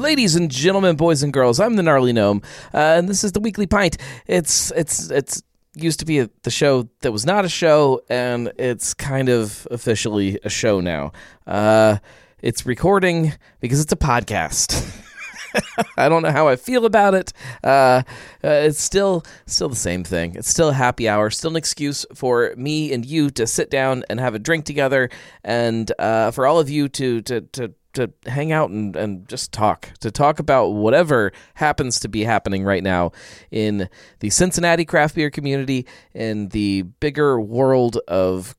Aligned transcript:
ladies 0.00 0.34
and 0.34 0.50
gentlemen, 0.50 0.96
boys 0.96 1.22
and 1.22 1.32
girls. 1.32 1.60
I'm 1.60 1.76
the 1.76 1.82
gnarly 1.82 2.12
gnome, 2.12 2.42
uh, 2.72 2.78
and 2.78 3.08
this 3.08 3.22
is 3.22 3.32
the 3.32 3.40
weekly 3.40 3.66
pint. 3.66 3.98
It's 4.26 4.72
it's 4.72 5.10
it's 5.10 5.42
used 5.74 6.00
to 6.00 6.06
be 6.06 6.20
a, 6.20 6.30
the 6.42 6.50
show 6.50 6.88
that 7.02 7.12
was 7.12 7.26
not 7.26 7.44
a 7.44 7.48
show, 7.48 8.00
and 8.08 8.50
it's 8.58 8.94
kind 8.94 9.28
of 9.28 9.68
officially 9.70 10.38
a 10.42 10.48
show 10.48 10.80
now. 10.80 11.12
Uh, 11.46 11.98
it's 12.40 12.64
recording 12.64 13.34
because 13.60 13.80
it's 13.80 13.92
a 13.92 13.96
podcast. 13.96 14.96
I 15.96 16.08
don't 16.08 16.22
know 16.22 16.30
how 16.30 16.48
I 16.48 16.56
feel 16.56 16.86
about 16.86 17.14
it. 17.14 17.32
Uh, 17.62 18.02
uh, 18.42 18.48
it's 18.48 18.80
still 18.80 19.22
still 19.46 19.68
the 19.68 19.76
same 19.76 20.02
thing. 20.02 20.34
It's 20.34 20.48
still 20.48 20.70
a 20.70 20.74
happy 20.74 21.08
hour. 21.08 21.28
Still 21.28 21.50
an 21.50 21.56
excuse 21.56 22.06
for 22.14 22.54
me 22.56 22.92
and 22.92 23.04
you 23.04 23.30
to 23.30 23.46
sit 23.46 23.70
down 23.70 24.04
and 24.08 24.18
have 24.18 24.34
a 24.34 24.38
drink 24.38 24.64
together, 24.64 25.10
and 25.44 25.92
uh, 25.98 26.30
for 26.30 26.46
all 26.46 26.58
of 26.58 26.70
you 26.70 26.88
to 26.88 27.20
to 27.22 27.42
to 27.42 27.74
to 27.94 28.10
hang 28.26 28.52
out 28.52 28.70
and, 28.70 28.94
and 28.96 29.28
just 29.28 29.52
talk 29.52 29.90
to 30.00 30.10
talk 30.10 30.38
about 30.38 30.68
whatever 30.68 31.32
happens 31.54 32.00
to 32.00 32.08
be 32.08 32.24
happening 32.24 32.64
right 32.64 32.82
now 32.82 33.12
in 33.50 33.88
the 34.20 34.30
Cincinnati 34.30 34.84
craft 34.84 35.14
beer 35.14 35.30
community 35.30 35.86
in 36.14 36.48
the 36.48 36.82
bigger 36.82 37.40
world 37.40 37.98
of 38.08 38.54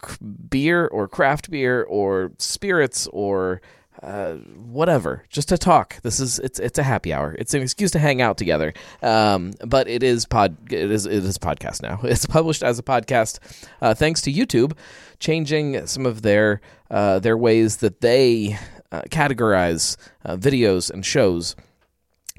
beer 0.49 0.87
or 0.87 1.07
craft 1.07 1.49
beer 1.49 1.83
or 1.83 2.31
spirits 2.37 3.07
or 3.07 3.61
uh, 4.01 4.33
whatever, 4.55 5.25
just 5.29 5.49
to 5.49 5.57
talk. 5.57 6.01
This 6.01 6.19
is 6.19 6.39
it's 6.39 6.59
it's 6.59 6.79
a 6.79 6.83
happy 6.83 7.13
hour. 7.13 7.35
It's 7.37 7.53
an 7.53 7.61
excuse 7.61 7.91
to 7.91 7.99
hang 7.99 8.21
out 8.21 8.37
together. 8.37 8.73
Um, 9.03 9.53
but 9.65 9.87
it 9.87 10.01
is 10.01 10.25
pod 10.25 10.57
it 10.71 10.89
is 10.89 11.05
it 11.05 11.23
is 11.23 11.37
podcast 11.37 11.81
now. 11.81 11.99
It's 12.11 12.25
published 12.25 12.63
as 12.63 12.79
a 12.79 12.83
podcast, 12.83 13.39
uh, 13.81 13.93
thanks 13.93 14.21
to 14.21 14.33
YouTube 14.33 14.73
changing 15.19 15.85
some 15.85 16.05
of 16.05 16.23
their 16.23 16.61
uh, 16.89 17.19
their 17.19 17.37
ways 17.37 17.77
that 17.77 18.01
they 18.01 18.57
uh, 18.91 19.01
categorize 19.09 19.97
uh, 20.25 20.35
videos 20.35 20.91
and 20.91 21.05
shows. 21.05 21.55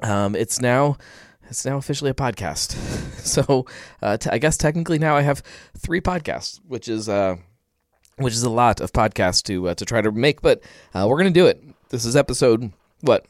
Um, 0.01 0.35
it's 0.35 0.61
now 0.61 0.97
it's 1.49 1.65
now 1.65 1.77
officially 1.77 2.11
a 2.11 2.15
podcast. 2.15 2.73
so 3.19 3.65
uh, 4.01 4.17
t- 4.17 4.29
I 4.31 4.37
guess 4.37 4.57
technically 4.57 4.99
now 4.99 5.15
I 5.15 5.21
have 5.21 5.43
three 5.77 6.01
podcasts, 6.01 6.59
which 6.67 6.87
is 6.87 7.09
which 8.17 8.33
is 8.33 8.43
a 8.43 8.49
lot 8.49 8.79
of 8.79 8.91
podcasts 8.91 9.43
to 9.43 9.69
uh, 9.69 9.73
to 9.75 9.85
try 9.85 10.01
to 10.01 10.11
make, 10.11 10.41
but 10.41 10.61
uh, 10.93 11.05
we're 11.07 11.17
gonna 11.17 11.31
do 11.31 11.47
it. 11.47 11.63
This 11.89 12.05
is 12.05 12.15
episode 12.15 12.71
what? 13.01 13.25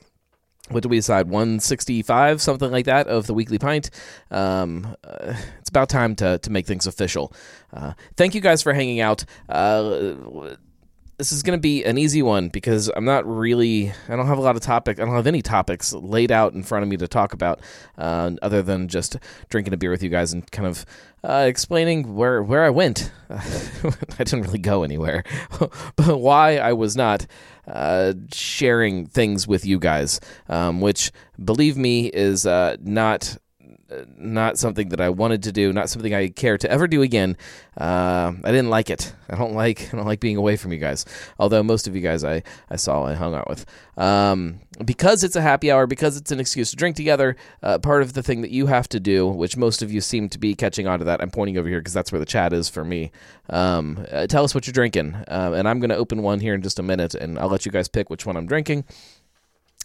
What 0.70 0.82
do 0.82 0.90
we 0.90 0.98
decide? 0.98 1.28
One 1.28 1.60
sixty 1.60 2.02
five, 2.02 2.42
something 2.42 2.72
like 2.72 2.86
that, 2.86 3.08
of 3.08 3.28
the 3.28 3.34
weekly 3.34 3.60
pint. 3.60 3.90
Um, 4.32 4.96
uh, 5.04 5.34
it's 5.60 5.70
about 5.70 5.90
time 5.90 6.16
to 6.18 6.38
to 6.38 6.50
make 6.50 6.66
things 6.66 6.88
official. 6.88 7.34
Uh, 7.72 7.94
thank 8.16 8.36
you 8.36 8.42
guys 8.42 8.62
for 8.62 8.74
hanging 8.74 9.02
out 9.02 9.26
uh, 9.50 10.14
this 11.18 11.32
is 11.32 11.44
going 11.44 11.58
to 11.58 11.62
be 11.62 11.84
an 11.84 11.98
easy 11.98 12.22
one 12.22 12.50
because 12.50 12.90
I'm 12.96 13.06
not 13.06 13.26
really, 13.28 13.92
I 14.10 14.16
don't 14.16 14.28
have 14.28 14.38
a 14.38 14.42
lot 14.42 14.56
of 14.56 14.62
topic. 14.62 15.00
I 15.00 15.06
don't 15.06 15.16
have 15.16 15.28
any 15.28 15.42
topics 15.42 15.94
laid 15.94 16.32
out 16.32 16.54
in 16.54 16.64
front 16.64 16.84
of 16.84 16.90
me 16.90 16.98
to 16.98 17.08
talk 17.08 17.34
about, 17.34 17.62
uh, 17.98 18.32
other 18.42 18.62
than 18.62 18.88
just 18.88 19.18
drinking 19.50 19.74
a 19.74 19.78
beer 19.78 19.92
with 19.92 20.02
you 20.04 20.10
guys 20.10 20.34
and 20.34 20.50
kind 20.52 20.68
of 20.68 20.86
uh, 21.24 21.46
explaining 21.48 22.16
where 22.16 22.44
where 22.44 22.64
I 22.64 22.70
went. 22.70 23.12
I 23.30 23.44
didn't 24.18 24.42
really 24.42 24.60
go 24.60 24.84
anywhere, 24.84 25.24
but 25.96 26.18
why 26.20 26.58
I 26.58 26.74
was 26.74 26.96
not 26.98 27.26
uh, 27.68 28.14
sharing 28.34 29.06
things 29.06 29.48
with 29.48 29.66
you 29.66 29.80
guys, 29.80 30.20
um, 30.50 30.82
which 30.82 31.12
believe 31.44 31.78
me 31.78 32.08
is 32.08 32.46
uh, 32.46 32.76
not 32.82 33.38
not 34.18 34.58
something 34.58 34.90
that 34.90 35.02
I 35.02 35.10
wanted 35.10 35.44
to 35.44 35.52
do, 35.52 35.74
not 35.74 35.90
something 35.90 36.14
I 36.14 36.30
care 36.30 36.58
to 36.58 36.70
ever 36.70 36.88
do 36.88 37.02
again. 37.02 37.38
Uh, 37.78 38.34
I 38.44 38.52
didn't 38.52 38.70
like 38.70 38.90
it. 38.90 39.14
I 39.30 39.36
don't 39.36 39.54
like 39.54 39.94
I 39.94 39.98
don't 39.98 40.06
like 40.06 40.20
being 40.20 40.38
away 40.38 40.58
from 40.58 40.72
you 40.72 40.80
guys. 40.80 41.06
Although 41.40 41.64
most 41.64 41.88
of 41.88 41.96
you 41.96 42.02
guys 42.02 42.24
I, 42.24 42.44
I 42.70 42.76
saw 42.76 43.06
I 43.06 43.14
hung 43.14 43.34
out 43.34 43.50
with. 43.50 43.66
Um, 43.98 44.60
because 44.84 45.24
it's 45.24 45.36
a 45.36 45.42
happy 45.42 45.72
hour, 45.72 45.86
because 45.86 46.18
it's 46.18 46.32
an 46.32 46.40
excuse 46.40 46.72
to 46.72 46.76
drink 46.76 46.96
together. 46.96 47.36
Uh, 47.62 47.78
part 47.78 48.02
of 48.02 48.14
the 48.14 48.24
thing 48.24 48.42
that 48.42 48.52
you 48.52 48.66
have 48.68 48.90
to 48.90 49.00
do, 49.00 49.28
which 49.28 49.56
most 49.56 49.82
of 49.82 49.92
you 49.92 50.02
seem 50.02 50.30
to 50.30 50.40
be 50.40 50.56
catching 50.56 50.88
on 50.88 51.00
to 51.00 51.06
that. 51.06 51.22
I'm 51.22 51.30
pointing 51.30 51.58
over 51.58 51.70
here 51.70 51.80
because 51.80 51.94
that's 51.94 52.12
where 52.12 52.20
the 52.20 52.26
chat 52.26 52.54
is 52.54 52.70
for 52.70 52.84
me. 52.84 53.12
Um, 53.50 54.06
uh, 54.12 54.28
tell 54.28 54.44
us 54.44 54.56
what 54.56 54.66
you're 54.66 54.74
drinking, 54.74 55.16
uh, 55.28 55.54
and 55.56 55.68
I'm 55.68 55.80
going 55.80 55.90
to 55.90 55.96
open 55.96 56.24
one 56.24 56.40
here 56.40 56.56
in 56.56 56.62
just 56.62 56.80
a 56.80 56.84
minute, 56.84 57.14
and 57.14 57.38
I'll 57.38 57.50
let 57.50 57.66
you 57.66 57.72
guys 57.72 57.88
pick 57.88 58.10
which 58.10 58.26
one 58.26 58.36
I'm 58.36 58.48
drinking. 58.48 58.86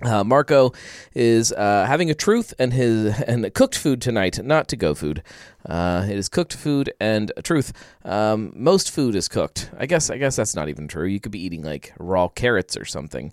Uh, 0.00 0.22
Marco 0.22 0.72
is 1.12 1.52
uh, 1.52 1.84
having 1.86 2.08
a 2.08 2.14
truth 2.14 2.54
and 2.58 2.72
his 2.72 3.20
and 3.26 3.52
cooked 3.52 3.76
food 3.76 4.00
tonight, 4.00 4.42
not 4.44 4.68
to 4.68 4.76
go 4.76 4.94
food. 4.94 5.22
Uh, 5.68 6.06
it 6.08 6.16
is 6.16 6.28
cooked 6.28 6.54
food 6.54 6.92
and 7.00 7.32
truth. 7.42 7.72
Um, 8.04 8.52
most 8.54 8.90
food 8.90 9.16
is 9.16 9.28
cooked. 9.28 9.70
I 9.76 9.86
guess. 9.86 10.08
I 10.10 10.18
guess 10.18 10.36
that's 10.36 10.54
not 10.54 10.68
even 10.68 10.86
true. 10.86 11.06
You 11.06 11.20
could 11.20 11.32
be 11.32 11.44
eating 11.44 11.62
like 11.62 11.92
raw 11.98 12.28
carrots 12.28 12.76
or 12.76 12.84
something, 12.84 13.32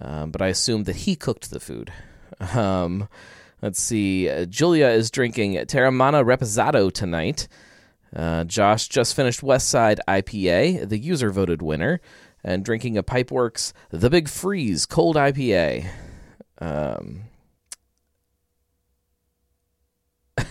um, 0.00 0.30
but 0.30 0.42
I 0.42 0.48
assume 0.48 0.84
that 0.84 0.96
he 0.96 1.16
cooked 1.16 1.50
the 1.50 1.60
food. 1.60 1.92
Um, 2.54 3.08
let's 3.60 3.80
see. 3.80 4.28
Uh, 4.28 4.46
Julia 4.46 4.88
is 4.88 5.12
drinking 5.12 5.52
Teremana 5.54 6.24
Reposado 6.24 6.90
tonight. 6.90 7.46
Uh, 8.14 8.42
Josh 8.42 8.88
just 8.88 9.14
finished 9.14 9.44
West 9.44 9.68
Side 9.68 10.00
IPA, 10.08 10.88
the 10.88 10.98
user 10.98 11.30
voted 11.30 11.62
winner 11.62 12.00
and 12.44 12.64
drinking 12.64 12.96
a 12.96 13.02
Pipeworks 13.02 13.72
The 13.90 14.10
Big 14.10 14.28
Freeze 14.28 14.86
Cold 14.86 15.16
IPA. 15.16 15.88
Um, 16.58 17.24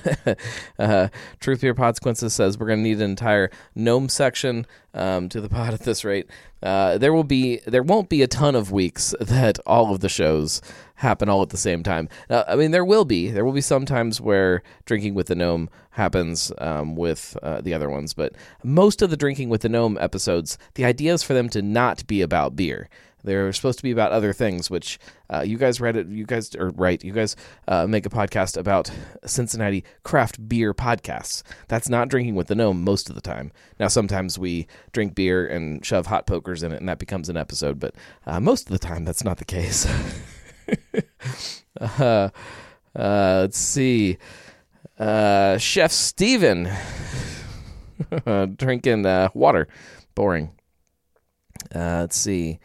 uh, 0.80 1.08
Truth 1.40 1.62
Beer 1.62 1.74
Consequences 1.74 2.34
says 2.34 2.58
we're 2.58 2.68
going 2.68 2.80
to 2.80 2.84
need 2.84 2.98
an 2.98 3.10
entire 3.10 3.50
gnome 3.76 4.10
section 4.10 4.66
um, 4.94 5.30
to 5.30 5.42
the 5.42 5.50
pod 5.58 5.74
at 5.74 5.82
this 5.82 6.04
rate. 6.04 6.28
Uh, 6.64 6.98
there 6.98 7.14
will 7.14 7.24
be 7.24 7.60
there 7.66 7.84
won't 7.84 8.10
be 8.10 8.22
a 8.22 8.28
ton 8.28 8.56
of 8.56 8.72
weeks 8.72 9.16
that 9.22 9.60
all 9.66 9.94
of 9.94 10.02
the 10.02 10.10
shows 10.10 10.62
happen 10.96 11.28
all 11.30 11.42
at 11.42 11.50
the 11.50 11.58
same 11.58 11.82
time. 11.82 12.08
I 12.30 12.56
mean, 12.56 12.72
there 12.72 12.86
will 12.86 13.06
be 13.06 13.30
there 13.30 13.44
will 13.44 13.52
be 13.52 13.62
some 13.62 13.86
times 13.86 14.22
where 14.22 14.62
drinking 14.86 15.16
with 15.16 15.28
the 15.28 15.36
gnome 15.36 15.70
happens 15.92 16.52
um, 16.60 16.96
with 16.96 17.36
uh, 17.42 17.62
the 17.62 17.74
other 17.74 17.90
ones, 17.90 18.14
but 18.14 18.34
most 18.64 19.02
of 19.02 19.10
the 19.10 19.18
drinking 19.18 19.50
with 19.50 19.62
the 19.62 19.70
gnome 19.70 19.98
episodes, 20.00 20.58
the 20.76 20.86
idea 20.86 21.14
is 21.14 21.24
for 21.24 21.34
them 21.34 21.50
to 21.50 21.62
not 21.62 22.06
be 22.08 22.22
about 22.22 22.56
beer. 22.56 22.88
They're 23.24 23.52
supposed 23.54 23.80
to 23.80 23.84
be 23.84 23.92
about 23.92 24.12
other 24.12 24.34
things, 24.34 24.70
which 24.70 25.00
uh, 25.30 25.42
you 25.42 25.58
guys 25.58 25.80
read 25.80 25.96
it. 25.96 26.08
You 26.08 26.26
guys 26.26 26.56
are 26.56 26.70
right. 26.72 27.04
You 27.04 27.14
guys 27.14 27.36
uh, 27.68 27.88
make 27.88 28.06
a 28.06 28.10
podcast 28.10 28.58
about 28.58 28.92
Cincinnati 29.26 29.84
craft 30.04 30.48
beer 30.50 30.74
podcasts. 30.74 31.44
That's 31.68 31.90
not 31.90 32.10
drinking 32.10 32.36
with 32.36 32.48
the 32.48 32.56
gnome 32.56 32.84
most 32.84 33.10
of 33.10 33.16
the 33.16 33.22
time. 33.22 33.52
Now, 33.80 33.88
sometimes 33.88 34.38
we 34.40 34.68
drink 34.92 35.16
beer 35.16 35.46
and 35.48 35.86
shove 35.86 36.08
hot 36.08 36.26
pokers 36.28 36.64
in 36.64 36.72
it, 36.72 36.80
and 36.80 36.90
that 36.90 37.00
becomes 37.00 37.30
an 37.30 37.38
episode. 37.38 37.80
But 37.80 37.96
uh, 38.26 38.40
most 38.40 38.68
of 38.68 38.72
the 38.72 38.80
time, 38.80 39.06
that's 39.06 39.24
not 39.24 39.38
the 39.38 39.46
case. 39.46 39.88
Uh, 41.80 42.30
uh, 42.96 43.40
let's 43.42 43.58
see. 43.58 44.18
Uh, 45.00 45.58
Chef 45.58 45.92
Steven 45.92 46.70
drinking 48.58 49.04
water. 49.34 49.68
Boring. 50.14 50.52
let's 51.74 52.18
see. 52.18 52.60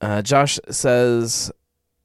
Uh, 0.00 0.22
Josh 0.22 0.58
says, 0.70 1.50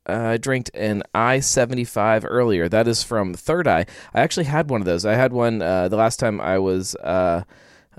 uh, 0.07 0.13
I 0.13 0.37
drank 0.37 0.69
an 0.73 1.03
I 1.13 1.39
75 1.39 2.25
earlier. 2.27 2.67
That 2.69 2.87
is 2.87 3.03
from 3.03 3.33
Third 3.33 3.67
Eye. 3.67 3.85
I 4.13 4.21
actually 4.21 4.45
had 4.45 4.69
one 4.69 4.81
of 4.81 4.85
those. 4.85 5.05
I 5.05 5.13
had 5.13 5.33
one 5.33 5.61
uh, 5.61 5.87
the 5.87 5.97
last 5.97 6.19
time 6.19 6.41
I 6.41 6.57
was 6.57 6.95
uh, 6.95 7.43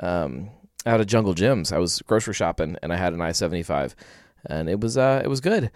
um, 0.00 0.50
out 0.86 1.00
of 1.00 1.06
Jungle 1.06 1.34
Jim's. 1.34 1.72
I 1.72 1.78
was 1.78 2.02
grocery 2.02 2.34
shopping 2.34 2.76
and 2.82 2.92
I 2.92 2.96
had 2.96 3.12
an 3.12 3.20
I 3.20 3.32
75. 3.32 3.94
And 4.46 4.68
it 4.68 4.80
was 4.80 4.96
uh, 4.96 5.20
it 5.22 5.28
was 5.28 5.40
good. 5.40 5.70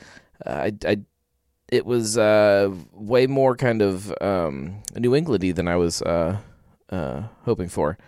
Uh, 0.45 0.51
I, 0.51 0.73
I 0.87 0.99
it 1.71 1.87
was 1.87 2.17
way 2.93 3.27
more 3.27 3.57
kind 3.57 3.83
of 3.83 4.13
um, 4.21 4.83
New 4.97 5.11
Englandy 5.11 5.55
than 5.55 5.69
I 5.69 5.77
was 5.77 6.03
hoping 6.91 7.69
for. 7.69 7.99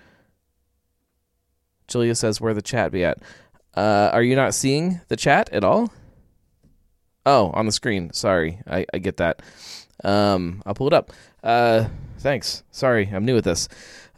Julia 1.88 2.14
says, 2.14 2.40
"Where 2.40 2.54
the 2.54 2.62
chat 2.62 2.90
be 2.90 3.04
at?" 3.04 3.18
Are 3.80 4.22
you 4.22 4.36
not 4.36 4.54
seeing 4.54 5.00
the 5.08 5.16
chat 5.16 5.50
at 5.52 5.64
all? 5.64 5.92
Oh, 7.24 7.50
on 7.54 7.66
the 7.66 7.72
screen. 7.72 8.12
Sorry, 8.12 8.60
I, 8.66 8.86
I 8.94 8.98
get 8.98 9.16
that. 9.18 9.42
Um, 10.04 10.62
I'll 10.64 10.74
pull 10.74 10.86
it 10.86 10.92
up. 10.92 11.12
Uh, 11.42 11.88
thanks. 12.18 12.62
Sorry, 12.70 13.08
I'm 13.12 13.24
new 13.24 13.36
at 13.36 13.44
this. 13.44 13.68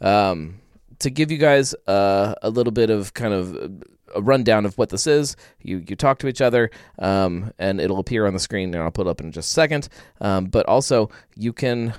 Um, 0.01 0.61
to 0.99 1.09
give 1.09 1.31
you 1.31 1.37
guys 1.37 1.73
uh, 1.87 2.35
a 2.41 2.49
little 2.49 2.71
bit 2.71 2.89
of 2.89 3.13
kind 3.13 3.33
of 3.33 3.83
a 4.15 4.21
rundown 4.21 4.65
of 4.65 4.77
what 4.77 4.89
this 4.89 5.07
is, 5.07 5.35
you 5.61 5.83
you 5.87 5.95
talk 5.95 6.19
to 6.19 6.27
each 6.27 6.41
other, 6.41 6.69
um, 6.99 7.51
and 7.57 7.79
it'll 7.79 7.99
appear 7.99 8.27
on 8.27 8.33
the 8.33 8.39
screen, 8.39 8.73
and 8.73 8.83
I'll 8.83 8.91
put 8.91 9.07
it 9.07 9.09
up 9.09 9.21
in 9.21 9.31
just 9.31 9.49
a 9.49 9.53
second. 9.53 9.89
Um, 10.21 10.45
but 10.45 10.65
also, 10.67 11.09
you 11.35 11.53
can 11.53 11.93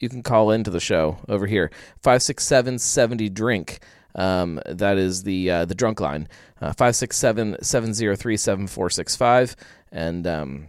you 0.00 0.08
can 0.08 0.22
call 0.22 0.50
into 0.50 0.70
the 0.70 0.80
show 0.80 1.18
over 1.28 1.46
here 1.46 1.70
five 2.02 2.22
six 2.22 2.44
seven 2.44 2.78
seventy 2.78 3.28
drink. 3.28 3.80
Um, 4.16 4.60
that 4.64 4.96
is 4.96 5.22
the 5.24 5.50
uh, 5.50 5.64
the 5.66 5.74
drunk 5.74 6.00
line 6.00 6.26
uh, 6.60 6.72
five 6.72 6.96
six 6.96 7.16
seven 7.18 7.56
seven 7.62 7.92
zero 7.92 8.16
three 8.16 8.38
seven 8.38 8.66
four 8.66 8.88
six 8.88 9.14
five 9.14 9.54
and 9.92 10.26
um, 10.26 10.68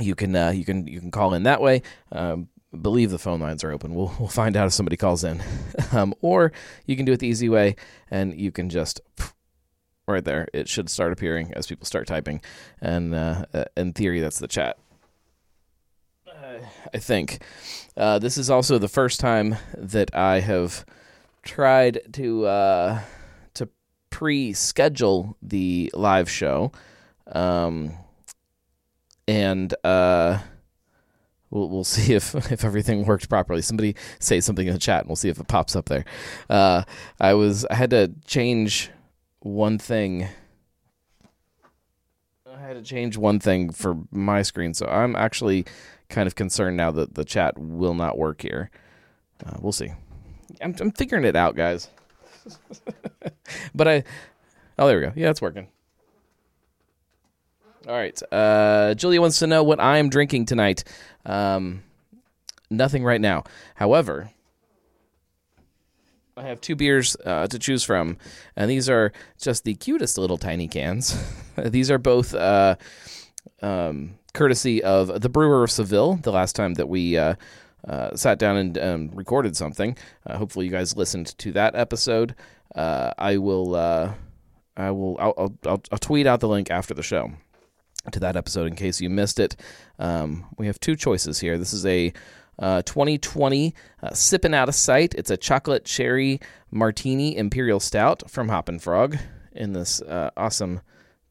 you 0.00 0.14
can 0.14 0.34
uh, 0.34 0.50
you 0.50 0.64
can 0.64 0.86
you 0.86 1.00
can 1.00 1.10
call 1.10 1.34
in 1.34 1.44
that 1.44 1.60
way. 1.60 1.82
Um, 2.12 2.48
believe 2.80 3.10
the 3.10 3.18
phone 3.18 3.40
lines 3.40 3.62
are 3.64 3.72
open. 3.72 3.94
We'll 3.94 4.14
we'll 4.18 4.28
find 4.28 4.56
out 4.56 4.66
if 4.66 4.72
somebody 4.72 4.96
calls 4.96 5.24
in, 5.24 5.42
um, 5.92 6.14
or 6.20 6.52
you 6.86 6.96
can 6.96 7.04
do 7.04 7.12
it 7.12 7.20
the 7.20 7.28
easy 7.28 7.48
way, 7.48 7.76
and 8.10 8.38
you 8.38 8.50
can 8.50 8.68
just 8.68 9.00
right 10.06 10.24
there. 10.24 10.48
It 10.52 10.68
should 10.68 10.90
start 10.90 11.12
appearing 11.12 11.52
as 11.54 11.66
people 11.66 11.86
start 11.86 12.06
typing, 12.06 12.40
and 12.80 13.14
uh, 13.14 13.44
uh 13.52 13.64
in 13.76 13.92
theory, 13.92 14.20
that's 14.20 14.38
the 14.38 14.48
chat. 14.48 14.78
I 16.92 16.98
think 16.98 17.42
uh, 17.96 18.18
this 18.18 18.36
is 18.36 18.50
also 18.50 18.78
the 18.78 18.88
first 18.88 19.18
time 19.18 19.56
that 19.76 20.14
I 20.14 20.40
have 20.40 20.84
tried 21.44 22.00
to 22.14 22.46
uh, 22.46 23.00
to 23.54 23.68
pre-schedule 24.10 25.36
the 25.42 25.90
live 25.94 26.30
show, 26.30 26.72
um, 27.32 27.92
and 29.28 29.74
uh, 29.84 30.38
we'll 31.50 31.68
we'll 31.68 31.84
see 31.96 32.14
if 32.14 32.34
if 32.50 32.64
everything 32.64 33.04
worked 33.04 33.28
properly. 33.28 33.62
Somebody 33.62 33.94
say 34.18 34.40
something 34.40 34.66
in 34.66 34.72
the 34.72 34.78
chat, 34.78 35.00
and 35.00 35.08
we'll 35.08 35.16
see 35.16 35.28
if 35.28 35.38
it 35.38 35.48
pops 35.48 35.76
up 35.76 35.86
there. 35.86 36.04
Uh, 36.50 36.82
I 37.20 37.34
was 37.34 37.64
I 37.66 37.74
had 37.74 37.90
to 37.90 38.12
change 38.26 38.90
one 39.40 39.78
thing. 39.78 40.28
I 42.50 42.60
had 42.60 42.74
to 42.74 42.82
change 42.82 43.16
one 43.16 43.40
thing 43.40 43.70
for 43.70 43.96
my 44.10 44.42
screen, 44.42 44.74
so 44.74 44.86
I'm 44.86 45.16
actually 45.16 45.66
kind 46.08 46.26
of 46.26 46.34
concerned 46.34 46.76
now 46.76 46.90
that 46.92 47.14
the 47.14 47.24
chat 47.24 47.58
will 47.58 47.94
not 47.94 48.16
work 48.16 48.42
here. 48.42 48.70
Uh, 49.44 49.56
we'll 49.60 49.72
see. 49.72 49.92
I'm, 50.60 50.74
I'm 50.80 50.90
figuring 50.92 51.24
it 51.24 51.36
out, 51.36 51.56
guys. 51.56 51.88
but 53.74 53.88
I, 53.88 54.04
oh, 54.78 54.86
there 54.86 54.98
we 54.98 55.06
go. 55.06 55.12
Yeah, 55.16 55.30
it's 55.30 55.42
working. 55.42 55.68
All 57.86 57.94
right. 57.94 58.20
Uh, 58.32 58.94
Julia 58.94 59.20
wants 59.20 59.38
to 59.40 59.46
know 59.46 59.62
what 59.62 59.80
I'm 59.80 60.08
drinking 60.08 60.46
tonight. 60.46 60.84
Um, 61.26 61.82
nothing 62.70 63.04
right 63.04 63.20
now. 63.20 63.44
However, 63.74 64.30
I 66.36 66.44
have 66.44 66.60
two 66.60 66.76
beers 66.76 67.16
uh, 67.24 67.46
to 67.46 67.58
choose 67.58 67.84
from, 67.84 68.16
and 68.56 68.70
these 68.70 68.88
are 68.88 69.12
just 69.40 69.64
the 69.64 69.74
cutest 69.74 70.18
little 70.18 70.38
tiny 70.38 70.66
cans. 70.66 71.16
these 71.56 71.90
are 71.90 71.98
both 71.98 72.34
uh, 72.34 72.76
um, 73.62 74.14
courtesy 74.32 74.82
of 74.82 75.20
the 75.20 75.28
Brewer 75.28 75.62
of 75.62 75.70
Seville. 75.70 76.16
The 76.16 76.32
last 76.32 76.56
time 76.56 76.74
that 76.74 76.88
we 76.88 77.18
uh, 77.88 78.14
sat 78.16 78.38
down 78.38 78.56
and 78.56 78.78
um, 78.78 79.10
recorded 79.14 79.56
something. 79.56 79.96
Uh, 80.26 80.38
hopefully, 80.38 80.66
you 80.66 80.70
guys 80.70 80.96
listened 80.96 81.36
to 81.38 81.52
that 81.52 81.74
episode. 81.74 82.34
Uh, 82.74 83.12
I 83.18 83.38
will. 83.38 83.74
Uh, 83.74 84.14
I 84.76 84.90
will. 84.90 85.16
I'll, 85.20 85.34
I'll, 85.36 85.54
I'll, 85.66 85.82
I'll, 85.92 85.98
tweet 85.98 86.26
out 86.26 86.40
the 86.40 86.48
link 86.48 86.70
after 86.70 86.94
the 86.94 87.02
show 87.02 87.32
to 88.10 88.20
that 88.20 88.36
episode 88.36 88.66
in 88.66 88.74
case 88.74 89.00
you 89.00 89.10
missed 89.10 89.38
it. 89.38 89.56
Um, 89.98 90.46
we 90.58 90.66
have 90.66 90.80
two 90.80 90.96
choices 90.96 91.40
here. 91.40 91.58
This 91.58 91.72
is 91.72 91.86
a 91.86 92.12
2020 92.60 93.74
uh, 94.02 94.06
uh, 94.06 94.14
sipping 94.14 94.54
out 94.54 94.68
of 94.68 94.74
sight. 94.74 95.14
It's 95.14 95.30
a 95.30 95.36
chocolate 95.36 95.84
cherry 95.84 96.40
martini 96.70 97.36
imperial 97.36 97.80
stout 97.80 98.30
from 98.30 98.48
Hop 98.48 98.68
and 98.68 98.82
Frog 98.82 99.16
in 99.52 99.72
this 99.72 100.02
awesome 100.36 100.80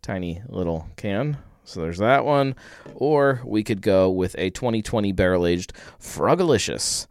tiny 0.02 0.42
little 0.48 0.88
can. 0.96 1.38
So 1.66 1.82
there's 1.82 2.00
that 2.00 2.26
one. 2.26 2.56
Or 2.96 3.42
we 3.46 3.64
could 3.64 3.82
go 3.82 4.10
with 4.10 4.36
a 4.38 4.50
2020 4.50 5.12
barrel 5.12 5.48
aged 5.48 5.74
Frogalicious. 6.00 7.08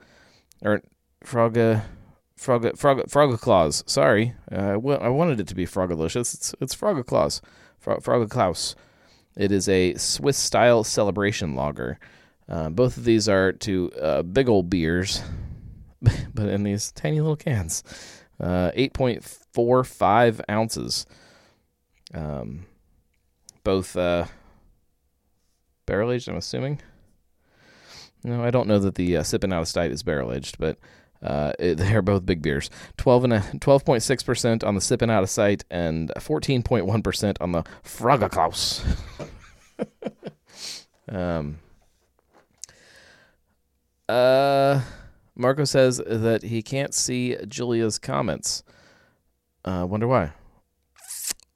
Or 0.63 0.83
Froga. 1.25 1.85
Frog, 2.37 2.77
Frog, 2.77 2.99
Frogaclaus. 3.09 3.89
Sorry, 3.89 4.35
uh, 4.51 4.73
I 4.73 5.09
wanted 5.09 5.39
it 5.39 5.47
to 5.47 5.55
be 5.55 5.65
Frogalicious. 5.65 6.35
It's 6.35 6.55
it's 6.61 6.75
Frogaclaus, 6.75 7.41
Frog, 7.79 8.77
It 9.37 9.53
is 9.53 9.69
a 9.69 9.95
Swiss 9.95 10.39
style 10.39 10.83
celebration 10.83 11.55
lager. 11.55 12.01
Uh, 12.49 12.69
both 12.69 12.97
of 12.97 13.05
these 13.05 13.29
are 13.29 13.53
to 13.53 13.93
uh, 13.93 14.23
big 14.23 14.49
old 14.49 14.69
beers, 14.69 15.23
but 16.35 16.49
in 16.49 16.65
these 16.65 16.91
tiny 16.91 17.21
little 17.21 17.37
cans. 17.37 17.85
Uh, 18.41 18.73
8.45 18.73 20.41
ounces. 20.51 21.07
Um, 22.13 22.67
both 23.63 23.97
uh, 23.97 24.25
barrel 25.93 26.11
aged. 26.11 26.27
I'm 26.27 26.37
assuming. 26.37 26.81
No, 28.25 28.43
I 28.43 28.51
don't 28.51 28.67
know 28.67 28.79
that 28.79 28.95
the 28.95 29.19
uh, 29.19 29.23
sipping 29.23 29.53
out 29.53 29.61
of 29.61 29.69
sight 29.69 29.93
is 29.93 30.03
barrel 30.03 30.33
aged, 30.33 30.57
but 30.59 30.79
uh, 31.23 31.53
it, 31.59 31.75
they're 31.79 32.01
both 32.01 32.25
big 32.25 32.41
beers. 32.41 32.71
Twelve 32.97 33.25
and 33.25 33.61
twelve 33.61 33.85
point 33.85 34.03
six 34.03 34.23
percent 34.23 34.65
on 34.65 34.75
the 34.75 34.81
sipping 34.81 35.11
out 35.11 35.23
of 35.23 35.29
sight, 35.29 35.67
and 35.71 36.11
fourteen 36.19 36.63
point 36.63 36.87
one 36.87 37.03
percent 37.03 37.37
on 37.43 37.53
the 37.53 37.63
Frogaclaus. 37.85 38.83
um. 41.11 41.59
Uh, 44.09 44.81
Marco 45.37 45.65
says 45.65 46.01
that 46.07 46.43
he 46.43 46.63
can't 46.63 46.95
see 46.95 47.37
Julia's 47.47 47.99
comments. 47.99 48.63
Uh, 49.63 49.87
wonder 49.87 50.07
why. 50.07 50.33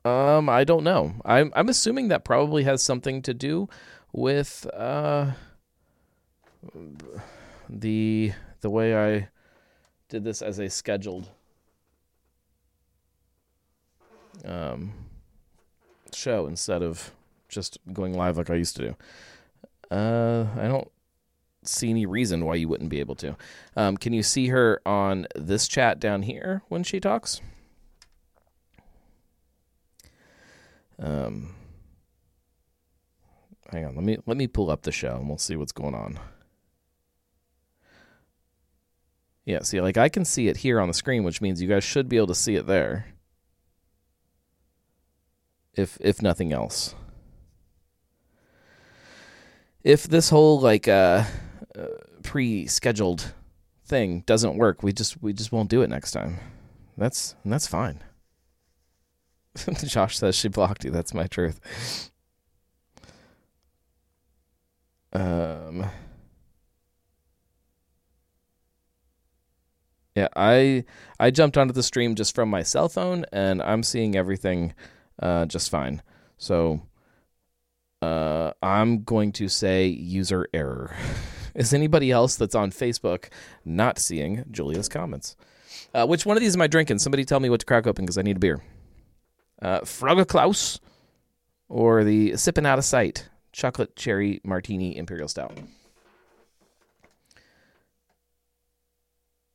Um, 0.05 0.50
I 0.50 0.65
don't 0.65 0.85
know. 0.85 1.15
I'm 1.25 1.53
I'm 1.56 1.71
assuming 1.71 2.09
that 2.09 2.25
probably 2.25 2.65
has 2.65 2.83
something 2.83 3.23
to 3.23 3.33
do 3.33 3.69
with 4.17 4.67
uh, 4.73 5.31
the 7.69 8.33
the 8.63 8.71
way 8.71 8.97
I 8.97 9.29
did 10.09 10.25
this 10.25 10.43
as 10.43 10.59
a 10.59 10.71
scheduled 10.71 11.29
um, 14.45 14.93
show 16.13 16.47
instead 16.47 16.83
of 16.83 17.13
just 17.49 17.79
going 17.93 18.15
live 18.15 18.39
like 18.39 18.51
I 18.51 18.55
used 18.55 18.75
to 18.77 18.83
do. 18.83 19.95
Uh, 19.95 20.47
I 20.59 20.67
don't 20.67 20.91
see 21.62 21.91
any 21.91 22.07
reason 22.07 22.45
why 22.45 22.55
you 22.55 22.69
wouldn't 22.69 22.91
be 22.91 23.01
able 23.01 23.17
to. 23.17 23.37
Um, 23.77 23.97
can 23.97 24.12
you 24.12 24.23
see 24.23 24.49
her 24.49 24.81
on 24.87 25.27
this 25.37 25.69
chat 25.69 26.01
down 26.01 26.23
here 26.23 26.62
when 26.69 26.83
she 26.83 27.01
talks? 27.01 27.41
Um, 30.99 31.55
hang 33.71 33.85
on, 33.85 33.95
let 33.95 34.05
me 34.05 34.19
let 34.27 34.37
me 34.37 34.47
pull 34.47 34.71
up 34.71 34.83
the 34.83 34.93
show 34.93 35.17
and 35.17 35.29
we'll 35.29 35.39
see 35.39 35.57
what's 35.57 35.73
going 35.73 35.95
on. 35.95 36.19
Yeah, 39.45 39.62
see, 39.62 39.81
like 39.81 39.97
I 39.97 40.09
can 40.09 40.25
see 40.25 40.49
it 40.49 40.59
here 40.59 40.81
on 40.81 40.88
the 40.88 40.95
screen, 40.95 41.23
which 41.23 41.40
means 41.40 41.62
you 41.62 41.69
guys 41.69 41.85
should 41.85 42.09
be 42.09 42.17
able 42.17 42.26
to 42.29 42.35
see 42.35 42.57
it 42.57 42.67
there. 42.67 43.07
If 45.75 45.99
if 46.00 46.21
nothing 46.21 46.52
else. 46.52 46.95
If 49.85 50.05
this 50.05 50.31
whole 50.31 50.61
like 50.61 50.88
uh, 50.88 51.25
uh 51.79 51.87
pre-scheduled 52.25 53.33
thing 53.85 54.25
doesn't 54.26 54.57
work, 54.57 54.83
we 54.83 54.93
just 54.93 55.23
we 55.23 55.33
just 55.33 55.52
won't 55.52 55.71
do 55.71 55.83
it 55.83 55.90
next 55.90 56.11
time. 56.11 56.38
That's 56.99 57.37
that's 57.45 57.69
fine. 57.69 58.02
Josh 59.85 60.19
says 60.19 60.35
she 60.35 60.49
blocked 60.49 60.85
you. 60.85 60.90
That's 60.90 61.14
my 61.14 61.26
truth. 61.26 62.11
Um. 65.16 65.87
Yeah, 70.14 70.28
I 70.37 70.85
I 71.18 71.30
jumped 71.30 71.56
onto 71.56 71.73
the 71.73 71.82
stream 71.82 72.14
just 72.14 72.35
from 72.35 72.50
my 72.50 72.62
cell 72.62 72.88
phone, 72.90 73.25
and 73.32 73.62
I'm 73.62 73.82
seeing 73.82 74.14
everything 74.14 74.75
uh, 75.23 75.46
just 75.46 75.70
fine. 75.70 76.02
So 76.37 76.82
uh, 78.02 78.52
I'm 78.62 79.04
going 79.04 79.32
to 79.32 79.49
say 79.49 79.87
user 79.87 80.49
error. 80.52 80.94
Is 81.54 81.73
anybody 81.73 82.11
else 82.11 82.37
that's 82.37 82.54
on 82.54 82.70
Facebook 82.70 83.30
not 83.64 83.99
seeing 83.99 84.44
Julia's 84.50 84.90
comments? 84.90 85.35
Uh, 85.94 86.06
which 86.06 86.26
one 86.26 86.37
of 86.37 86.42
these 86.42 86.54
am 86.54 86.61
I 86.61 86.66
drinking? 86.66 86.99
Somebody 86.99 87.25
tell 87.25 87.40
me 87.40 87.49
what 87.49 87.61
to 87.61 87.66
crack 87.66 87.87
open 87.87 88.04
because 88.04 88.18
I 88.18 88.23
need 88.23 88.37
a 88.37 88.40
beer. 88.40 88.62
Uh, 89.62 89.80
Frogaclaus 89.80 90.78
or 91.70 92.04
the 92.04 92.37
Sipping 92.37 92.66
Out 92.66 92.78
of 92.78 92.85
Sight 92.85 93.30
chocolate 93.57 93.97
cherry 93.97 94.41
martini 94.45 94.97
imperial 94.97 95.29
stout. 95.29 95.59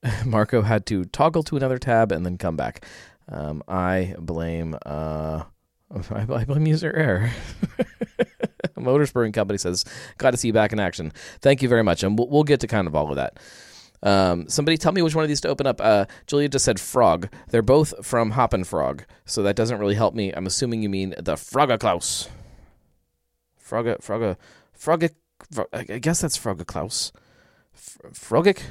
Marco 0.26 0.64
had 0.64 0.88
to 0.88 1.06
toggle 1.06 1.44
to 1.44 1.56
another 1.56 1.78
tab 1.78 2.12
and 2.12 2.26
then 2.26 2.38
come 2.38 2.58
back. 2.58 2.84
Um, 3.30 3.64
I 3.68 4.16
blame 4.18 4.76
uh, 4.86 5.44
I, 6.12 6.24
blame 6.26 6.66
user 6.66 6.92
error. 6.92 7.32
Motors 8.76 9.12
Brewing 9.12 9.32
Company 9.32 9.60
says, 9.60 9.86
"Glad 10.18 10.32
to 10.32 10.38
see 10.38 10.48
you 10.48 10.54
back 10.54 10.74
in 10.74 10.80
action. 10.80 11.14
Thank 11.40 11.62
you 11.62 11.70
very 11.70 11.84
much." 11.84 12.02
And 12.02 12.18
we'll, 12.18 12.28
we'll 12.28 12.44
get 12.44 12.60
to 12.62 12.68
kind 12.68 12.88
of 12.88 12.96
all 12.96 13.12
of 13.12 13.16
that. 13.18 13.40
Um, 14.02 14.50
somebody 14.50 14.78
tell 14.78 14.92
me 14.92 15.04
which 15.04 15.14
one 15.14 15.24
of 15.24 15.30
these 15.30 15.42
to 15.42 15.50
open 15.50 15.68
up. 15.68 15.80
Uh, 15.80 16.06
Julia 16.26 16.50
just 16.50 16.66
said 16.66 16.80
frog. 16.80 17.30
They're 17.50 17.62
both 17.62 18.04
from 18.04 18.32
Hop 18.32 18.54
and 18.54 18.66
Frog, 18.66 19.06
so 19.26 19.44
that 19.44 19.56
doesn't 19.56 19.78
really 19.78 19.94
help 19.94 20.16
me. 20.16 20.32
I'm 20.32 20.48
assuming 20.48 20.82
you 20.82 20.90
mean 20.90 21.14
the 21.20 21.36
Frogaclaus. 21.36 22.28
Frogga, 23.72 23.96
Frogga, 24.02 24.38
Froggic. 24.74 25.14
I 25.72 25.84
guess 26.00 26.20
that's 26.20 26.38
Frogaclaus. 26.38 27.14
Frogic? 27.74 28.64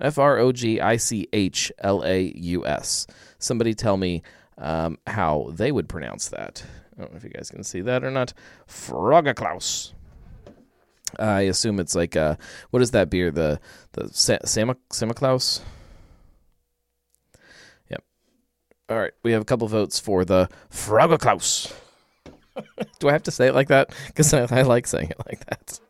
F 0.00 0.18
R 0.18 0.36
O 0.38 0.50
G 0.50 0.80
I 0.80 0.96
C 0.96 1.28
H 1.32 1.70
L 1.78 2.02
A 2.04 2.32
U 2.34 2.66
S. 2.66 3.06
Somebody 3.38 3.72
tell 3.72 3.96
me 3.96 4.24
um, 4.58 4.98
how 5.06 5.52
they 5.52 5.70
would 5.70 5.88
pronounce 5.88 6.26
that. 6.30 6.64
I 6.98 7.02
don't 7.02 7.12
know 7.12 7.18
if 7.18 7.22
you 7.22 7.30
guys 7.30 7.50
can 7.50 7.62
see 7.62 7.82
that 7.82 8.02
or 8.02 8.10
not. 8.10 8.32
Frogaclaus. 8.66 9.92
I 11.16 11.42
assume 11.42 11.78
it's 11.78 11.94
like 11.94 12.16
uh, 12.16 12.34
what 12.70 12.82
is 12.82 12.90
that 12.90 13.10
beer? 13.10 13.30
The 13.30 13.60
the 13.92 14.08
Sam 14.12 14.74
Samichlaus. 14.90 15.60
Yep. 17.90 18.02
All 18.88 18.98
right, 18.98 19.12
we 19.22 19.30
have 19.30 19.42
a 19.42 19.44
couple 19.44 19.68
votes 19.68 20.00
for 20.00 20.24
the 20.24 20.48
Froggerklaus. 20.68 21.72
Do 22.98 23.08
I 23.08 23.12
have 23.12 23.22
to 23.24 23.30
say 23.30 23.48
it 23.48 23.54
like 23.54 23.68
that? 23.68 23.94
Because 24.06 24.32
I, 24.32 24.46
I, 24.50 24.62
like 24.62 24.86
saying 24.86 25.10
it 25.10 25.18
like 25.26 25.44
that. 25.46 25.80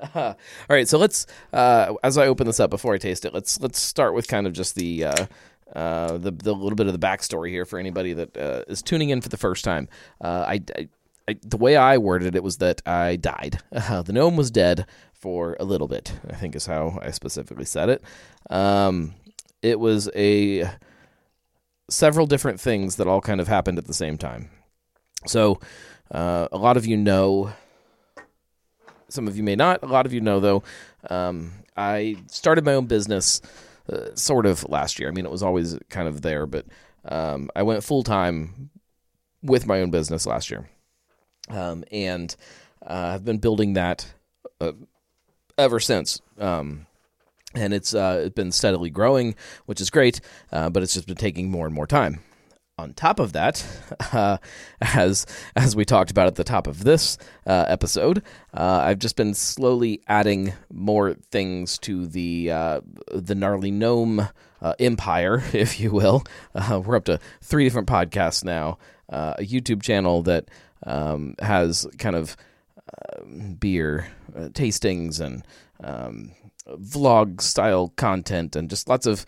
Uh, 0.00 0.34
all 0.34 0.36
right, 0.76 0.88
so 0.88 0.98
let's 0.98 1.26
uh, 1.52 1.94
as 2.02 2.18
I 2.18 2.26
open 2.26 2.46
this 2.46 2.60
up 2.60 2.70
before 2.70 2.94
I 2.94 2.98
taste 2.98 3.24
it, 3.24 3.32
let's 3.32 3.60
let's 3.60 3.80
start 3.80 4.14
with 4.14 4.28
kind 4.28 4.46
of 4.46 4.52
just 4.52 4.74
the 4.74 5.04
uh, 5.04 5.26
uh 5.74 6.18
the 6.18 6.30
the 6.32 6.52
little 6.52 6.76
bit 6.76 6.86
of 6.86 6.92
the 6.92 6.98
backstory 6.98 7.50
here 7.50 7.64
for 7.64 7.78
anybody 7.78 8.12
that 8.12 8.36
uh, 8.36 8.62
is 8.68 8.82
tuning 8.82 9.10
in 9.10 9.20
for 9.20 9.28
the 9.28 9.36
first 9.36 9.64
time. 9.64 9.88
Uh, 10.20 10.44
I, 10.48 10.60
I, 10.76 10.88
I, 11.28 11.36
the 11.42 11.56
way 11.56 11.76
I 11.76 11.98
worded 11.98 12.34
it 12.34 12.42
was 12.42 12.58
that 12.58 12.82
I 12.86 13.16
died. 13.16 13.60
the 13.70 14.12
gnome 14.12 14.36
was 14.36 14.50
dead 14.50 14.86
for 15.14 15.56
a 15.60 15.64
little 15.64 15.88
bit. 15.88 16.12
I 16.28 16.34
think 16.34 16.54
is 16.54 16.66
how 16.66 16.98
I 17.00 17.10
specifically 17.10 17.64
said 17.64 17.88
it. 17.88 18.02
Um, 18.50 19.14
it 19.62 19.80
was 19.80 20.10
a 20.14 20.68
several 21.88 22.26
different 22.26 22.60
things 22.60 22.96
that 22.96 23.06
all 23.06 23.20
kind 23.20 23.40
of 23.40 23.48
happened 23.48 23.78
at 23.78 23.86
the 23.86 23.94
same 23.94 24.18
time. 24.18 24.50
So, 25.26 25.60
uh, 26.10 26.48
a 26.52 26.58
lot 26.58 26.76
of 26.76 26.86
you 26.86 26.96
know, 26.96 27.52
some 29.08 29.28
of 29.28 29.36
you 29.36 29.42
may 29.42 29.56
not. 29.56 29.82
A 29.82 29.86
lot 29.86 30.06
of 30.06 30.12
you 30.12 30.20
know, 30.20 30.40
though, 30.40 30.62
um, 31.10 31.52
I 31.76 32.16
started 32.28 32.64
my 32.64 32.74
own 32.74 32.86
business 32.86 33.40
uh, 33.90 34.14
sort 34.14 34.46
of 34.46 34.68
last 34.68 34.98
year. 34.98 35.08
I 35.08 35.12
mean, 35.12 35.24
it 35.24 35.30
was 35.30 35.42
always 35.42 35.78
kind 35.88 36.08
of 36.08 36.22
there, 36.22 36.46
but 36.46 36.66
um, 37.04 37.50
I 37.54 37.62
went 37.62 37.84
full 37.84 38.02
time 38.02 38.70
with 39.42 39.66
my 39.66 39.80
own 39.80 39.90
business 39.90 40.26
last 40.26 40.50
year. 40.50 40.68
Um, 41.48 41.84
and 41.92 42.34
uh, 42.84 43.12
I've 43.14 43.24
been 43.24 43.38
building 43.38 43.74
that 43.74 44.12
uh, 44.60 44.72
ever 45.58 45.80
since. 45.80 46.20
Um, 46.38 46.86
and 47.54 47.72
it's 47.72 47.94
uh, 47.94 48.22
it's 48.26 48.34
been 48.34 48.50
steadily 48.50 48.90
growing, 48.90 49.36
which 49.66 49.80
is 49.80 49.90
great, 49.90 50.20
uh, 50.50 50.70
but 50.70 50.82
it's 50.82 50.94
just 50.94 51.06
been 51.06 51.16
taking 51.16 51.50
more 51.50 51.66
and 51.66 51.74
more 51.74 51.86
time. 51.86 52.20
On 52.76 52.92
top 52.92 53.20
of 53.20 53.32
that, 53.34 53.64
uh, 54.12 54.38
as 54.80 55.26
as 55.54 55.76
we 55.76 55.84
talked 55.84 56.10
about 56.10 56.26
at 56.26 56.34
the 56.34 56.42
top 56.42 56.66
of 56.66 56.82
this 56.82 57.16
uh, 57.46 57.64
episode, 57.68 58.20
uh, 58.52 58.82
I've 58.84 58.98
just 58.98 59.14
been 59.14 59.32
slowly 59.32 60.02
adding 60.08 60.54
more 60.72 61.14
things 61.30 61.78
to 61.78 62.08
the 62.08 62.50
uh, 62.50 62.80
the 63.12 63.36
gnarly 63.36 63.70
gnome 63.70 64.28
empire, 64.80 65.40
if 65.52 65.78
you 65.78 65.92
will. 65.92 66.24
we're 66.68 66.96
up 66.96 67.04
to 67.04 67.20
three 67.40 67.62
different 67.62 67.86
podcasts 67.86 68.42
now, 68.42 68.78
a 69.08 69.36
YouTube 69.38 69.80
channel 69.80 70.22
that 70.22 70.48
um, 70.84 71.36
has 71.40 71.86
kind 71.98 72.16
of 72.16 72.36
beer 73.60 74.08
tastings 74.50 75.20
and 75.20 75.46
um, 75.84 76.32
vlog 76.66 77.40
style 77.40 77.92
content 77.96 78.56
and 78.56 78.68
just 78.68 78.88
lots 78.88 79.06
of 79.06 79.24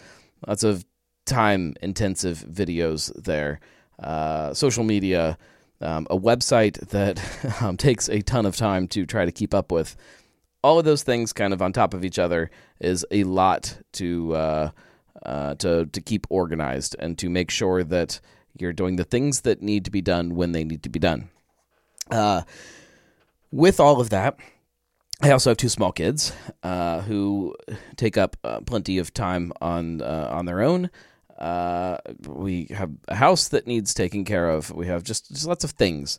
lots 0.49 0.65
of 0.65 0.85
time 1.27 1.75
intensive 1.83 2.45
videos 2.49 3.13
there. 3.23 3.61
Uh, 3.99 4.55
social 4.55 4.85
media, 4.85 5.37
um, 5.81 6.07
a 6.11 6.17
website 6.17 6.79
that 6.89 7.21
um, 7.63 7.77
takes 7.77 8.09
a 8.09 8.23
ton 8.23 8.47
of 8.47 8.57
time 8.57 8.89
to 8.89 9.05
try 9.05 9.25
to 9.25 9.33
keep 9.33 9.53
up 9.55 9.71
with. 9.71 9.97
All 10.63 10.79
of 10.79 10.85
those 10.85 11.03
things, 11.03 11.33
kind 11.33 11.53
of 11.53 11.63
on 11.63 11.73
top 11.73 11.95
of 11.95 12.05
each 12.05 12.19
other, 12.19 12.51
is 12.81 13.07
a 13.11 13.25
lot 13.25 13.79
to 13.93 14.35
uh, 14.35 14.71
uh, 15.25 15.55
to 15.57 15.87
to 15.87 16.01
keep 16.01 16.27
organized 16.31 16.97
and 16.99 17.19
to 17.19 17.29
make 17.29 17.51
sure 17.51 17.85
that 17.85 18.21
you're 18.59 18.73
doing 18.73 18.97
the 18.97 19.05
things 19.05 19.43
that 19.43 19.63
need 19.63 19.85
to 19.85 19.91
be 19.91 20.01
done 20.01 20.35
when 20.35 20.53
they 20.53 20.65
need 20.65 20.83
to 20.83 20.89
be 20.89 20.99
done. 20.99 21.29
Uh, 22.11 22.43
with 23.51 23.81
all 23.81 24.01
of 24.01 24.11
that, 24.11 24.39
I 25.23 25.31
also 25.31 25.51
have 25.51 25.57
two 25.57 25.69
small 25.69 25.93
kids 25.93 26.33
uh, 26.63 27.01
who 27.03 27.55
take 27.97 28.17
up 28.17 28.37
uh, 28.45 28.61
plenty 28.61 28.99
of 28.99 29.15
time 29.15 29.53
on 29.61 30.03
uh, 30.03 30.29
on 30.31 30.47
their 30.47 30.63
own. 30.63 30.91
Uh, 31.39 31.99
we 32.27 32.67
have 32.71 32.91
a 33.09 33.15
house 33.15 33.49
that 33.49 33.67
needs 33.67 33.95
taking 33.95 34.25
care 34.25 34.49
of. 34.49 34.71
We 34.71 34.87
have 34.87 35.03
just, 35.03 35.29
just 35.29 35.47
lots 35.47 35.65
of 35.65 35.73
things. 35.73 36.19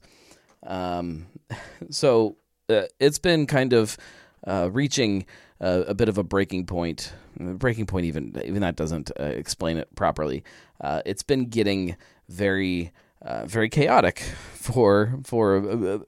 Um, 0.65 1.27
so 1.89 2.37
uh, 2.69 2.83
it's 2.99 3.19
been 3.19 3.47
kind 3.47 3.73
of 3.73 3.97
uh, 4.45 4.69
reaching 4.71 5.25
a 5.59 5.95
bit 5.95 6.07
of 6.07 6.19
a 6.19 6.23
breaking 6.23 6.67
point. 6.67 7.11
Breaking 7.39 7.87
point, 7.87 8.05
even 8.05 8.39
even 8.45 8.61
that 8.61 8.75
doesn't 8.75 9.11
explain 9.17 9.77
it 9.77 9.93
properly. 9.95 10.43
it's 10.83 11.23
been 11.23 11.45
getting 11.49 11.95
very 12.29 12.91
uh, 13.21 13.45
very 13.45 13.69
chaotic 13.69 14.19
for 14.53 15.19
for 15.23 15.55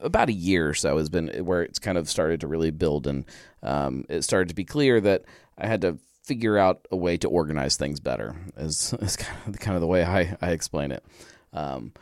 about 0.00 0.28
a 0.28 0.32
year 0.32 0.68
or 0.68 0.74
so 0.74 0.96
has 0.96 1.08
been 1.08 1.28
where 1.44 1.62
it's 1.62 1.78
kind 1.78 1.98
of 1.98 2.08
started 2.08 2.40
to 2.40 2.46
really 2.46 2.70
build 2.70 3.06
and 3.06 3.24
um, 3.62 4.04
it 4.08 4.22
started 4.22 4.48
to 4.48 4.54
be 4.54 4.64
clear 4.64 5.00
that 5.00 5.24
I 5.58 5.66
had 5.66 5.80
to 5.82 5.98
figure 6.30 6.56
out 6.56 6.86
a 6.92 6.96
way 6.96 7.16
to 7.16 7.26
organize 7.28 7.74
things 7.74 7.98
better 7.98 8.36
is, 8.56 8.94
is 9.00 9.16
kind, 9.16 9.36
of, 9.48 9.58
kind 9.58 9.74
of 9.74 9.80
the 9.80 9.86
way 9.88 10.04
I, 10.04 10.36
I 10.40 10.52
explain 10.52 10.92
it. 10.92 11.04
Um, 11.52 11.92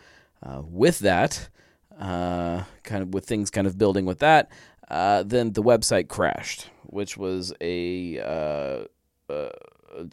uh, 0.42 0.60
with 0.62 0.98
that, 0.98 1.48
uh, 1.98 2.64
kind 2.82 3.02
of 3.02 3.14
with 3.14 3.24
things 3.24 3.50
kind 3.50 3.66
of 3.66 3.78
building 3.78 4.04
with 4.04 4.18
that, 4.18 4.50
uh, 4.90 5.22
then 5.22 5.54
the 5.54 5.62
website 5.62 6.08
crashed, 6.08 6.68
which 6.82 7.16
was 7.16 7.54
a 7.62 8.20
uh, 8.20 8.84
a, 9.30 9.50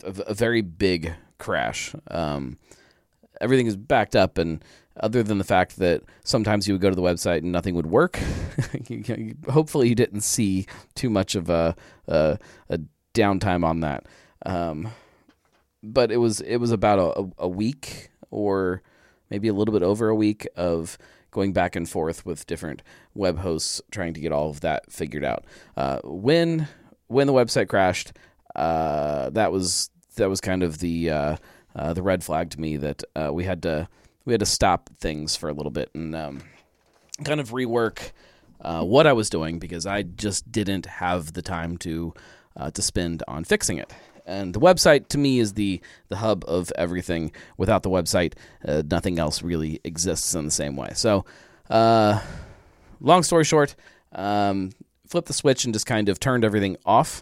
a, 0.03 0.33
very 0.33 0.61
big 0.61 1.13
crash. 1.37 1.93
Um, 2.09 2.57
everything 3.41 3.67
is 3.67 3.75
backed 3.75 4.15
up 4.15 4.37
and 4.37 4.63
other 4.97 5.23
than 5.23 5.39
the 5.39 5.43
fact 5.43 5.75
that 5.77 6.03
sometimes 6.23 6.69
you 6.69 6.73
would 6.73 6.81
go 6.81 6.89
to 6.89 6.95
the 6.95 7.01
website 7.01 7.39
and 7.39 7.51
nothing 7.51 7.75
would 7.75 7.87
work. 7.87 8.17
Hopefully, 9.49 9.89
you 9.89 9.95
didn't 9.95 10.21
see 10.21 10.67
too 10.95 11.09
much 11.09 11.35
of 11.35 11.49
a 11.49 11.75
a, 12.07 12.39
a 12.69 12.79
downtime 13.15 13.65
on 13.65 13.79
that. 13.79 14.05
Um, 14.45 14.89
but 15.81 16.11
it 16.11 16.17
was 16.17 16.41
it 16.41 16.57
was 16.57 16.71
about 16.71 16.99
a, 16.99 17.43
a 17.43 17.47
week 17.47 18.09
or 18.29 18.81
maybe 19.29 19.47
a 19.47 19.53
little 19.53 19.73
bit 19.73 19.83
over 19.83 20.09
a 20.09 20.15
week 20.15 20.47
of 20.55 20.97
going 21.31 21.53
back 21.53 21.75
and 21.75 21.89
forth 21.89 22.25
with 22.25 22.45
different 22.47 22.81
web 23.13 23.39
hosts 23.39 23.81
trying 23.91 24.13
to 24.13 24.19
get 24.19 24.31
all 24.31 24.49
of 24.49 24.61
that 24.61 24.91
figured 24.91 25.23
out. 25.23 25.45
Uh, 25.75 25.99
when 26.03 26.67
when 27.07 27.27
the 27.27 27.33
website 27.33 27.67
crashed, 27.67 28.13
uh, 28.55 29.29
that 29.31 29.51
was 29.51 29.89
that 30.15 30.29
was 30.29 30.41
kind 30.41 30.63
of 30.63 30.79
the 30.79 31.09
uh, 31.09 31.37
uh 31.75 31.93
the 31.93 32.03
red 32.03 32.23
flag 32.23 32.49
to 32.51 32.59
me 32.59 32.77
that 32.77 33.03
uh, 33.15 33.31
we 33.31 33.43
had 33.43 33.63
to 33.63 33.87
we 34.25 34.33
had 34.33 34.39
to 34.39 34.45
stop 34.45 34.89
things 34.99 35.35
for 35.35 35.49
a 35.49 35.53
little 35.53 35.71
bit 35.71 35.89
and 35.93 36.15
um, 36.15 36.41
kind 37.23 37.39
of 37.39 37.51
rework 37.51 38.11
uh, 38.61 38.83
what 38.83 39.05
I 39.05 39.13
was 39.13 39.29
doing 39.29 39.59
because 39.59 39.85
I 39.85 40.01
just 40.01 40.51
didn't 40.51 40.85
have 40.85 41.33
the 41.33 41.41
time 41.41 41.77
to 41.79 42.13
uh, 42.57 42.71
to 42.71 42.81
spend 42.81 43.23
on 43.27 43.43
fixing 43.43 43.77
it. 43.77 43.93
And 44.25 44.53
the 44.53 44.59
website 44.59 45.07
to 45.09 45.17
me 45.17 45.39
is 45.39 45.53
the 45.53 45.81
the 46.09 46.17
hub 46.17 46.43
of 46.47 46.71
everything. 46.75 47.31
Without 47.57 47.83
the 47.83 47.89
website, 47.89 48.33
uh, 48.67 48.81
nothing 48.89 49.19
else 49.19 49.43
really 49.43 49.79
exists 49.83 50.33
in 50.33 50.45
the 50.45 50.51
same 50.51 50.75
way. 50.75 50.91
So, 50.95 51.25
uh, 51.69 52.21
long 52.99 53.21
story 53.21 53.43
short, 53.43 53.75
um, 54.13 54.71
flipped 55.05 55.27
the 55.27 55.33
switch 55.33 55.65
and 55.65 55.73
just 55.73 55.85
kind 55.85 56.09
of 56.09 56.19
turned 56.19 56.43
everything 56.43 56.77
off 56.85 57.21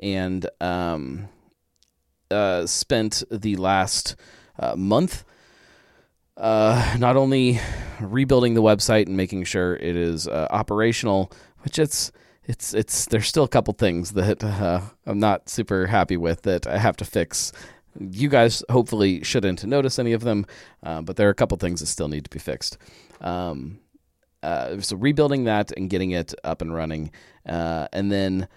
and 0.00 0.48
um, 0.60 1.28
uh, 2.30 2.66
spent 2.66 3.24
the 3.30 3.56
last 3.56 4.14
uh, 4.58 4.76
month 4.76 5.24
uh, 6.36 6.96
not 6.98 7.16
only 7.16 7.60
rebuilding 8.00 8.54
the 8.54 8.62
website 8.62 9.06
and 9.06 9.16
making 9.16 9.44
sure 9.44 9.76
it 9.76 9.96
is 9.96 10.28
operational, 10.28 11.32
which 11.60 11.78
it's 11.78 12.12
it's 12.46 12.74
it's 12.74 13.06
there's 13.06 13.26
still 13.26 13.44
a 13.44 13.48
couple 13.48 13.74
things 13.74 14.12
that 14.12 14.42
uh, 14.44 14.80
I'm 15.06 15.18
not 15.18 15.48
super 15.48 15.86
happy 15.86 16.16
with 16.16 16.42
that 16.42 16.66
I 16.66 16.78
have 16.78 16.96
to 16.98 17.04
fix. 17.04 17.52
You 17.98 18.28
guys 18.28 18.62
hopefully 18.70 19.22
shouldn't 19.22 19.64
notice 19.64 19.98
any 19.98 20.12
of 20.12 20.22
them, 20.22 20.46
uh, 20.82 21.00
but 21.00 21.16
there 21.16 21.28
are 21.28 21.30
a 21.30 21.34
couple 21.34 21.56
things 21.58 21.80
that 21.80 21.86
still 21.86 22.08
need 22.08 22.24
to 22.24 22.30
be 22.30 22.40
fixed. 22.40 22.76
Um, 23.20 23.78
uh, 24.42 24.80
so 24.80 24.96
rebuilding 24.96 25.44
that 25.44 25.72
and 25.72 25.88
getting 25.88 26.10
it 26.10 26.34
up 26.44 26.60
and 26.60 26.74
running, 26.74 27.12
uh, 27.48 27.88
and 27.92 28.10
then 28.12 28.48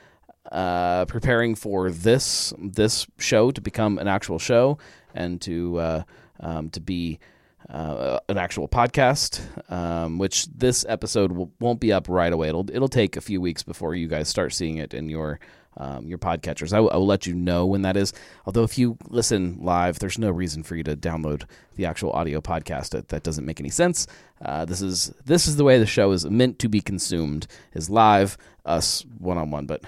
uh, 0.52 1.06
preparing 1.06 1.56
for 1.56 1.92
this 1.92 2.54
this 2.60 3.08
show 3.20 3.52
to 3.52 3.62
become 3.62 3.98
an 4.00 4.08
actual 4.08 4.40
show 4.40 4.78
and 5.14 5.40
to 5.42 5.80
uh, 5.80 6.04
um, 6.40 6.70
to 6.72 6.82
be 6.82 7.20
uh, 7.70 8.20
an 8.30 8.38
actual 8.38 8.68
podcast, 8.68 9.42
um, 9.72 10.18
which 10.18 10.46
this 10.48 10.86
episode 10.88 11.32
will, 11.32 11.52
won't 11.60 11.80
be 11.80 11.92
up 11.92 12.08
right 12.08 12.32
away. 12.32 12.50
It'll 12.50 12.70
it'll 12.72 12.88
take 12.88 13.18
a 13.18 13.22
few 13.22 13.42
weeks 13.42 13.64
before 13.64 13.96
you 13.96 14.08
guys 14.08 14.30
start 14.30 14.54
seeing 14.54 14.78
it 14.78 14.94
in 14.94 15.10
your 15.10 15.40
um, 15.78 16.08
your 16.08 16.18
podcatchers. 16.18 16.74
I, 16.74 16.78
w- 16.78 16.90
I 16.90 16.98
will 16.98 17.06
let 17.06 17.28
you 17.28 17.34
know 17.34 17.66
when 17.66 17.84
that 17.84 17.96
is. 17.96 18.14
Although 18.46 18.64
if 18.64 18.78
you 18.78 18.98
listen 19.10 19.58
live, 19.62 20.00
there's 20.00 20.18
no 20.18 20.32
reason 20.32 20.64
for 20.64 20.76
you 20.76 20.84
to 20.84 20.96
download 20.96 21.44
the 21.76 21.86
actual 21.86 22.12
audio 22.12 22.42
podcast. 22.42 22.90
That, 22.90 23.10
that 23.10 23.24
doesn't 23.24 23.46
make 23.46 23.60
any 23.60 23.70
sense. 23.70 24.08
Uh, 24.42 24.66
this 24.66 24.82
is 24.82 25.14
this 25.26 25.48
is 25.48 25.56
the 25.56 25.64
way 25.64 25.78
the 25.78 25.86
show 25.86 26.12
is 26.12 26.26
meant 26.26 26.60
to 26.60 26.70
be 26.70 26.82
consumed: 26.82 27.48
is 27.74 27.90
live, 27.90 28.38
us 28.66 29.06
one 29.20 29.38
on 29.38 29.52
one. 29.52 29.66
But 29.66 29.84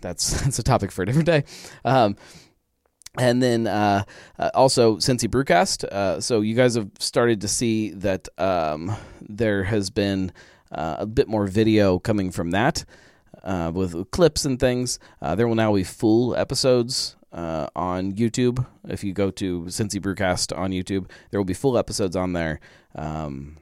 that's 0.00 0.40
that's 0.42 0.58
a 0.58 0.62
topic 0.62 0.92
for 0.92 1.02
a 1.02 1.06
different 1.06 1.26
day. 1.26 1.44
Um, 1.84 2.16
and 3.18 3.42
then 3.42 3.66
uh, 3.66 4.04
uh, 4.38 4.50
also 4.54 4.96
Cincy 4.96 5.28
Brewcast. 5.28 5.84
Uh, 5.84 6.20
so 6.20 6.40
you 6.40 6.54
guys 6.54 6.74
have 6.74 6.90
started 6.98 7.40
to 7.42 7.48
see 7.48 7.90
that 7.90 8.28
um, 8.38 8.96
there 9.20 9.64
has 9.64 9.90
been 9.90 10.32
uh, 10.72 10.96
a 11.00 11.06
bit 11.06 11.28
more 11.28 11.46
video 11.46 11.98
coming 11.98 12.30
from 12.30 12.50
that 12.50 12.84
uh, 13.44 13.70
with 13.72 14.10
clips 14.10 14.44
and 14.44 14.58
things. 14.58 14.98
Uh, 15.22 15.34
there 15.34 15.46
will 15.46 15.54
now 15.54 15.74
be 15.74 15.84
full 15.84 16.34
episodes 16.36 17.16
on 17.32 18.12
YouTube. 18.12 18.64
If 18.86 19.02
you 19.02 19.12
go 19.12 19.30
to 19.32 19.62
Cincy 19.62 20.00
Brewcast 20.00 20.56
on 20.56 20.70
YouTube, 20.70 21.10
there 21.30 21.40
will 21.40 21.44
be 21.44 21.54
full 21.54 21.76
episodes 21.76 22.14
on 22.14 22.32
there. 22.32 22.60
Um, 22.94 23.56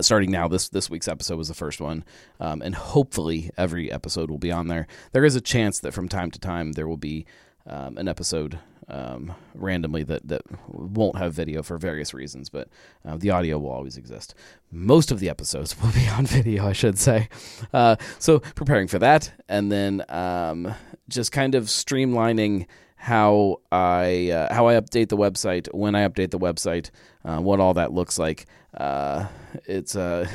starting 0.00 0.30
now, 0.30 0.48
this 0.48 0.68
this 0.70 0.88
week's 0.88 1.08
episode 1.08 1.36
was 1.36 1.48
the 1.48 1.54
first 1.54 1.80
one, 1.80 2.04
um, 2.38 2.62
and 2.62 2.74
hopefully 2.74 3.50
every 3.58 3.92
episode 3.92 4.30
will 4.30 4.38
be 4.38 4.52
on 4.52 4.68
there. 4.68 4.86
There 5.12 5.26
is 5.26 5.36
a 5.36 5.42
chance 5.42 5.78
that 5.80 5.92
from 5.92 6.08
time 6.08 6.30
to 6.30 6.38
time 6.38 6.72
there 6.72 6.88
will 6.88 6.96
be 6.96 7.26
um, 7.66 7.96
an 7.98 8.08
episode 8.08 8.58
um, 8.90 9.32
randomly 9.54 10.02
that 10.02 10.26
that 10.28 10.42
won't 10.68 11.16
have 11.16 11.32
video 11.32 11.62
for 11.62 11.78
various 11.78 12.12
reasons, 12.12 12.48
but 12.48 12.68
uh, 13.04 13.16
the 13.16 13.30
audio 13.30 13.58
will 13.58 13.70
always 13.70 13.96
exist. 13.96 14.34
Most 14.70 15.10
of 15.10 15.20
the 15.20 15.28
episodes 15.28 15.80
will 15.82 15.92
be 15.92 16.08
on 16.08 16.26
video, 16.26 16.66
I 16.66 16.72
should 16.72 16.98
say. 16.98 17.28
Uh, 17.72 17.96
so 18.18 18.40
preparing 18.40 18.88
for 18.88 18.98
that, 18.98 19.32
and 19.48 19.70
then 19.70 20.04
um, 20.08 20.74
just 21.08 21.32
kind 21.32 21.54
of 21.54 21.64
streamlining 21.64 22.66
how 22.96 23.60
I 23.72 24.30
uh, 24.30 24.52
how 24.52 24.68
I 24.68 24.74
update 24.74 25.08
the 25.08 25.16
website, 25.16 25.72
when 25.72 25.94
I 25.94 26.06
update 26.06 26.30
the 26.30 26.38
website, 26.38 26.90
uh, 27.24 27.38
what 27.38 27.60
all 27.60 27.74
that 27.74 27.92
looks 27.92 28.18
like. 28.18 28.46
Uh, 28.76 29.26
it's 29.66 29.94
a, 29.94 30.28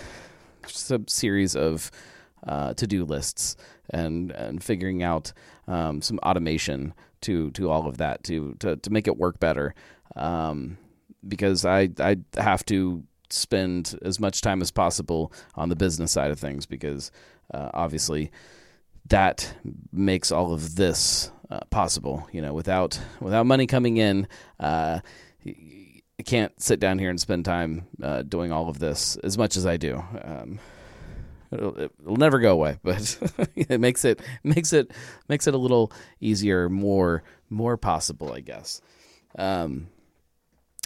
a 0.90 1.00
series 1.08 1.56
of 1.56 1.92
uh, 2.48 2.74
to 2.74 2.88
do 2.88 3.06
lists 3.06 3.56
and 3.92 4.32
and 4.32 4.64
figuring 4.64 5.04
out 5.04 5.32
um, 5.68 6.02
some 6.02 6.20
automation 6.20 6.94
to 7.26 7.52
to 7.52 7.70
all 7.70 7.88
of 7.88 7.98
that 7.98 8.24
to 8.26 8.56
to 8.60 8.76
to 8.78 8.90
make 8.90 9.08
it 9.08 9.18
work 9.18 9.40
better. 9.40 9.74
Um, 10.16 10.78
because 11.28 11.66
I 11.66 11.90
I 12.00 12.18
have 12.38 12.66
to 12.66 13.04
spend 13.30 13.98
as 14.04 14.20
much 14.20 14.42
time 14.42 14.62
as 14.62 14.72
possible 14.72 15.34
on 15.56 15.70
the 15.70 15.76
business 15.76 16.12
side 16.12 16.32
of 16.32 16.40
things 16.40 16.66
because 16.66 17.12
uh, 17.54 17.70
obviously 17.74 18.32
that 19.08 19.56
makes 19.92 20.32
all 20.32 20.54
of 20.54 20.76
this 20.76 21.32
uh, 21.50 21.62
possible. 21.70 22.28
You 22.32 22.42
know, 22.42 22.54
without 22.54 23.00
without 23.20 23.46
money 23.46 23.68
coming 23.68 23.98
in, 23.98 24.28
uh, 24.60 25.00
I 25.46 26.24
can't 26.24 26.60
sit 26.62 26.80
down 26.80 27.00
here 27.00 27.10
and 27.10 27.20
spend 27.20 27.46
time 27.46 27.88
uh, 28.02 28.24
doing 28.24 28.52
all 28.52 28.70
of 28.70 28.80
this 28.80 29.18
as 29.18 29.38
much 29.38 29.58
as 29.58 29.66
I 29.66 29.78
do. 29.78 30.04
Um, 30.24 30.60
it'll, 31.52 31.78
it'll, 31.80 32.16
never 32.16 32.40
go 32.40 32.52
away, 32.52 32.78
but 32.84 33.18
it 33.56 33.80
makes 33.80 34.06
it 34.06 34.22
makes 34.44 34.74
it 34.74 34.92
makes 35.28 35.48
it 35.48 35.54
a 35.54 35.58
little 35.58 35.92
easier, 36.20 36.70
more 36.70 37.24
more 37.50 37.78
possible, 37.78 38.34
I 38.34 38.42
guess. 38.42 38.82
Um, 39.38 39.88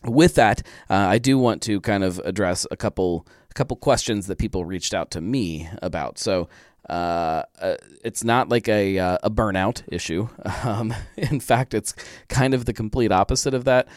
with 0.03 0.35
that, 0.35 0.61
uh, 0.89 0.93
I 0.93 1.17
do 1.17 1.37
want 1.37 1.61
to 1.63 1.81
kind 1.81 2.03
of 2.03 2.19
address 2.19 2.65
a 2.71 2.77
couple 2.77 3.27
a 3.49 3.53
couple 3.53 3.77
questions 3.77 4.27
that 4.27 4.37
people 4.37 4.65
reached 4.65 4.93
out 4.93 5.11
to 5.11 5.21
me 5.21 5.69
about. 5.81 6.17
So 6.17 6.49
uh, 6.89 7.43
uh, 7.61 7.75
it's 8.03 8.23
not 8.23 8.49
like 8.49 8.67
a 8.67 8.97
uh, 8.97 9.17
a 9.23 9.29
burnout 9.29 9.83
issue. 9.87 10.27
Um, 10.63 10.93
in 11.15 11.39
fact, 11.39 11.73
it's 11.73 11.95
kind 12.27 12.53
of 12.53 12.65
the 12.65 12.73
complete 12.73 13.11
opposite 13.11 13.53
of 13.53 13.65
that. 13.65 13.87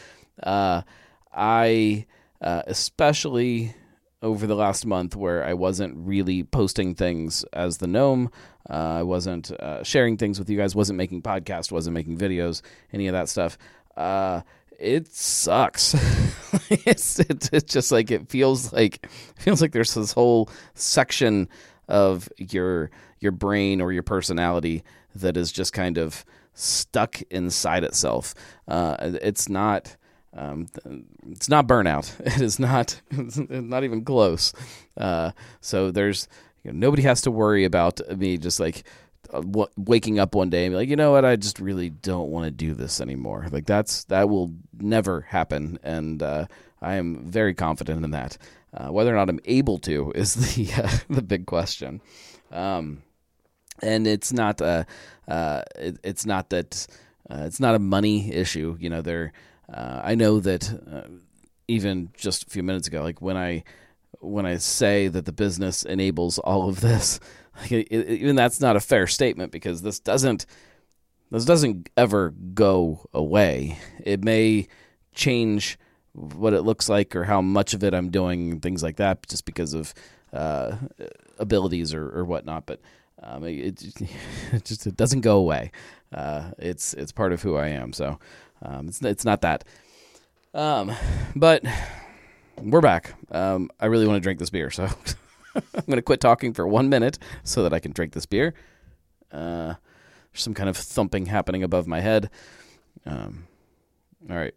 Uh, 0.43 0.83
I 1.33 2.07
uh, 2.41 2.63
especially 2.67 3.75
over 4.23 4.47
the 4.47 4.55
last 4.55 4.87
month 4.87 5.17
where 5.17 5.45
I 5.45 5.55
wasn't 5.55 5.97
really 5.97 6.45
posting 6.45 6.95
things 6.95 7.45
as 7.53 7.79
the 7.79 7.87
gnome. 7.87 8.31
Uh, 8.71 8.99
I 8.99 9.03
wasn't 9.03 9.51
sharing 9.83 10.17
things 10.17 10.39
with 10.39 10.49
you 10.49 10.57
guys. 10.57 10.75
wasn't 10.75 10.97
making 10.97 11.23
podcasts. 11.23 11.73
wasn't 11.73 11.95
making 11.95 12.17
videos. 12.17 12.63
Any 12.93 13.09
of 13.09 13.13
that 13.13 13.29
stuff. 13.29 13.59
it 14.79 15.09
sucks. 15.13 15.95
it's, 16.71 17.19
it's, 17.21 17.51
it's 17.53 17.73
just 17.73 17.91
like 17.93 18.11
it 18.11 18.29
feels 18.29 18.73
like 18.73 19.05
it 19.05 19.43
feels 19.43 19.61
like 19.61 19.73
there's 19.73 19.95
this 19.95 20.13
whole 20.13 20.49
section 20.75 21.49
of 21.89 22.29
your 22.39 22.91
your 23.21 23.33
brain 23.33 23.81
or 23.81 23.93
your 23.93 24.03
personality 24.03 24.83
that 25.15 25.37
is 25.37 25.53
just 25.53 25.73
kind 25.73 25.99
of 25.99 26.25
stuck 26.55 27.23
inside 27.31 27.85
itself. 27.85 28.35
Uh, 28.69 28.97
it's 29.01 29.49
not. 29.49 29.97
Um, 30.35 30.69
it's 31.31 31.49
not 31.49 31.67
burnout. 31.67 32.13
It 32.27 32.41
is 32.41 32.59
not. 32.59 33.01
It's 33.11 33.37
not 33.51 33.85
even 33.85 34.05
close. 34.05 34.53
Uh, 34.97 35.33
so 35.61 35.91
there's 35.91 36.29
you 36.65 36.73
know, 36.73 36.79
nobody 36.79 37.03
has 37.03 37.23
to 37.23 37.31
worry 37.31 37.65
about 37.65 38.01
me 38.17 38.39
just 38.39 38.59
like 38.61 38.85
uh, 39.33 39.41
w- 39.41 39.69
waking 39.77 40.19
up 40.19 40.35
one 40.35 40.51
day 40.51 40.65
and 40.65 40.73
be 40.73 40.77
like, 40.77 40.89
you 40.89 40.97
know 40.97 41.13
what, 41.13 41.25
I 41.25 41.37
just 41.37 41.59
really 41.61 41.91
don't 41.91 42.31
want 42.31 42.47
to 42.47 42.51
do 42.51 42.75
this 42.75 43.01
anymore. 43.01 43.47
Like 43.51 43.67
that's 43.67 44.05
that 44.05 44.29
will 44.29 44.53
never 44.79 45.23
happen, 45.23 45.79
and 45.83 46.23
uh, 46.23 46.47
I 46.81 46.95
am 46.95 47.25
very 47.27 47.55
confident 47.55 48.05
in 48.05 48.11
that. 48.13 48.39
Uh, 48.75 48.89
whether 48.91 49.13
or 49.13 49.19
not 49.19 49.29
I'm 49.29 49.41
able 49.45 49.79
to 49.81 50.13
is 50.15 50.35
the 50.35 50.73
uh, 50.83 50.91
the 51.11 51.23
big 51.23 51.47
question. 51.47 52.01
Um, 52.51 53.03
and 53.83 54.07
it's 54.07 54.33
not 54.33 54.63
uh, 54.63 54.85
it, 55.29 55.99
it's 56.03 56.25
not 56.25 56.51
that 56.51 56.87
it's 57.31 57.61
not 57.61 57.75
a 57.75 57.79
money 57.79 58.33
issue. 58.33 58.77
You 58.81 58.91
know, 58.91 59.03
there. 59.03 59.33
Uh, 59.73 60.01
I 60.05 60.15
know 60.15 60.41
that 60.41 60.71
uh, 60.71 61.09
even 61.69 62.11
just 62.15 62.47
a 62.47 62.51
few 62.51 62.63
minutes 62.63 62.89
ago, 62.89 63.03
like 63.03 63.23
when 63.23 63.37
I 63.37 63.65
when 64.21 64.47
I 64.47 64.57
say 64.59 65.09
that 65.09 65.25
the 65.25 65.33
business 65.33 65.83
enables 65.83 66.39
all 66.39 66.69
of 66.69 66.81
this, 66.81 67.19
like 67.61 67.73
it, 67.73 67.89
it, 67.91 68.09
even 68.09 68.37
that's 68.37 68.61
not 68.61 68.77
a 68.77 68.81
fair 68.81 69.07
statement 69.07 69.53
because 69.53 69.83
this 69.83 69.99
doesn't 69.99 70.47
this 71.31 71.45
doesn't 71.45 71.89
ever 71.97 72.31
go 72.31 73.07
away. 73.15 73.79
It 74.05 74.23
may 74.23 74.69
change 75.15 75.79
what 76.13 76.53
it 76.53 76.63
looks 76.63 76.91
like 76.91 77.17
or 77.17 77.25
how 77.25 77.41
much 77.41 77.73
of 77.73 77.83
it 77.83 77.95
I'm 77.95 78.11
doing, 78.11 78.61
things 78.61 78.83
like 78.83 78.97
that, 78.97 79.27
just 79.27 79.47
because 79.47 79.73
of 79.73 79.95
uh, 80.33 80.77
abilities 81.39 81.95
or, 81.95 82.07
or 82.19 82.25
whatnot. 82.27 82.67
But 82.67 82.81
um, 83.23 83.45
it, 83.45 83.83
it, 83.83 84.09
just 84.65 84.87
it 84.87 84.97
doesn't 84.97 85.23
go 85.23 85.39
away. 85.39 85.71
Uh, 86.13 86.51
it's 86.59 86.93
it's 86.95 87.13
part 87.13 87.33
of 87.33 87.41
who 87.41 87.57
I 87.57 87.69
am. 87.69 87.95
So 87.95 88.19
um, 88.63 88.89
it's 88.89 89.03
it's 89.03 89.25
not 89.25 89.43
that. 89.43 89.65
Um, 90.55 90.93
but 91.35 91.65
we're 92.61 92.81
back. 92.81 93.15
Um, 93.31 93.71
I 93.81 93.87
really 93.87 94.07
want 94.07 94.17
to 94.17 94.21
drink 94.21 94.39
this 94.39 94.51
beer, 94.51 94.71
so 94.71 94.85
I'm 95.55 95.85
going 95.87 95.97
to 95.97 96.03
quit 96.03 96.21
talking 96.21 96.53
for 96.53 96.67
one 96.67 96.89
minute 96.89 97.19
so 97.43 97.63
that 97.63 97.73
I 97.73 97.81
can 97.81 97.93
drink 97.93 98.13
this 98.13 98.27
beer. 98.27 98.55
Uh, 99.31 99.75
there's 100.33 100.43
some 100.43 100.55
kind 100.55 100.69
of 100.69 100.77
thumping 100.77 101.27
happening 101.27 101.63
above 101.63 101.87
my 101.87 102.01
head. 102.01 102.31
Um, 103.07 103.47
all 104.31 104.37
right. 104.37 104.55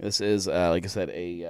This 0.00 0.20
is, 0.20 0.48
uh, 0.48 0.70
like 0.70 0.84
I 0.84 0.88
said, 0.88 1.10
a 1.10 1.44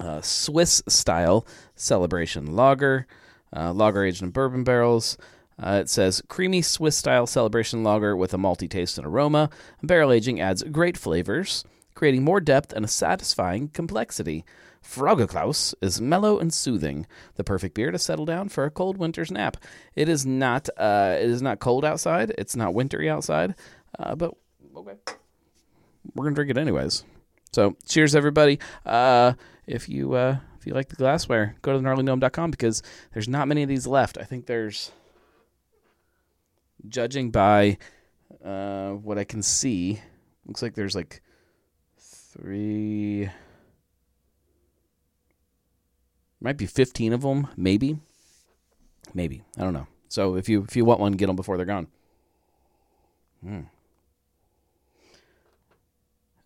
uh, 0.00 0.20
Swiss 0.20 0.82
style 0.88 1.46
celebration 1.76 2.54
lager, 2.54 3.06
uh, 3.54 3.72
lager 3.72 4.04
aged 4.04 4.22
in 4.22 4.30
bourbon 4.30 4.64
barrels. 4.64 5.16
Uh, 5.58 5.78
it 5.80 5.88
says 5.88 6.22
creamy 6.28 6.62
Swiss 6.62 6.96
style 6.96 7.26
celebration 7.26 7.82
lager 7.82 8.16
with 8.16 8.34
a 8.34 8.36
malty 8.38 8.68
taste 8.68 8.98
and 8.98 9.06
aroma. 9.06 9.50
Barrel 9.82 10.12
aging 10.12 10.40
adds 10.40 10.62
great 10.64 10.96
flavors, 10.96 11.64
creating 11.94 12.22
more 12.22 12.40
depth 12.40 12.72
and 12.72 12.84
a 12.84 12.88
satisfying 12.88 13.68
complexity. 13.68 14.44
Froggerklaus 14.82 15.74
is 15.80 16.00
mellow 16.00 16.38
and 16.38 16.52
soothing, 16.52 17.06
the 17.36 17.44
perfect 17.44 17.74
beer 17.74 17.92
to 17.92 17.98
settle 17.98 18.24
down 18.24 18.48
for 18.48 18.64
a 18.64 18.70
cold 18.70 18.96
winter's 18.96 19.30
nap. 19.30 19.56
It 19.94 20.08
is 20.08 20.26
not 20.26 20.68
uh, 20.76 21.16
it 21.18 21.30
is 21.30 21.42
not 21.42 21.60
cold 21.60 21.84
outside. 21.84 22.34
It's 22.36 22.56
not 22.56 22.74
wintry 22.74 23.08
outside, 23.08 23.54
uh, 23.98 24.16
but 24.16 24.34
okay 24.76 24.96
we're 26.14 26.24
gonna 26.24 26.34
drink 26.34 26.50
it 26.50 26.58
anyways. 26.58 27.04
So 27.52 27.76
cheers, 27.86 28.14
everybody. 28.14 28.58
Uh, 28.84 29.34
if 29.66 29.88
you 29.88 30.14
uh, 30.14 30.38
if 30.58 30.66
you 30.66 30.74
like 30.74 30.88
the 30.88 30.96
glassware, 30.96 31.56
go 31.62 31.72
to 31.72 31.78
gnarlygnome.com 31.78 32.50
because 32.50 32.82
there's 33.12 33.28
not 33.28 33.48
many 33.48 33.62
of 33.62 33.68
these 33.68 33.86
left. 33.86 34.18
I 34.18 34.24
think 34.24 34.46
there's, 34.46 34.92
judging 36.88 37.30
by 37.30 37.78
uh, 38.44 38.90
what 38.90 39.18
I 39.18 39.24
can 39.24 39.42
see, 39.42 40.00
looks 40.46 40.62
like 40.62 40.74
there's 40.74 40.94
like 40.94 41.22
three, 41.98 43.30
might 46.40 46.56
be 46.56 46.66
fifteen 46.66 47.12
of 47.12 47.22
them, 47.22 47.48
maybe, 47.56 47.98
maybe 49.14 49.42
I 49.56 49.62
don't 49.62 49.74
know. 49.74 49.86
So 50.08 50.36
if 50.36 50.48
you 50.48 50.62
if 50.62 50.76
you 50.76 50.84
want 50.84 51.00
one, 51.00 51.12
get 51.12 51.26
them 51.26 51.36
before 51.36 51.56
they're 51.56 51.66
gone. 51.66 51.88
Hmm. 53.42 53.60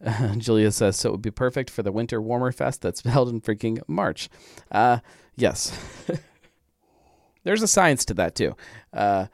Julia 0.38 0.70
says, 0.70 0.96
so 0.96 1.09
it 1.09 1.12
would 1.12 1.22
be 1.22 1.31
perfect 1.31 1.70
for 1.70 1.83
the 1.83 1.92
Winter 1.92 2.20
Warmer 2.20 2.53
Fest 2.53 2.83
that's 2.83 3.01
held 3.05 3.29
in 3.29 3.40
freaking 3.40 3.81
March. 3.87 4.29
Uh, 4.70 4.99
yes. 5.37 5.77
There's 7.44 7.62
a 7.62 7.68
science 7.68 8.05
to 8.07 8.14
that, 8.14 8.35
too. 8.35 8.57
Uh, 8.92 9.27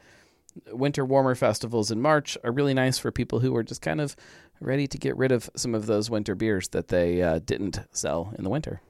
winter 0.70 1.04
Warmer 1.04 1.34
festivals 1.34 1.90
in 1.90 2.00
March 2.00 2.36
are 2.44 2.52
really 2.52 2.74
nice 2.74 2.98
for 2.98 3.10
people 3.10 3.40
who 3.40 3.54
are 3.56 3.62
just 3.62 3.82
kind 3.82 4.00
of 4.00 4.16
ready 4.60 4.86
to 4.86 4.98
get 4.98 5.16
rid 5.16 5.32
of 5.32 5.50
some 5.56 5.74
of 5.74 5.86
those 5.86 6.10
winter 6.10 6.34
beers 6.34 6.68
that 6.68 6.88
they 6.88 7.22
uh, 7.22 7.40
didn't 7.40 7.80
sell 7.90 8.32
in 8.36 8.44
the 8.44 8.50
winter. 8.50 8.80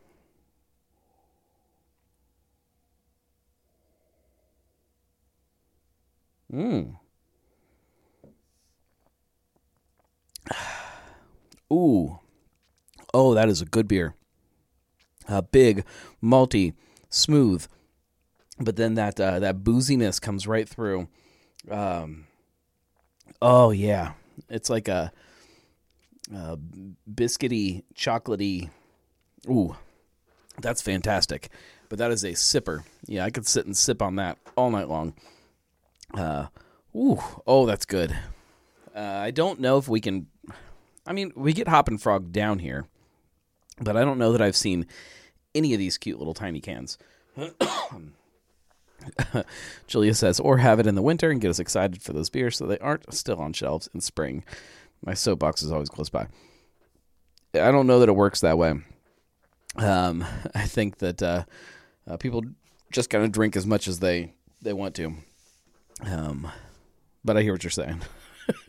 Mmm. 6.52 6.96
Ooh. 11.72 12.18
Oh, 13.14 13.34
that 13.34 13.48
is 13.48 13.60
a 13.60 13.66
good 13.66 13.88
beer. 13.88 14.14
Uh, 15.28 15.40
big, 15.40 15.84
malty, 16.22 16.74
smooth, 17.08 17.66
but 18.58 18.76
then 18.76 18.94
that 18.94 19.20
uh, 19.20 19.38
that 19.38 19.62
booziness 19.62 20.20
comes 20.20 20.46
right 20.46 20.68
through. 20.68 21.08
Um, 21.70 22.26
Oh 23.42 23.72
yeah, 23.72 24.12
it's 24.48 24.70
like 24.70 24.86
a, 24.86 25.12
a 26.32 26.56
biscuity, 27.12 27.82
chocolatey. 27.92 28.70
Ooh, 29.48 29.74
that's 30.60 30.80
fantastic. 30.80 31.48
But 31.88 31.98
that 31.98 32.12
is 32.12 32.22
a 32.22 32.30
sipper. 32.30 32.84
Yeah, 33.04 33.24
I 33.24 33.30
could 33.30 33.48
sit 33.48 33.66
and 33.66 33.76
sip 33.76 34.00
on 34.00 34.14
that 34.16 34.38
all 34.56 34.70
night 34.70 34.88
long. 34.88 35.14
Uh, 36.14 36.46
ooh, 36.94 37.18
oh, 37.44 37.66
that's 37.66 37.84
good. 37.84 38.16
Uh, 38.94 39.00
I 39.00 39.32
don't 39.32 39.58
know 39.58 39.76
if 39.76 39.88
we 39.88 40.00
can. 40.00 40.28
I 41.04 41.12
mean, 41.12 41.32
we 41.34 41.52
get 41.52 41.66
Hop 41.66 41.88
and 41.88 42.00
Frog 42.00 42.30
down 42.30 42.60
here, 42.60 42.86
but 43.80 43.96
I 43.96 44.04
don't 44.04 44.18
know 44.18 44.30
that 44.30 44.40
I've 44.40 44.54
seen 44.54 44.86
any 45.52 45.72
of 45.72 45.80
these 45.80 45.98
cute 45.98 46.18
little 46.18 46.34
tiny 46.34 46.60
cans. 46.60 46.96
Julia 49.86 50.14
says, 50.14 50.40
or 50.40 50.58
have 50.58 50.80
it 50.80 50.86
in 50.86 50.94
the 50.94 51.02
winter 51.02 51.30
and 51.30 51.40
get 51.40 51.50
us 51.50 51.58
excited 51.58 52.02
for 52.02 52.12
those 52.12 52.30
beers 52.30 52.56
so 52.56 52.66
they 52.66 52.78
aren't 52.78 53.12
still 53.12 53.40
on 53.40 53.52
shelves 53.52 53.88
in 53.94 54.00
spring. 54.00 54.44
My 55.04 55.14
soapbox 55.14 55.62
is 55.62 55.72
always 55.72 55.88
close 55.88 56.08
by. 56.08 56.26
I 57.54 57.70
don't 57.70 57.86
know 57.86 57.98
that 58.00 58.08
it 58.08 58.16
works 58.16 58.40
that 58.40 58.58
way. 58.58 58.74
Um, 59.76 60.24
I 60.54 60.64
think 60.64 60.98
that 60.98 61.22
uh, 61.22 61.44
uh, 62.06 62.16
people 62.16 62.42
just 62.90 63.10
kind 63.10 63.24
of 63.24 63.32
drink 63.32 63.56
as 63.56 63.66
much 63.66 63.88
as 63.88 63.98
they, 63.98 64.34
they 64.60 64.72
want 64.72 64.94
to. 64.96 65.14
Um, 66.04 66.50
but 67.24 67.36
I 67.36 67.42
hear 67.42 67.52
what 67.52 67.64
you're 67.64 67.70
saying. 67.70 68.02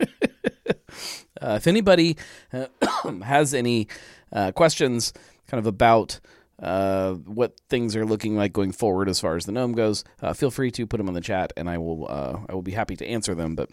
uh, 1.40 1.56
if 1.56 1.66
anybody 1.66 2.16
uh, 2.52 2.66
has 3.22 3.54
any 3.54 3.88
uh, 4.32 4.52
questions 4.52 5.12
kind 5.46 5.58
of 5.58 5.66
about 5.66 6.20
uh, 6.62 7.14
what 7.14 7.58
things 7.68 7.96
are 7.96 8.06
looking 8.06 8.36
like 8.36 8.52
going 8.52 8.72
forward 8.72 9.08
as 9.08 9.20
far 9.20 9.36
as 9.36 9.44
the 9.44 9.52
gnome 9.52 9.72
goes, 9.72 10.04
uh, 10.22 10.32
feel 10.32 10.50
free 10.50 10.70
to 10.72 10.86
put 10.86 10.98
them 10.98 11.08
in 11.08 11.14
the 11.14 11.20
chat, 11.20 11.52
and 11.56 11.68
I 11.68 11.78
will 11.78 12.06
uh, 12.08 12.38
I 12.48 12.54
will 12.54 12.62
be 12.62 12.72
happy 12.72 12.96
to 12.96 13.06
answer 13.06 13.34
them. 13.34 13.54
But 13.54 13.70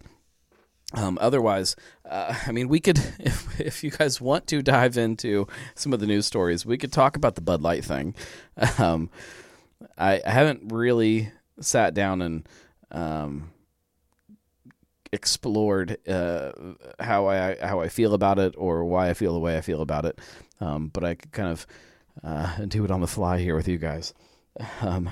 um, 0.94 1.18
otherwise, 1.22 1.76
uh, 2.10 2.36
I 2.48 2.52
mean, 2.52 2.68
we 2.68 2.80
could 2.80 2.98
if 3.20 3.60
if 3.60 3.84
you 3.84 3.92
guys 3.92 4.20
want 4.20 4.48
to 4.48 4.62
dive 4.62 4.98
into 4.98 5.48
some 5.76 5.94
of 5.94 6.00
the 6.00 6.08
news 6.08 6.26
stories, 6.26 6.66
we 6.66 6.78
could 6.78 6.92
talk 6.92 7.16
about 7.16 7.36
the 7.36 7.42
Bud 7.42 7.62
Light 7.62 7.86
thing. 7.86 8.16
Um, 8.78 9.10
I, 9.98 10.22
I 10.24 10.30
haven't 10.30 10.72
really 10.72 11.32
sat 11.60 11.96
down 11.96 12.22
and 12.22 12.48
um, 12.92 13.52
explored 15.12 15.98
uh, 16.08 16.52
how 17.00 17.28
I 17.28 17.58
how 17.60 17.80
I 17.82 17.90
feel 17.90 18.14
about 18.14 18.38
it 18.40 18.54
or 18.58 18.86
why 18.86 19.10
I 19.10 19.14
feel 19.14 19.34
the 19.34 19.40
way 19.40 19.58
I 19.58 19.62
feel 19.62 19.82
about 19.82 20.06
it. 20.06 20.20
Um, 20.60 20.90
but 20.90 21.04
I 21.04 21.16
could 21.16 21.32
kind 21.32 21.50
of 21.50 21.66
uh, 22.24 22.66
do 22.68 22.84
it 22.84 22.92
on 22.92 23.02
the 23.02 23.08
fly 23.08 23.40
here 23.40 23.56
with 23.56 23.68
you 23.68 23.78
guys. 23.78 24.14
Um, 24.82 25.10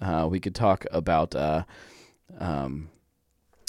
uh, 0.00 0.28
we 0.30 0.40
could 0.40 0.54
talk 0.54 0.86
about. 0.90 1.34
Uh, 1.34 1.64
um, 2.38 2.88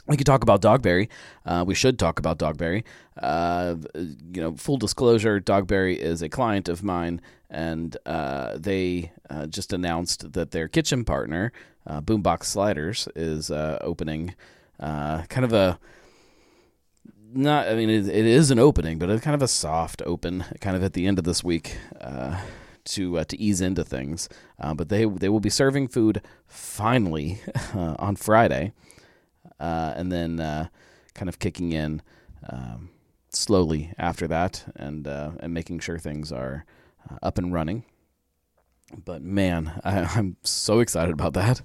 we 0.08 0.18
could 0.18 0.26
talk 0.26 0.44
about 0.44 0.62
Dogberry. 0.62 1.10
Uh, 1.46 1.64
we 1.66 1.76
should 1.76 2.00
talk 2.00 2.20
about 2.20 2.40
Dogberry. 2.40 2.84
Uh, 3.22 3.76
you 3.96 4.42
know, 4.42 4.56
full 4.56 4.78
disclosure: 4.78 5.40
Dogberry 5.40 5.96
is 5.96 6.22
a 6.22 6.30
client 6.30 6.68
of 6.68 6.84
mine, 6.84 7.22
and 7.50 7.96
uh, 8.06 8.58
they 8.58 9.12
uh, 9.30 9.46
just 9.48 9.74
announced 9.74 10.34
that 10.34 10.52
their 10.52 10.68
kitchen 10.68 11.06
partner, 11.06 11.52
uh, 11.86 12.02
Boombox 12.02 12.46
Sliders, 12.46 13.08
is 13.16 13.52
uh, 13.52 13.78
opening 13.82 14.34
kind 14.80 15.46
of 15.46 15.54
a 15.54 15.80
not. 17.34 17.68
I 17.68 17.76
mean, 17.76 17.90
it, 17.90 18.08
it 18.08 18.26
is 18.26 18.52
an 18.52 18.60
opening, 18.60 19.00
but 19.00 19.10
it's 19.10 19.24
kind 19.24 19.36
of 19.36 19.42
a 19.42 19.48
soft 19.48 20.02
open, 20.06 20.46
kind 20.60 20.76
of 20.76 20.84
at 20.84 20.94
the 20.94 21.08
end 21.08 21.20
of 21.20 21.26
this 21.26 21.44
week 21.44 21.78
to 22.86 23.18
uh, 23.18 23.24
to 23.26 23.40
ease 23.40 23.62
into 23.62 23.84
things. 23.84 24.30
Uh, 24.60 24.74
but 24.74 24.90
they 24.90 25.06
they 25.06 25.30
will 25.30 25.40
be 25.40 25.50
serving 25.50 25.88
food 25.88 26.22
finally 26.48 27.42
uh, 27.76 27.96
on 28.00 28.16
Friday, 28.16 28.74
and 29.60 30.12
then 30.12 30.38
kind 31.14 31.30
of 31.30 31.40
kicking 31.40 31.72
in 31.72 32.02
um, 32.50 32.90
slowly 33.30 33.94
after 33.98 34.28
that, 34.28 34.72
and 34.76 35.08
and 35.08 35.54
making 35.54 35.80
sure 35.80 35.98
things 35.98 36.32
are 36.32 36.66
up 37.22 37.38
and 37.38 37.54
running. 37.54 37.86
But 39.06 39.22
man, 39.22 39.80
I, 39.84 40.18
am 40.18 40.38
so 40.44 40.80
excited 40.80 41.14
about 41.14 41.34
that. 41.34 41.62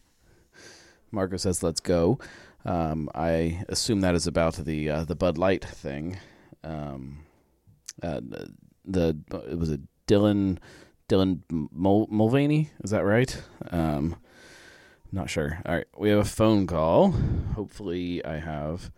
Marco 1.11 1.37
says, 1.37 1.62
"Let's 1.62 1.81
go." 1.81 2.18
Um, 2.66 3.09
I 3.14 3.64
assume 3.68 4.00
that 4.00 4.16
is 4.16 4.26
about 4.26 4.57
the 4.57 4.90
uh, 4.90 5.05
the 5.05 5.14
Bud 5.14 5.38
Light 5.38 5.64
thing. 5.64 6.18
Um, 6.64 7.24
uh, 8.02 8.20
the 8.85 9.16
it 9.48 9.57
was 9.57 9.70
a 9.70 9.79
Dylan 10.09 10.59
Dylan 11.09 11.42
Mul- 11.48 12.09
Mulvaney. 12.11 12.70
Is 12.83 12.90
that 12.90 13.05
right? 13.05 13.40
Um, 13.70 14.16
not 15.12 15.31
sure. 15.31 15.62
All 15.64 15.76
right, 15.76 15.87
we 15.96 16.11
have 16.11 16.18
a 16.18 16.24
phone 16.24 16.66
call. 16.66 17.12
Hopefully, 17.55 18.24
I 18.24 18.38
have 18.38 18.90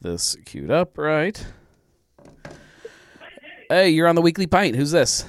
this 0.00 0.36
queued 0.46 0.70
up 0.70 0.96
right. 0.96 1.44
Hey, 3.68 3.90
you're 3.90 4.06
on 4.06 4.14
the 4.14 4.22
Weekly 4.22 4.46
Pint. 4.46 4.76
Who's 4.76 4.92
this? 4.92 5.26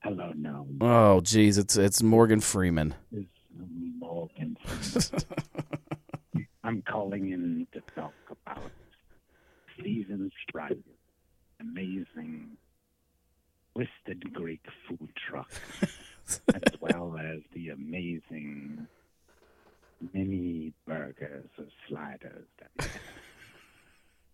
Hello, 0.00 0.32
no. 0.36 0.66
Oh, 0.82 1.22
geez, 1.22 1.56
it's 1.56 1.78
it's 1.78 2.02
Morgan 2.02 2.40
Freeman. 2.40 2.94
It's. 3.10 3.33
I'm 6.64 6.82
calling 6.82 7.30
in 7.30 7.66
to 7.72 7.80
talk 7.94 8.14
about 8.30 8.70
Steven 9.78 10.30
Stripe, 10.42 10.84
amazing 11.60 12.56
twisted 13.74 14.32
Greek 14.32 14.64
food 14.88 15.10
truck, 15.28 15.50
as 16.54 16.80
well 16.80 17.16
as 17.18 17.40
the 17.52 17.70
amazing 17.70 18.86
mini 20.12 20.72
burgers 20.86 21.48
or 21.58 21.66
sliders. 21.88 22.46
That 22.58 22.88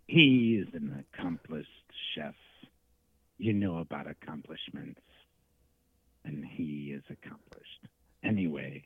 he 0.07 0.63
is 0.63 0.69
an 0.75 1.05
accomplished 1.15 1.69
chef. 2.15 2.35
You 3.39 3.55
know 3.55 3.79
about 3.79 4.07
accomplishments, 4.07 5.01
and 6.25 6.45
he 6.45 6.95
is 6.95 7.03
accomplished. 7.09 7.87
Anyway, 8.23 8.85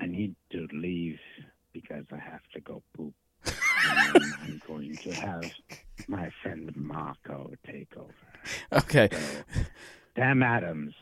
I 0.00 0.06
need 0.06 0.34
to 0.52 0.66
leave 0.72 1.18
because 1.72 2.04
I 2.12 2.18
have 2.18 2.42
to 2.54 2.60
go 2.60 2.82
poop. 2.96 3.14
and 3.44 4.34
I'm 4.42 4.62
going 4.66 4.96
to 4.96 5.12
have 5.12 5.44
my 6.08 6.30
friend 6.42 6.72
Marco 6.76 7.50
take 7.66 7.92
over. 7.96 8.14
Okay. 8.72 9.08
So, 9.12 9.62
Sam 10.16 10.42
Adams, 10.42 10.94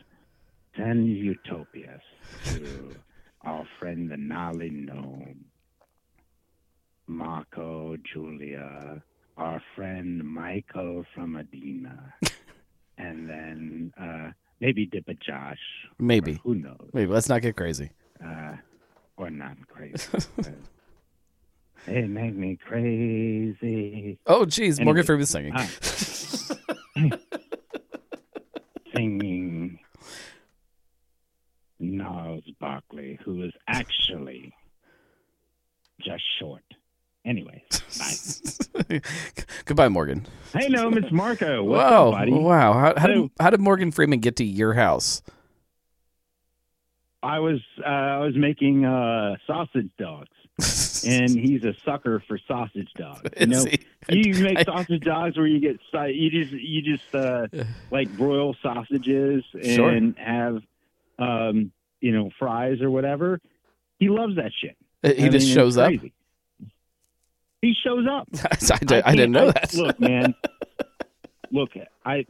send 0.75 1.07
utopias 1.07 2.01
to 2.45 2.95
our 3.41 3.65
friend 3.79 4.09
the 4.09 4.17
Nolly 4.17 4.69
Gnome, 4.69 5.45
Marco, 7.07 7.97
Julia, 8.13 9.01
our 9.37 9.61
friend 9.75 10.23
Michael 10.23 11.05
from 11.13 11.35
Adina, 11.35 12.13
and 12.97 13.29
then 13.29 13.93
uh, 13.99 14.31
maybe 14.59 14.87
Dippa 14.87 15.17
Josh. 15.19 15.59
Maybe. 15.99 16.39
Who 16.43 16.55
knows? 16.55 16.89
Maybe. 16.93 17.11
Let's 17.11 17.29
not 17.29 17.41
get 17.41 17.55
crazy. 17.55 17.91
Uh, 18.23 18.53
or 19.17 19.29
not 19.29 19.57
crazy. 19.67 20.07
they 21.87 22.03
make 22.03 22.35
me 22.35 22.57
crazy. 22.57 24.17
Oh, 24.25 24.45
geez, 24.45 24.79
Morgan 24.79 25.05
Freeman 25.05 25.25
singing. 25.25 25.53
Ah. 25.55 25.69
singing 28.95 29.79
Gnarls 31.79 32.43
Barkley, 32.59 33.19
who 33.23 33.43
is 33.43 33.53
actually 33.67 34.53
just 36.01 36.23
short. 36.39 36.63
Anyway, 37.25 37.63
bye. 37.97 38.99
Goodbye, 39.65 39.87
Morgan. 39.87 40.25
hey, 40.53 40.67
no, 40.67 40.89
Miss 40.89 41.09
Marco. 41.11 41.63
What's 41.63 41.81
wow, 41.81 42.09
up, 42.09 42.13
buddy? 42.15 42.33
wow. 42.33 42.73
How, 42.73 42.93
how 42.97 43.07
did 43.07 43.29
how 43.39 43.49
did 43.49 43.61
Morgan 43.61 43.91
Freeman 43.91 44.19
get 44.19 44.35
to 44.37 44.43
your 44.43 44.73
house? 44.73 45.21
I 47.23 47.39
was 47.39 47.59
uh, 47.83 47.87
I 47.89 48.19
was 48.19 48.35
making 48.35 48.83
uh, 48.85 49.37
sausage 49.47 49.89
dogs, 49.97 51.03
and 51.07 51.29
he's 51.31 51.63
a 51.63 51.73
sucker 51.85 52.21
for 52.27 52.37
sausage 52.47 52.91
dogs. 52.95 53.21
You 53.39 53.47
know, 53.47 53.65
you 54.09 54.33
make 54.43 54.59
I- 54.59 54.63
sausage 54.63 55.03
dogs 55.03 55.37
where 55.37 55.47
you 55.47 55.59
get 55.59 55.79
you 56.13 56.29
just 56.29 56.51
you 56.51 56.81
just 56.81 57.15
uh, 57.15 57.47
like 57.91 58.09
broil 58.17 58.55
sausages 58.61 59.43
and 59.53 60.15
Sure. 60.15 60.23
have 60.25 60.61
um, 61.17 61.71
you 62.01 62.11
know 62.11 62.29
fries 62.37 62.81
or 62.81 62.91
whatever. 62.91 63.39
He 63.99 64.09
loves 64.09 64.35
that 64.35 64.51
shit. 64.59 64.75
he 65.01 65.25
I 65.25 65.29
just 65.29 65.45
it's 65.47 65.55
shows 65.55 65.77
up. 65.77 65.91
He 67.61 67.73
shows 67.81 68.05
up. 68.11 68.27
I, 68.51 68.77
did, 68.79 68.91
I, 69.03 69.15
didn't 69.15 69.15
can't- 69.15 69.31
know 69.31 69.47
I- 69.47 69.51
that. 69.51 69.73
Look, 69.73 69.99
man. 69.99 70.35
look, 71.51 71.69
I 72.05 72.25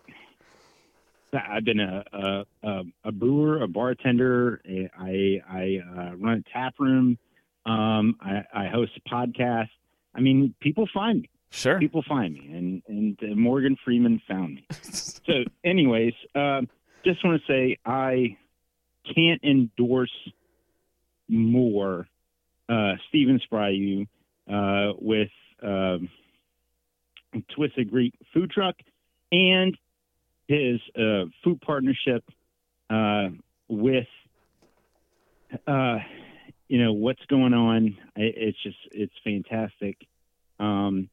I've 1.34 1.66
been 1.66 1.80
a 1.80 2.04
a, 2.14 2.46
a, 2.64 2.84
a 3.06 3.12
brewer, 3.12 3.62
a 3.62 3.68
bartender. 3.68 4.62
I 4.98 5.42
I 5.50 5.80
uh, 5.86 6.16
run 6.16 6.44
a 6.46 6.54
tap 6.54 6.76
room. 6.80 7.18
Um, 7.66 8.18
I, 8.22 8.44
I 8.54 8.68
host 8.68 8.92
a 8.98 9.10
podcast. 9.10 9.70
I 10.14 10.20
mean, 10.20 10.54
people 10.60 10.88
find 10.94 11.22
me. 11.22 11.30
sure. 11.50 11.80
People 11.80 12.04
find 12.08 12.34
me, 12.34 12.52
and 12.52 12.84
and 12.88 13.20
uh, 13.24 13.36
Morgan 13.36 13.78
Freeman 13.84 14.22
found 14.28 14.56
me. 14.56 14.68
So, 15.26 15.46
anyways, 15.64 16.14
um, 16.36 16.68
just 17.06 17.24
want 17.24 17.42
to 17.42 17.48
say 17.48 17.78
I 17.86 18.36
can't 19.16 19.42
endorse 19.42 20.12
more 21.30 22.08
uh, 22.68 22.94
Steven 23.08 23.40
Spryu 23.50 24.06
uh, 24.52 24.94
with 25.00 25.30
um, 25.62 26.10
Twisted 27.56 27.90
Greek 27.90 28.14
Food 28.34 28.52
Truck 28.52 28.76
and 29.32 29.78
his 30.48 30.80
uh, 30.98 31.26
food 31.44 31.62
partnership 31.62 32.24
uh, 32.90 33.30
with, 33.68 34.08
uh, 35.68 36.00
you 36.68 36.84
know, 36.84 36.94
what's 36.94 37.26
going 37.26 37.54
on. 37.54 37.98
It, 38.16 38.36
it's 38.38 38.64
just, 38.64 38.78
it's 38.92 39.14
fantastic. 39.24 39.98
Um, 40.60 41.10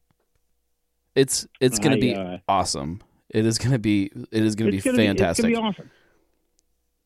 It's 1.14 1.46
it's 1.60 1.78
going 1.78 1.94
to 1.94 2.00
be 2.00 2.14
uh, 2.14 2.38
awesome. 2.48 3.00
It 3.30 3.44
is 3.44 3.58
going 3.58 3.72
to 3.72 3.78
be 3.78 4.10
it 4.30 4.42
is 4.42 4.54
going 4.54 4.70
to 4.70 4.76
be 4.76 4.82
gonna 4.82 4.96
fantastic. 4.96 5.46
Be, 5.46 5.52
it's 5.52 5.58
going 5.60 5.72
to 5.72 5.78
be 5.78 5.80
awesome. 5.80 5.90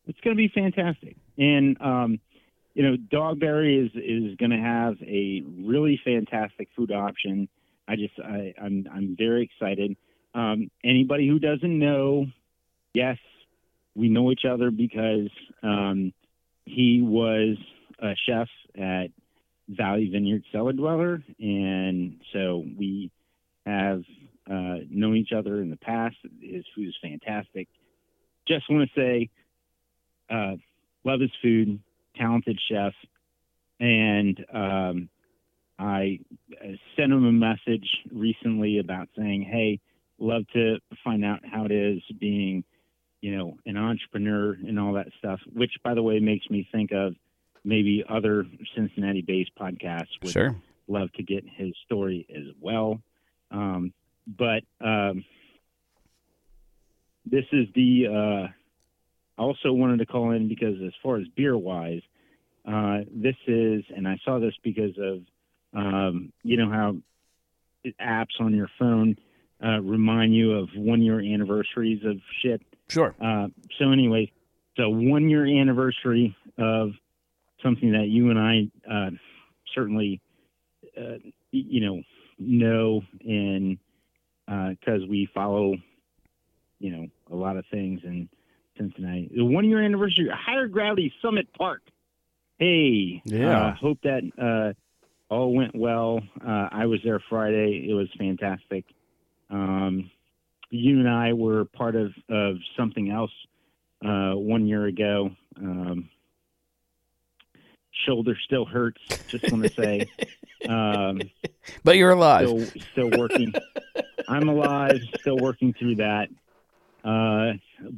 It's 0.06 0.20
going 0.20 0.36
to 0.36 0.42
be 0.42 0.48
fantastic. 0.48 1.16
And, 1.38 1.80
um, 1.80 2.20
you 2.74 2.82
know, 2.82 2.96
Dogberry 2.96 3.86
is, 3.86 3.92
is 3.94 4.36
going 4.36 4.50
to 4.50 4.58
have 4.58 4.96
a 5.00 5.42
really 5.62 5.98
fantastic 6.04 6.68
food 6.76 6.92
option. 6.92 7.48
I 7.88 7.96
just, 7.96 8.12
I, 8.22 8.52
I'm, 8.60 8.86
I'm 8.92 9.16
very 9.16 9.42
excited. 9.42 9.96
Um, 10.34 10.70
anybody 10.82 11.28
who 11.28 11.38
doesn't 11.38 11.78
know, 11.78 12.26
yes, 12.92 13.18
we 13.94 14.08
know 14.08 14.32
each 14.32 14.44
other 14.44 14.70
because 14.70 15.30
um, 15.62 16.12
he 16.64 17.02
was 17.02 17.56
a 18.00 18.14
chef 18.26 18.48
at 18.76 19.08
Valley 19.68 20.08
Vineyard 20.10 20.42
Cellar 20.52 20.72
Dweller, 20.72 21.22
and 21.38 22.20
so 22.32 22.64
we 22.76 23.10
have 23.64 24.02
uh, 24.50 24.76
known 24.90 25.16
each 25.16 25.32
other 25.32 25.60
in 25.60 25.70
the 25.70 25.76
past. 25.76 26.16
His 26.40 26.64
food 26.74 26.88
is 26.88 26.96
fantastic. 27.00 27.68
Just 28.46 28.68
want 28.68 28.90
to 28.90 29.00
say, 29.00 29.30
uh, 30.28 30.56
love 31.04 31.20
his 31.20 31.30
food, 31.40 31.80
talented 32.16 32.60
chef, 32.68 32.92
and 33.80 34.44
um, 34.52 35.08
I 35.78 36.20
uh, 36.52 36.72
sent 36.96 37.12
him 37.12 37.24
a 37.24 37.32
message 37.32 37.88
recently 38.12 38.78
about 38.78 39.08
saying, 39.16 39.42
"Hey, 39.42 39.80
love 40.18 40.44
to 40.52 40.78
find 41.02 41.24
out 41.24 41.40
how 41.44 41.64
it 41.64 41.72
is 41.72 42.02
being, 42.18 42.64
you 43.20 43.36
know, 43.36 43.56
an 43.66 43.76
entrepreneur 43.76 44.52
and 44.52 44.78
all 44.78 44.94
that 44.94 45.08
stuff." 45.18 45.40
Which, 45.52 45.72
by 45.82 45.94
the 45.94 46.02
way, 46.02 46.18
makes 46.20 46.48
me 46.50 46.68
think 46.72 46.92
of 46.92 47.14
maybe 47.64 48.04
other 48.08 48.46
Cincinnati-based 48.74 49.52
podcasts 49.58 50.20
would 50.22 50.32
Sure. 50.32 50.54
love 50.86 51.10
to 51.12 51.22
get 51.22 51.44
his 51.48 51.72
story 51.84 52.26
as 52.34 52.44
well. 52.60 53.00
Um, 53.50 53.92
but 54.26 54.62
um, 54.80 55.24
this 57.24 57.44
is 57.52 57.66
the. 57.74 58.06
Uh, 58.06 58.48
I 59.36 59.42
also 59.42 59.72
wanted 59.72 59.98
to 59.98 60.06
call 60.06 60.30
in 60.30 60.48
because, 60.48 60.76
as 60.86 60.92
far 61.02 61.16
as 61.16 61.26
beer 61.34 61.58
wise, 61.58 62.02
uh, 62.66 63.00
this 63.10 63.34
is, 63.46 63.82
and 63.94 64.06
I 64.06 64.18
saw 64.24 64.38
this 64.38 64.54
because 64.62 64.96
of, 64.98 65.22
um, 65.74 66.32
you 66.44 66.56
know 66.56 66.70
how 66.70 66.96
apps 68.00 68.40
on 68.40 68.54
your 68.54 68.70
phone 68.78 69.16
uh, 69.64 69.80
remind 69.80 70.34
you 70.34 70.52
of 70.52 70.68
one 70.76 71.00
year 71.02 71.20
anniversaries 71.20 72.02
of 72.04 72.16
shit. 72.42 72.60
Sure. 72.88 73.14
Uh, 73.20 73.48
so 73.78 73.90
anyway, 73.90 74.30
so 74.76 74.88
one 74.90 75.28
year 75.30 75.46
anniversary 75.46 76.36
of 76.58 76.90
something 77.62 77.92
that 77.92 78.08
you 78.08 78.30
and 78.30 78.38
I 78.38 78.68
uh, 78.90 79.10
certainly, 79.74 80.20
uh, 80.98 81.16
you 81.50 81.80
know, 81.80 82.02
know 82.38 83.02
and 83.26 83.78
because 84.76 85.00
we 85.08 85.28
follow, 85.32 85.74
you 86.78 86.90
know, 86.90 87.06
a 87.30 87.34
lot 87.36 87.56
of 87.56 87.64
things 87.70 88.00
in 88.04 88.28
Cincinnati. 88.76 89.30
The 89.34 89.44
one 89.44 89.64
year 89.64 89.82
anniversary, 89.82 90.28
Higher 90.30 90.68
Gravity 90.68 91.12
Summit 91.22 91.48
Park. 91.56 91.80
Hey, 92.58 93.22
Yeah. 93.24 93.68
uh, 93.68 93.74
hope 93.74 93.98
that 94.02 94.22
uh, 94.38 94.74
all 95.32 95.54
went 95.54 95.74
well. 95.74 96.20
Uh, 96.46 96.68
I 96.70 96.86
was 96.86 97.00
there 97.04 97.20
Friday. 97.30 97.86
It 97.88 97.94
was 97.94 98.08
fantastic. 98.18 98.84
Um, 99.50 100.10
you 100.70 100.98
and 100.98 101.08
I 101.08 101.32
were 101.32 101.64
part 101.66 101.94
of, 101.96 102.12
of 102.28 102.56
something 102.76 103.10
else 103.10 103.30
uh, 104.04 104.32
one 104.32 104.66
year 104.66 104.86
ago. 104.86 105.30
Um, 105.56 106.08
shoulder 108.06 108.36
still 108.44 108.64
hurts. 108.64 109.00
Just 109.28 109.50
want 109.50 109.64
to 109.64 109.70
say, 109.72 110.06
um, 110.68 111.20
But 111.84 111.96
you're 111.96 112.10
alive. 112.10 112.48
still 112.48 112.82
still 112.92 113.18
working. 113.18 113.52
I'm 114.28 114.48
alive, 114.48 115.00
still 115.20 115.36
working 115.38 115.74
through 115.78 115.96
that. 115.96 116.28
Uh, 117.04 117.52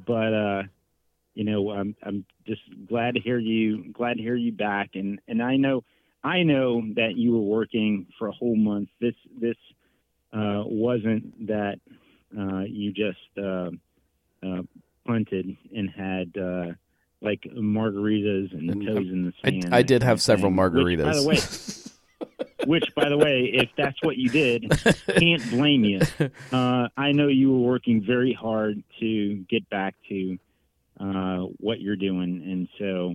but 0.06 0.34
uh, 0.34 0.62
you 1.34 1.44
know, 1.44 1.70
I'm 1.70 1.94
I'm 2.02 2.24
just 2.46 2.62
glad 2.88 3.14
to 3.14 3.20
hear 3.20 3.38
you. 3.38 3.92
Glad 3.92 4.14
to 4.14 4.22
hear 4.22 4.34
you 4.36 4.52
back. 4.52 4.90
And 4.94 5.20
and 5.28 5.42
I 5.42 5.56
know 5.56 5.84
I 6.24 6.42
know 6.42 6.82
that 6.96 7.16
you 7.16 7.32
were 7.32 7.40
working 7.40 8.06
for 8.18 8.28
a 8.28 8.32
whole 8.32 8.56
month. 8.56 8.88
This 9.00 9.14
this 9.40 9.56
uh, 10.32 10.62
wasn't 10.66 11.46
that 11.46 11.78
uh, 12.38 12.60
you 12.60 12.92
just 12.92 13.18
uh, 13.38 13.70
uh, 14.46 14.62
punted 15.06 15.56
and 15.74 15.90
had. 15.90 16.36
Uh, 16.36 16.72
like 17.22 17.44
margaritas 17.56 18.52
and 18.52 18.70
And, 18.70 18.86
toes 18.86 19.08
in 19.10 19.24
the 19.24 19.32
I, 19.42 19.50
sand. 19.50 19.74
I 19.74 19.80
did 19.82 20.02
have 20.02 20.12
and 20.12 20.20
several 20.20 20.50
which, 20.52 20.58
margaritas. 20.58 21.02
by 21.04 21.16
the 21.16 21.26
way, 21.26 21.38
which 22.66 22.94
by 22.94 23.08
the 23.08 23.16
way 23.16 23.50
if 23.54 23.70
that's 23.76 23.96
what 24.02 24.16
you 24.16 24.28
did 24.28 24.70
can't 25.18 25.50
blame 25.50 25.84
you 25.84 26.00
uh, 26.52 26.88
i 26.96 27.12
know 27.12 27.28
you 27.28 27.50
were 27.52 27.58
working 27.70 28.02
very 28.04 28.32
hard 28.32 28.82
to 29.00 29.36
get 29.48 29.68
back 29.70 29.94
to 30.08 30.38
uh, 31.00 31.38
what 31.58 31.80
you're 31.80 31.96
doing 31.96 32.42
and 32.44 32.68
so 32.78 33.14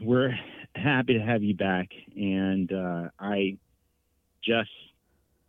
we're 0.00 0.38
happy 0.74 1.14
to 1.14 1.20
have 1.20 1.42
you 1.42 1.54
back 1.54 1.88
and 2.16 2.72
uh, 2.72 3.08
i 3.18 3.56
just 4.44 4.70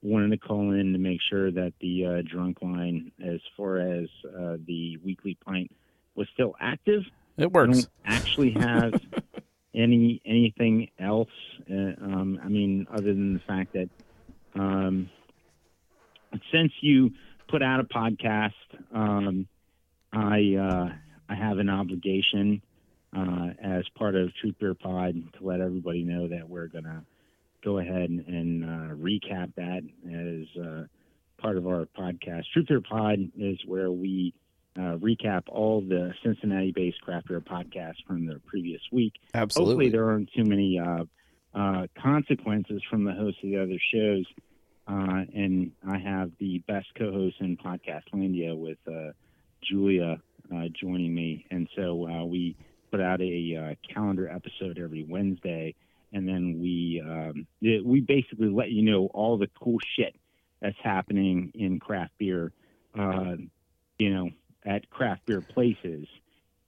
wanted 0.01 0.31
to 0.31 0.37
call 0.37 0.71
in 0.71 0.93
to 0.93 0.99
make 0.99 1.19
sure 1.29 1.51
that 1.51 1.73
the 1.79 2.05
uh, 2.05 2.21
drunk 2.25 2.57
line 2.61 3.11
as 3.23 3.39
far 3.55 3.77
as 3.79 4.07
uh, 4.25 4.57
the 4.65 4.97
weekly 5.03 5.37
pint 5.45 5.71
was 6.15 6.27
still 6.33 6.55
active 6.59 7.03
it 7.37 7.43
I 7.43 7.47
works. 7.47 7.83
don't 7.83 7.89
actually 8.05 8.51
have 8.51 8.93
any 9.73 10.21
anything 10.25 10.89
else. 10.99 11.29
Uh, 11.69 11.93
um, 12.01 12.39
I 12.43 12.47
mean, 12.49 12.87
other 12.91 13.13
than 13.13 13.33
the 13.33 13.39
fact 13.39 13.73
that 13.73 13.89
um, 14.55 15.09
since 16.51 16.71
you 16.81 17.11
put 17.47 17.61
out 17.61 17.79
a 17.79 17.83
podcast, 17.83 18.51
um, 18.93 19.47
I 20.13 20.55
uh, 20.55 20.89
I 21.29 21.35
have 21.35 21.57
an 21.59 21.69
obligation 21.69 22.61
uh, 23.15 23.49
as 23.61 23.83
part 23.97 24.15
of 24.15 24.33
Truth 24.35 24.55
Beer 24.59 24.73
Pod 24.73 25.15
to 25.37 25.43
let 25.45 25.61
everybody 25.61 26.03
know 26.03 26.27
that 26.27 26.49
we're 26.49 26.67
gonna 26.67 27.03
go 27.63 27.79
ahead 27.79 28.09
and, 28.09 28.63
uh, 28.63 28.95
recap 28.95 29.53
that 29.55 29.81
as 30.07 30.61
uh, 30.61 30.83
part 31.41 31.57
of 31.57 31.67
our 31.67 31.87
podcast. 31.97 32.43
Truth 32.53 32.67
Beer 32.67 32.81
Pod 32.81 33.19
is 33.37 33.59
where 33.65 33.91
we 33.91 34.33
uh, 34.77 34.97
recap 34.97 35.43
all 35.47 35.81
the 35.81 36.13
Cincinnati-based 36.23 37.01
craft 37.01 37.27
beer 37.27 37.41
podcasts 37.41 38.03
from 38.07 38.25
the 38.25 38.39
previous 38.45 38.81
week. 38.91 39.13
Absolutely. 39.33 39.73
Hopefully, 39.73 39.89
there 39.89 40.09
aren't 40.09 40.31
too 40.33 40.45
many 40.45 40.79
uh, 40.79 41.03
uh, 41.53 41.87
consequences 42.01 42.81
from 42.89 43.03
the 43.03 43.13
host 43.13 43.37
of 43.43 43.49
the 43.49 43.57
other 43.57 43.79
shows. 43.93 44.25
Uh, 44.87 45.25
and 45.33 45.71
I 45.87 45.97
have 45.99 46.31
the 46.39 46.59
best 46.67 46.87
co-host 46.97 47.35
in 47.39 47.57
Podcastlandia 47.57 48.57
with 48.57 48.79
uh, 48.87 49.11
Julia 49.63 50.21
uh, 50.53 50.63
joining 50.79 51.13
me, 51.13 51.45
and 51.51 51.67
so 51.75 52.07
uh, 52.07 52.25
we 52.25 52.55
put 52.89 52.99
out 52.99 53.21
a 53.21 53.55
uh, 53.55 53.93
calendar 53.93 54.27
episode 54.27 54.79
every 54.83 55.03
Wednesday, 55.03 55.75
and 56.13 56.27
then 56.27 56.59
we 56.59 57.01
um, 57.05 57.47
we 57.61 58.01
basically 58.01 58.49
let 58.49 58.71
you 58.71 58.81
know 58.83 59.07
all 59.07 59.37
the 59.37 59.49
cool 59.59 59.77
shit 59.95 60.15
that's 60.61 60.77
happening 60.83 61.51
in 61.55 61.79
craft 61.79 62.11
beer. 62.17 62.51
Uh, 62.97 63.35
you 64.01 64.11
know, 64.11 64.31
at 64.65 64.89
craft 64.89 65.25
beer 65.27 65.41
places. 65.41 66.07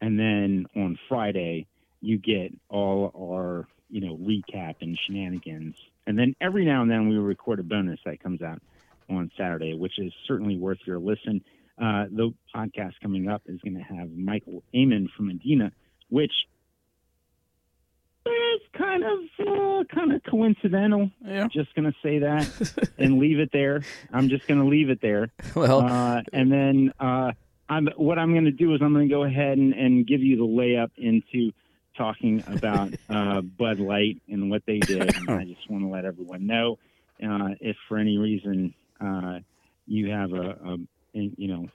And 0.01 0.19
then 0.19 0.67
on 0.75 0.99
Friday, 1.09 1.65
you 1.99 2.19
get 2.19 2.53
all 2.69 3.11
our, 3.17 3.67
you 3.89 4.01
know, 4.01 4.17
recap 4.17 4.75
and 4.81 4.97
shenanigans. 5.03 5.75
And 6.05 6.17
then 6.17 6.35
every 6.39 6.63
now 6.63 6.83
and 6.83 6.91
then 6.91 7.09
we 7.09 7.17
record 7.17 7.59
a 7.59 7.63
bonus 7.63 7.99
that 8.05 8.21
comes 8.21 8.43
out 8.43 8.61
on 9.09 9.31
Saturday, 9.35 9.73
which 9.73 9.97
is 9.97 10.13
certainly 10.27 10.57
worth 10.57 10.79
your 10.85 10.99
listen. 10.99 11.43
Uh, 11.81 12.05
the 12.11 12.33
podcast 12.55 12.93
coming 13.01 13.27
up 13.27 13.41
is 13.47 13.59
going 13.61 13.77
to 13.77 13.81
have 13.81 14.11
Michael 14.11 14.63
Amon 14.75 15.09
from 15.15 15.27
Medina, 15.27 15.71
which 16.09 16.33
is 18.25 18.61
kind 18.77 19.03
of 19.03 19.19
uh, 19.39 19.83
kind 19.93 20.13
of 20.13 20.23
coincidental. 20.23 21.11
yeah. 21.25 21.47
Just 21.47 21.73
going 21.75 21.91
to 21.91 21.97
say 22.01 22.19
that 22.19 22.89
and 22.97 23.19
leave 23.19 23.39
it 23.39 23.49
there. 23.51 23.81
I'm 24.11 24.29
just 24.29 24.47
going 24.47 24.59
to 24.61 24.67
leave 24.67 24.89
it 24.89 25.01
there. 25.01 25.29
Well, 25.55 25.81
Uh, 25.81 26.21
and 26.31 26.51
then 26.51 26.93
uh, 26.99 27.31
I'm, 27.69 27.87
what 27.97 28.17
I'm 28.19 28.31
going 28.33 28.45
to 28.45 28.51
do 28.51 28.73
is 28.75 28.81
I'm 28.81 28.93
going 28.93 29.07
to 29.07 29.13
go 29.13 29.23
ahead 29.23 29.57
and, 29.57 29.73
and 29.73 30.07
give 30.07 30.21
you 30.21 30.37
the 30.37 30.43
layup 30.43 30.91
into 30.97 31.51
talking 31.97 32.43
about 32.47 32.93
uh, 33.09 33.41
Bud 33.41 33.79
Light 33.79 34.21
and 34.29 34.49
what 34.49 34.63
they 34.65 34.79
did. 34.79 35.15
And 35.15 35.29
I 35.29 35.43
just 35.55 35.69
want 35.69 35.83
to 35.83 35.89
let 35.89 36.05
everyone 36.05 36.47
know 36.47 36.79
uh, 37.21 37.49
if 37.59 37.75
for 37.87 37.97
any 37.97 38.17
reason 38.17 38.73
uh, 39.01 39.39
you 39.85 40.09
have 40.11 40.33
a, 40.33 40.57
a 40.65 40.77
you 41.13 41.47
know 41.47 41.67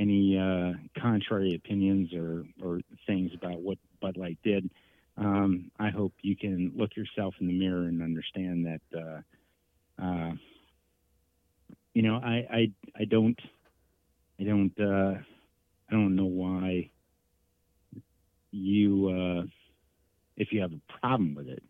any 0.00 0.38
uh, 0.38 0.72
contrary 1.00 1.54
opinions 1.54 2.12
or, 2.14 2.44
or 2.62 2.80
things 3.06 3.32
about 3.34 3.60
what 3.60 3.78
Bud 4.00 4.16
Light 4.16 4.38
did. 4.44 4.70
Um, 5.18 5.70
I 5.78 5.90
hope 5.90 6.12
you 6.22 6.36
can 6.36 6.72
look 6.76 6.96
yourself 6.96 7.34
in 7.40 7.48
the 7.48 7.58
mirror 7.58 7.84
and 7.84 8.02
understand 8.02 8.66
that, 8.66 8.98
uh, 8.98 10.02
uh, 10.02 10.32
you 11.94 12.02
know, 12.02 12.16
I, 12.16 12.46
I, 12.50 12.72
I 13.00 13.04
don't, 13.04 13.38
I 14.40 14.44
don't, 14.44 14.72
uh, 14.80 15.18
I 15.88 15.92
don't 15.92 16.14
know 16.14 16.26
why 16.26 16.90
you, 18.52 19.08
uh, 19.08 19.46
if 20.36 20.52
you 20.52 20.60
have 20.60 20.72
a 20.72 21.00
problem 21.00 21.34
with 21.34 21.48
it, 21.48 21.62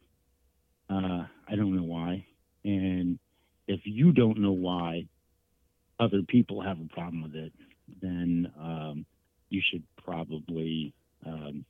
uh, 0.90 1.24
I 1.48 1.56
don't 1.56 1.74
know 1.74 1.84
why. 1.84 2.26
And 2.64 3.18
if 3.66 3.80
you 3.84 4.12
don't 4.12 4.38
know 4.38 4.52
why 4.52 5.06
other 5.98 6.22
people 6.26 6.60
have 6.62 6.78
a 6.80 6.94
problem 6.94 7.22
with 7.22 7.34
it, 7.34 7.52
then 8.02 8.52
um, 8.60 9.06
you 9.48 9.62
should 9.70 9.84
probably 10.04 10.92
um, 11.26 11.64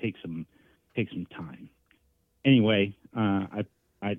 take 0.00 0.14
some 0.22 0.46
take 0.96 1.08
some 1.10 1.26
time. 1.26 1.68
Anyway, 2.44 2.96
uh, 3.16 3.46
I, 3.52 3.64
I 4.02 4.16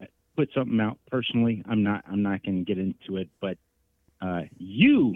I 0.00 0.06
put 0.36 0.50
something 0.54 0.78
out 0.80 0.98
personally. 1.10 1.62
I'm 1.68 1.82
not 1.82 2.04
I'm 2.10 2.22
not 2.22 2.42
going 2.44 2.64
to 2.64 2.64
get 2.64 2.78
into 2.78 3.16
it, 3.20 3.28
but 3.40 3.56
uh, 4.20 4.42
you 4.58 5.14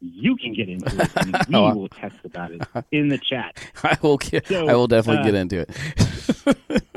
you 0.00 0.36
can 0.36 0.52
get 0.54 0.68
into 0.68 1.00
it, 1.00 1.10
and 1.16 1.32
we 1.48 1.54
Oh. 1.54 1.74
will 1.74 1.88
text 1.88 2.18
about 2.24 2.50
it 2.52 2.60
in 2.92 3.08
the 3.08 3.18
chat. 3.18 3.56
I 3.82 3.96
will 4.02 4.18
get, 4.18 4.46
So, 4.48 4.68
I 4.68 4.74
will 4.74 4.86
definitely 4.88 5.20
uh, 5.20 5.24
get 5.24 5.34
into 5.34 5.60
it. 5.60 5.70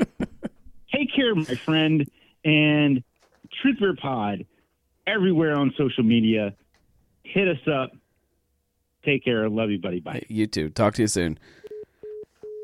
Take 0.94 1.14
care, 1.14 1.34
my 1.34 1.54
friend, 1.64 2.06
and 2.44 3.02
Truth 3.62 3.78
Bear 3.80 3.94
Pod 3.94 4.44
everywhere 5.06 5.54
on 5.54 5.72
social 5.78 6.02
media. 6.02 6.54
Hit 7.22 7.48
us 7.48 7.66
up. 7.72 7.92
Take 9.04 9.24
care. 9.24 9.48
Love 9.48 9.70
you, 9.70 9.78
buddy. 9.78 10.00
Bye. 10.00 10.24
You 10.28 10.46
too. 10.46 10.68
Talk 10.70 10.94
to 10.94 11.02
you 11.02 11.08
soon. 11.08 11.38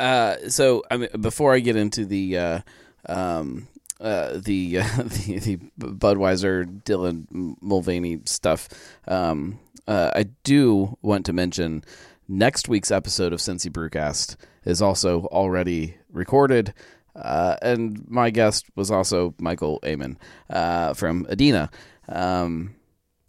Uh, 0.00 0.48
so 0.48 0.83
I 0.90 0.96
mean, 0.96 1.09
before 1.20 1.54
I 1.54 1.61
get 1.61 1.76
into 1.76 2.04
the 2.04 2.38
uh, 2.38 2.61
um, 3.07 3.68
uh, 4.00 4.38
the, 4.38 4.78
uh, 4.80 5.02
the 5.02 5.38
the 5.38 5.59
Budweiser 5.78 6.83
Dylan 6.83 7.57
Mulvaney 7.61 8.20
stuff, 8.24 8.68
um, 9.07 9.59
uh, 9.87 10.11
I 10.14 10.24
do 10.42 10.98
want 11.02 11.26
to 11.26 11.33
mention 11.33 11.85
next 12.28 12.68
week's 12.68 12.90
episode 12.90 13.33
of 13.33 13.40
Cincy 13.40 13.70
Brewcast 13.70 14.37
is 14.64 14.80
also 14.83 15.24
already 15.26 15.96
recorded. 16.11 16.74
Uh, 17.14 17.57
and 17.62 18.04
my 18.11 18.30
guest 18.30 18.66
was 18.74 18.90
also 18.90 19.35
Michael 19.38 19.78
Amon 19.85 20.18
uh, 20.50 20.94
from 20.94 21.26
Adina. 21.30 21.70
Um, 22.09 22.74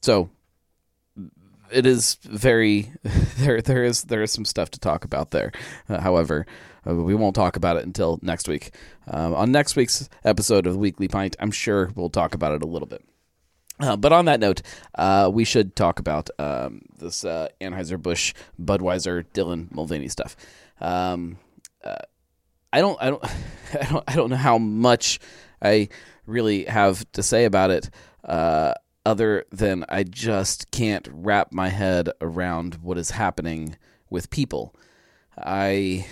so 0.02 0.30
it 1.72 1.86
is 1.86 2.16
very 2.24 2.92
there. 3.38 3.62
There 3.62 3.84
is 3.84 4.04
there 4.04 4.24
is 4.24 4.32
some 4.32 4.46
stuff 4.46 4.72
to 4.72 4.80
talk 4.80 5.04
about 5.04 5.32
there. 5.32 5.52
Uh, 5.90 6.00
however, 6.00 6.46
uh, 6.88 6.96
we 6.96 7.16
won't 7.16 7.36
talk 7.36 7.56
about 7.56 7.78
it 7.78 7.86
until 7.86 8.20
next 8.22 8.48
week. 8.48 8.72
Um, 9.08 9.34
on 9.34 9.52
next 9.52 9.76
week's 9.76 10.10
episode 10.24 10.68
of 10.68 10.78
Weekly 10.78 11.08
Pint, 11.08 11.36
I'm 11.40 11.52
sure 11.52 11.92
we'll 11.96 12.10
talk 12.10 12.34
about 12.34 12.54
it 12.54 12.64
a 12.64 12.68
little 12.68 12.88
bit. 12.88 13.04
Uh, 13.80 13.98
but 13.98 14.14
on 14.14 14.26
that 14.26 14.40
note, 14.40 14.62
uh, 14.96 15.30
we 15.32 15.44
should 15.44 15.76
talk 15.76 16.00
about 16.00 16.30
um, 16.40 16.82
this 16.98 17.26
uh, 17.26 17.50
Anheuser 17.60 18.02
Busch, 18.02 18.34
Budweiser, 18.62 19.26
Dylan 19.34 19.74
Mulvaney 19.74 20.08
stuff. 20.08 20.36
Um, 20.80 21.38
uh, 21.84 21.96
I 22.72 22.80
don't, 22.80 22.98
I 23.02 23.10
don't, 23.10 23.24
I 23.82 23.86
don't, 23.90 24.04
I 24.08 24.16
don't 24.16 24.30
know 24.30 24.38
how 24.38 24.58
much 24.58 25.20
I 25.62 25.90
really 26.26 26.66
have 26.66 27.10
to 27.14 27.24
say 27.24 27.46
about 27.46 27.70
it, 27.70 27.90
uh, 28.24 28.74
other 29.06 29.46
than 29.52 29.86
I 29.90 30.04
just 30.04 30.72
can't 30.72 31.08
wrap 31.12 31.52
my 31.52 31.70
head 31.70 32.10
around 32.22 32.76
what 32.76 32.98
is 32.98 33.12
happening 33.12 33.78
with 34.10 34.30
people. 34.30 34.76
I, 35.38 36.08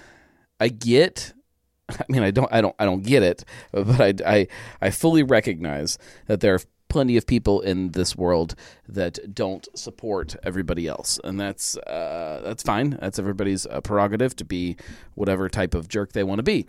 I 0.60 0.68
get. 0.68 1.32
I 1.88 2.04
mean, 2.08 2.22
I 2.22 2.30
don't, 2.30 2.52
I 2.52 2.60
don't, 2.60 2.74
I 2.78 2.84
don't 2.84 3.02
get 3.02 3.22
it, 3.22 3.44
but 3.72 4.00
I, 4.00 4.14
I, 4.26 4.46
I 4.80 4.90
fully 4.90 5.22
recognize 5.22 5.98
that 6.26 6.40
there 6.40 6.54
are 6.54 6.60
plenty 6.88 7.16
of 7.16 7.26
people 7.26 7.60
in 7.60 7.92
this 7.92 8.16
world 8.16 8.54
that 8.88 9.34
don't 9.34 9.68
support 9.78 10.36
everybody 10.42 10.86
else, 10.86 11.18
and 11.24 11.38
that's 11.38 11.76
uh, 11.78 12.40
that's 12.44 12.62
fine. 12.62 12.96
That's 13.00 13.18
everybody's 13.18 13.66
uh, 13.66 13.80
prerogative 13.80 14.34
to 14.36 14.44
be 14.44 14.76
whatever 15.14 15.48
type 15.48 15.74
of 15.74 15.88
jerk 15.88 16.12
they 16.12 16.24
want 16.24 16.38
to 16.38 16.42
be. 16.42 16.66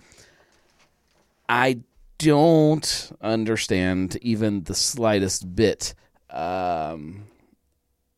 I 1.50 1.80
don't 2.18 3.12
understand 3.22 4.18
even 4.22 4.64
the 4.64 4.76
slightest 4.76 5.56
bit 5.56 5.94
um, 6.30 7.26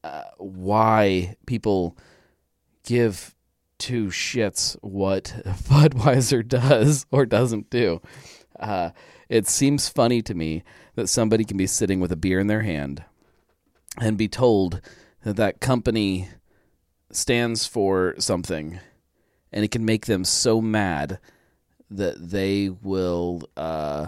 uh, 0.04 0.24
why 0.38 1.36
people 1.46 1.98
give 2.86 3.36
two 3.78 4.08
shits 4.08 4.76
what 4.82 5.24
Budweiser 5.46 6.48
does 6.48 7.06
or 7.12 7.26
doesn't 7.26 7.70
do. 7.70 8.02
Uh, 8.60 8.92
it 9.30 9.48
seems 9.48 9.90
funny 9.90 10.22
to 10.22 10.34
me 10.34 10.64
that 10.96 11.08
somebody 11.08 11.44
can 11.44 11.58
be 11.58 11.68
sitting 11.68 12.00
with 12.00 12.12
a 12.12 12.18
beer 12.18 12.40
in 12.40 12.48
their 12.48 12.64
hand 12.64 13.04
and 14.00 14.18
be 14.18 14.28
told 14.28 14.82
that 15.24 15.36
that 15.36 15.60
company 15.60 16.30
stands 17.12 17.66
for 17.66 18.16
something 18.18 18.80
and 19.52 19.64
it 19.64 19.72
can 19.72 19.86
make 19.86 20.06
them 20.06 20.24
so 20.24 20.62
mad 20.62 21.20
that 21.92 22.30
they 22.30 22.70
will 22.70 23.42
uh, 23.58 24.08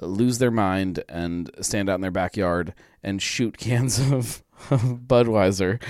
lose 0.00 0.38
their 0.38 0.50
mind 0.50 1.02
and 1.08 1.50
stand 1.60 1.88
out 1.88 1.96
in 1.96 2.00
their 2.00 2.10
backyard 2.10 2.74
and 3.02 3.20
shoot 3.22 3.56
cans 3.58 3.98
of, 4.12 4.42
Budweiser 4.70 5.82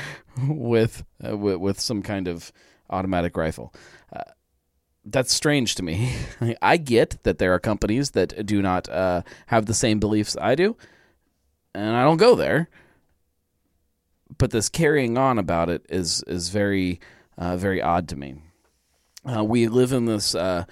with, 0.49 1.05
uh, 1.23 1.37
with 1.37 1.57
with 1.57 1.79
some 1.79 2.01
kind 2.01 2.27
of 2.27 2.51
automatic 2.89 3.37
rifle. 3.37 3.75
Uh, 4.11 4.23
that's 5.05 5.35
strange 5.35 5.75
to 5.75 5.83
me. 5.83 6.15
I 6.63 6.79
get 6.79 7.23
that 7.25 7.39
there 7.39 7.53
are 7.53 7.59
companies 7.59 8.13
that 8.13 8.47
do 8.47 8.63
not 8.63 8.89
uh, 8.89 9.23
have 9.49 9.67
the 9.67 9.75
same 9.75 9.99
beliefs 9.99 10.37
I 10.41 10.55
do, 10.55 10.77
and 11.75 11.95
I 11.97 12.03
don't 12.05 12.17
go 12.17 12.35
there. 12.35 12.71
But 14.39 14.53
this 14.53 14.71
carrying 14.71 15.19
on 15.19 15.39
about 15.39 15.69
it 15.69 15.85
is 15.89 16.23
is 16.27 16.49
very 16.49 17.01
uh, 17.37 17.57
very 17.57 17.83
odd 17.83 18.09
to 18.09 18.17
me. 18.17 18.37
Uh, 19.25 19.45
we 19.45 19.69
live 19.69 19.93
in 19.93 20.07
this 20.07 20.35
uh, 20.35 20.65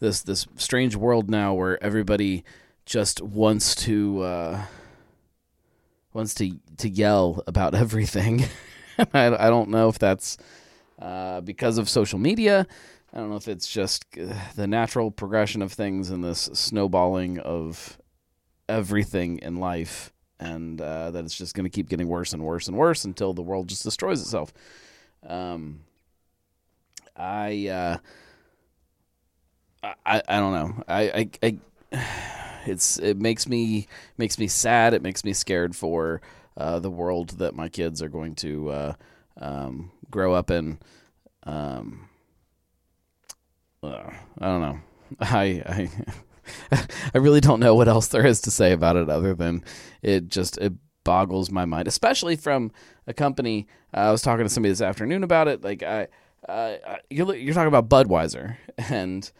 this 0.00 0.22
this 0.22 0.46
strange 0.56 0.96
world 0.96 1.30
now 1.30 1.54
where 1.54 1.82
everybody 1.82 2.44
just 2.84 3.22
wants 3.22 3.74
to 3.74 4.22
uh, 4.22 4.62
wants 6.12 6.34
to 6.34 6.58
to 6.78 6.88
yell 6.88 7.42
about 7.46 7.74
everything. 7.84 8.44
I, 9.14 9.26
I 9.26 9.50
don't 9.50 9.70
know 9.70 9.88
if 9.88 9.98
that's 9.98 10.38
uh, 10.98 11.40
because 11.42 11.78
of 11.78 11.88
social 11.88 12.18
media. 12.18 12.66
I 13.12 13.18
don't 13.18 13.30
know 13.30 13.36
if 13.36 13.48
it's 13.48 13.68
just 13.68 14.04
uh, 14.20 14.34
the 14.54 14.66
natural 14.66 15.10
progression 15.10 15.62
of 15.62 15.72
things 15.72 16.10
and 16.10 16.22
this 16.22 16.50
snowballing 16.52 17.38
of 17.38 17.98
everything 18.68 19.38
in 19.38 19.56
life, 19.56 20.12
and 20.38 20.80
uh, 20.80 21.10
that 21.12 21.24
it's 21.24 21.36
just 21.36 21.54
going 21.54 21.64
to 21.64 21.70
keep 21.70 21.88
getting 21.88 22.08
worse 22.08 22.32
and 22.32 22.42
worse 22.42 22.68
and 22.68 22.76
worse 22.76 23.04
until 23.04 23.32
the 23.32 23.42
world 23.42 23.68
just 23.68 23.84
destroys 23.84 24.20
itself. 24.20 24.52
Um, 25.26 25.80
I, 27.16 27.68
uh, 27.68 27.96
I, 30.04 30.22
I 30.28 30.38
don't 30.38 30.52
know. 30.52 30.84
I, 30.88 31.28
I, 31.42 31.56
I, 31.92 32.02
it's 32.66 32.98
it 32.98 33.18
makes 33.18 33.48
me 33.48 33.88
makes 34.16 34.38
me 34.38 34.48
sad. 34.48 34.94
It 34.94 35.02
makes 35.02 35.24
me 35.24 35.32
scared 35.32 35.74
for 35.76 36.20
uh, 36.56 36.78
the 36.78 36.90
world 36.90 37.30
that 37.38 37.54
my 37.54 37.68
kids 37.68 38.02
are 38.02 38.08
going 38.08 38.34
to 38.36 38.70
uh, 38.70 38.92
um, 39.40 39.90
grow 40.10 40.34
up 40.34 40.50
in. 40.50 40.78
Um, 41.44 42.08
uh, 43.82 44.10
I 44.38 44.46
don't 44.46 44.60
know. 44.60 44.80
I 45.20 45.62
I 45.66 45.90
I 47.14 47.18
really 47.18 47.40
don't 47.40 47.60
know 47.60 47.74
what 47.74 47.88
else 47.88 48.08
there 48.08 48.26
is 48.26 48.40
to 48.42 48.50
say 48.50 48.72
about 48.72 48.96
it 48.96 49.08
other 49.08 49.34
than 49.34 49.62
it 50.02 50.28
just 50.28 50.58
it 50.58 50.74
boggles 51.04 51.50
my 51.50 51.64
mind, 51.64 51.88
especially 51.88 52.36
from 52.36 52.70
a 53.06 53.14
company. 53.14 53.66
Uh, 53.94 54.00
I 54.00 54.10
was 54.10 54.22
talking 54.22 54.44
to 54.44 54.50
somebody 54.50 54.72
this 54.72 54.82
afternoon 54.82 55.22
about 55.22 55.48
it. 55.48 55.62
Like 55.64 55.82
I, 55.82 56.08
uh, 56.48 56.76
you're 57.10 57.34
you're 57.34 57.54
talking 57.54 57.74
about 57.74 57.88
Budweiser, 57.88 58.56
and 58.90 59.30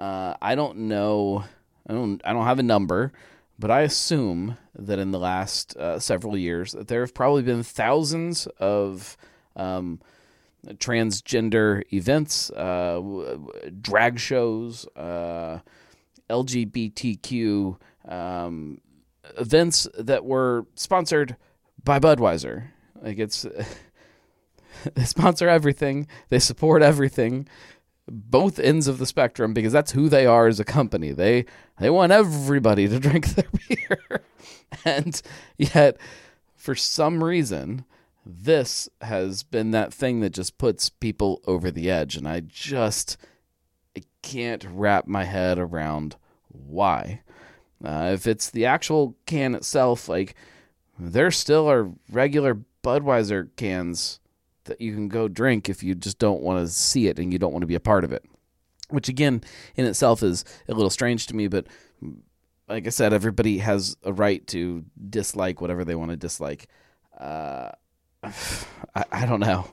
uh, 0.00 0.34
I 0.40 0.54
don't 0.54 0.78
know. 0.78 1.44
I 1.86 1.92
don't. 1.92 2.20
I 2.24 2.32
don't 2.32 2.46
have 2.46 2.58
a 2.58 2.64
number, 2.64 3.12
but 3.58 3.70
I 3.70 3.82
assume 3.82 4.56
that 4.74 4.98
in 4.98 5.10
the 5.10 5.18
last 5.18 5.76
uh, 5.76 5.98
several 5.98 6.36
years 6.36 6.72
that 6.72 6.88
there 6.88 7.00
have 7.00 7.14
probably 7.14 7.42
been 7.42 7.62
thousands 7.62 8.46
of 8.58 9.16
um, 9.56 10.00
transgender 10.74 11.82
events, 11.92 12.50
uh, 12.50 13.36
drag 13.80 14.18
shows, 14.18 14.86
uh, 14.96 15.58
LGBTQ 16.30 17.76
um, 18.08 18.80
events 19.38 19.86
that 19.98 20.24
were 20.24 20.66
sponsored 20.74 21.36
by 21.82 21.98
Budweiser. 21.98 22.68
Like 23.02 23.18
it's 23.18 23.46
they 24.94 25.04
sponsor 25.04 25.48
everything, 25.48 26.06
they 26.28 26.38
support 26.38 26.82
everything, 26.82 27.48
both 28.10 28.58
ends 28.58 28.88
of 28.88 28.98
the 28.98 29.06
spectrum 29.06 29.54
because 29.54 29.72
that's 29.72 29.92
who 29.92 30.08
they 30.08 30.26
are 30.26 30.48
as 30.48 30.58
a 30.58 30.64
company. 30.64 31.12
They 31.12 31.46
they 31.78 31.90
want 31.90 32.12
everybody 32.12 32.88
to 32.88 32.98
drink 32.98 33.28
their 33.28 33.48
beer. 33.68 34.22
and 34.84 35.22
yet 35.56 35.96
for 36.56 36.74
some 36.74 37.22
reason 37.22 37.84
this 38.26 38.88
has 39.00 39.42
been 39.42 39.70
that 39.70 39.94
thing 39.94 40.20
that 40.20 40.30
just 40.30 40.58
puts 40.58 40.90
people 40.90 41.40
over 41.46 41.70
the 41.70 41.90
edge 41.90 42.16
and 42.16 42.28
I 42.28 42.40
just 42.40 43.16
I 43.96 44.02
can't 44.22 44.64
wrap 44.64 45.06
my 45.06 45.24
head 45.24 45.58
around 45.58 46.16
why. 46.48 47.22
Uh, 47.82 48.10
if 48.12 48.26
it's 48.26 48.50
the 48.50 48.66
actual 48.66 49.16
can 49.24 49.54
itself, 49.54 50.08
like 50.08 50.34
there 50.98 51.30
still 51.30 51.70
are 51.70 51.90
regular 52.10 52.58
Budweiser 52.82 53.48
cans 53.56 54.19
that 54.70 54.80
you 54.80 54.94
can 54.94 55.08
go 55.08 55.28
drink 55.28 55.68
if 55.68 55.82
you 55.82 55.94
just 55.94 56.18
don't 56.18 56.40
want 56.40 56.64
to 56.64 56.72
see 56.72 57.08
it 57.08 57.18
and 57.18 57.32
you 57.32 57.38
don't 57.38 57.52
want 57.52 57.62
to 57.62 57.66
be 57.66 57.74
a 57.74 57.80
part 57.80 58.04
of 58.04 58.12
it. 58.12 58.24
Which 58.88 59.08
again, 59.08 59.42
in 59.76 59.84
itself, 59.84 60.22
is 60.22 60.44
a 60.68 60.74
little 60.74 60.90
strange 60.90 61.26
to 61.26 61.36
me, 61.36 61.46
but 61.46 61.66
like 62.68 62.86
I 62.86 62.90
said, 62.90 63.12
everybody 63.12 63.58
has 63.58 63.96
a 64.04 64.12
right 64.12 64.46
to 64.48 64.84
dislike 65.08 65.60
whatever 65.60 65.84
they 65.84 65.94
want 65.94 66.12
to 66.12 66.16
dislike. 66.16 66.68
Uh, 67.18 67.70
I, 68.22 69.04
I, 69.12 69.26
don't 69.26 69.40
know. 69.40 69.66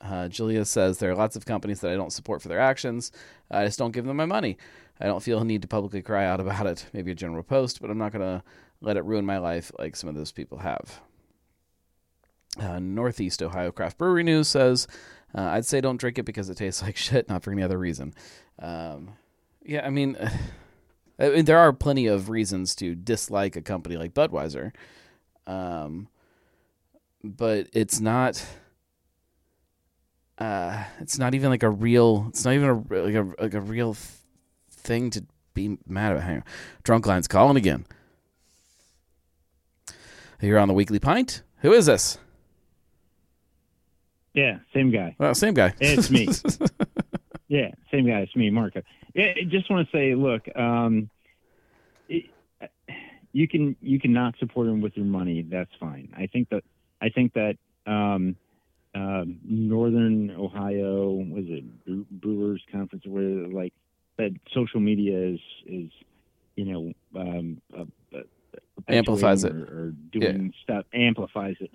Uh, 0.00 0.28
Julia 0.28 0.64
says 0.64 0.98
there 0.98 1.10
are 1.10 1.16
lots 1.16 1.36
of 1.36 1.46
companies 1.46 1.80
that 1.80 1.90
I 1.90 1.96
don't 1.96 2.12
support 2.12 2.42
for 2.42 2.48
their 2.48 2.60
actions. 2.60 3.12
I 3.50 3.64
just 3.64 3.78
don't 3.78 3.92
give 3.92 4.04
them 4.04 4.16
my 4.16 4.26
money. 4.26 4.58
I 5.00 5.06
don't 5.06 5.22
feel 5.22 5.40
a 5.40 5.44
need 5.44 5.62
to 5.62 5.68
publicly 5.68 6.02
cry 6.02 6.26
out 6.26 6.40
about 6.40 6.66
it. 6.66 6.86
Maybe 6.92 7.10
a 7.10 7.14
general 7.14 7.42
post, 7.42 7.80
but 7.80 7.90
I'm 7.90 7.98
not 7.98 8.12
going 8.12 8.22
to 8.22 8.44
let 8.80 8.96
it 8.96 9.04
ruin 9.04 9.24
my 9.24 9.38
life 9.38 9.72
like 9.78 9.96
some 9.96 10.08
of 10.08 10.14
those 10.14 10.32
people 10.32 10.58
have. 10.58 11.00
Uh, 12.58 12.78
Northeast 12.78 13.42
Ohio 13.42 13.72
Craft 13.72 13.98
Brewery 13.98 14.22
News 14.22 14.48
says, 14.48 14.86
uh, 15.34 15.42
I'd 15.42 15.66
say 15.66 15.80
don't 15.80 15.96
drink 15.96 16.18
it 16.18 16.24
because 16.24 16.50
it 16.50 16.56
tastes 16.56 16.82
like 16.82 16.96
shit, 16.96 17.28
not 17.28 17.42
for 17.42 17.52
any 17.52 17.62
other 17.62 17.78
reason. 17.78 18.14
Um, 18.58 19.14
yeah, 19.64 19.86
I 19.86 19.90
mean, 19.90 20.16
I 21.18 21.28
mean, 21.28 21.44
there 21.44 21.58
are 21.58 21.72
plenty 21.72 22.06
of 22.06 22.28
reasons 22.28 22.74
to 22.76 22.94
dislike 22.94 23.56
a 23.56 23.62
company 23.62 23.96
like 23.96 24.14
Budweiser. 24.14 24.72
Um, 25.46 26.08
but 27.22 27.68
it's 27.72 28.00
not. 28.00 28.44
Uh, 30.38 30.84
it's 30.98 31.18
not 31.18 31.34
even 31.34 31.50
like 31.50 31.62
a 31.62 31.70
real. 31.70 32.26
It's 32.28 32.44
not 32.44 32.54
even 32.54 32.68
a 32.68 33.02
like 33.02 33.14
a 33.14 33.42
like 33.42 33.54
a 33.54 33.60
real 33.60 33.96
thing 34.70 35.10
to 35.10 35.24
be 35.54 35.78
mad 35.86 36.12
about. 36.12 36.24
Hang 36.24 36.36
on. 36.38 36.44
Drunk 36.82 37.06
lines 37.06 37.28
calling 37.28 37.56
again. 37.56 37.86
You're 40.40 40.58
on 40.58 40.66
the 40.66 40.74
weekly 40.74 40.98
pint. 40.98 41.42
Who 41.58 41.72
is 41.72 41.86
this? 41.86 42.18
Yeah, 44.34 44.58
same 44.72 44.90
guy. 44.90 45.14
Well, 45.18 45.34
same 45.34 45.54
guy. 45.54 45.74
It's 45.80 46.10
me. 46.10 46.28
yeah, 47.48 47.70
same 47.90 48.06
guy. 48.06 48.20
It's 48.20 48.34
me, 48.34 48.50
Marco. 48.50 48.82
Yeah, 49.14 49.32
I 49.36 49.44
just 49.44 49.70
want 49.70 49.88
to 49.88 49.96
say, 49.96 50.14
look, 50.14 50.48
um, 50.56 51.10
it, 52.08 52.24
you 53.32 53.46
can 53.46 53.76
you 53.80 54.00
cannot 54.00 54.38
support 54.38 54.68
him 54.68 54.80
with 54.80 54.96
your 54.96 55.06
money. 55.06 55.42
That's 55.42 55.70
fine. 55.78 56.12
I 56.16 56.26
think 56.26 56.48
that 56.50 56.64
I 57.00 57.10
think 57.10 57.34
that 57.34 57.56
um, 57.86 58.36
uh, 58.94 59.24
Northern 59.44 60.30
Ohio 60.30 61.10
was 61.10 61.44
it 61.48 61.64
Brewers 62.20 62.62
Conference 62.70 63.04
where 63.06 63.48
like 63.48 63.74
that 64.18 64.32
social 64.54 64.80
media 64.80 65.18
is 65.18 65.40
is 65.66 65.90
you 66.56 66.64
know 66.64 66.92
um, 67.20 67.60
uh, 67.76 67.84
uh, 68.16 68.22
amplifies 68.88 69.44
it 69.44 69.52
or, 69.52 69.62
or 69.62 69.94
doing 70.10 70.44
yeah. 70.44 70.62
stuff 70.62 70.84
amplifies 70.94 71.56
it. 71.60 71.70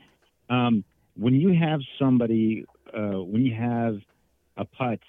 Um, 0.49 0.83
when 1.17 1.33
you 1.35 1.53
have 1.53 1.81
somebody, 1.99 2.65
uh, 2.93 3.21
when 3.21 3.45
you 3.45 3.53
have 3.53 3.99
a 4.55 4.65
putz 4.65 4.99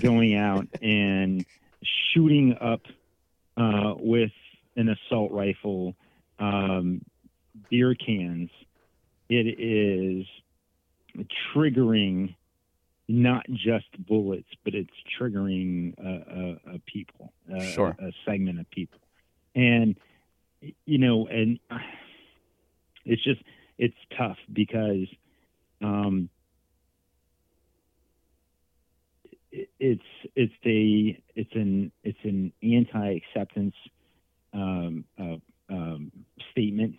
going 0.00 0.34
out 0.34 0.66
and 0.82 1.44
shooting 2.12 2.56
up 2.60 2.82
uh, 3.56 3.94
with 3.96 4.32
an 4.76 4.88
assault 4.88 5.32
rifle 5.32 5.94
um, 6.38 7.02
beer 7.70 7.94
cans, 7.94 8.50
it 9.28 9.46
is 9.58 10.26
triggering 11.54 12.34
not 13.08 13.44
just 13.50 13.86
bullets, 14.06 14.48
but 14.64 14.74
it's 14.74 14.90
triggering 15.18 15.94
a, 15.98 16.70
a, 16.70 16.74
a 16.74 16.78
people, 16.86 17.32
a, 17.52 17.64
sure. 17.72 17.96
a 17.98 18.12
segment 18.24 18.60
of 18.60 18.70
people, 18.70 19.00
and 19.54 19.96
you 20.86 20.98
know, 20.98 21.26
and 21.26 21.58
it's 23.04 23.22
just 23.22 23.42
it's 23.78 23.96
tough 24.16 24.38
because 24.52 25.08
um, 25.82 26.28
it, 29.50 29.68
it's 29.78 30.02
it's 30.34 30.52
a 30.64 31.22
it's 31.34 31.54
an 31.54 31.92
it's 32.04 32.18
an 32.24 32.52
anti 32.62 33.16
acceptance 33.16 33.74
um, 34.52 35.04
uh, 35.18 35.36
um, 35.68 36.12
statement. 36.50 36.96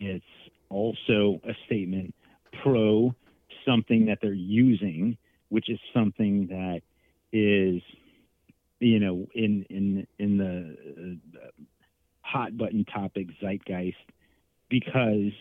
It's 0.00 0.24
also 0.68 1.40
a 1.44 1.54
statement 1.66 2.14
pro 2.62 3.14
something 3.64 4.06
that 4.06 4.18
they're 4.20 4.32
using, 4.32 5.16
which 5.48 5.70
is 5.70 5.78
something 5.92 6.48
that 6.48 6.82
is, 7.32 7.82
you 8.80 9.00
know, 9.00 9.26
in 9.34 9.64
in 9.70 10.06
in 10.18 10.38
the 10.38 10.76
uh, 11.40 11.50
hot 12.20 12.56
button 12.56 12.84
topic 12.84 13.28
zeitgeist, 13.40 13.96
because 14.68 15.32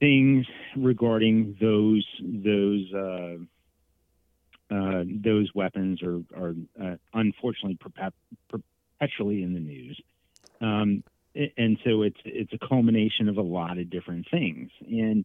things 0.00 0.46
regarding 0.76 1.56
those 1.60 2.06
those 2.20 2.92
uh, 2.94 3.36
uh, 4.74 5.04
those 5.06 5.50
weapons 5.54 6.02
are 6.02 6.20
are 6.36 6.54
uh, 6.82 6.96
unfortunately 7.14 7.78
perpetually 8.48 9.42
in 9.42 9.54
the 9.54 9.60
news, 9.60 10.00
um, 10.60 11.02
and 11.56 11.78
so 11.84 12.02
it's 12.02 12.20
it's 12.24 12.52
a 12.52 12.66
culmination 12.66 13.28
of 13.28 13.36
a 13.36 13.42
lot 13.42 13.78
of 13.78 13.90
different 13.90 14.26
things. 14.30 14.70
And 14.86 15.24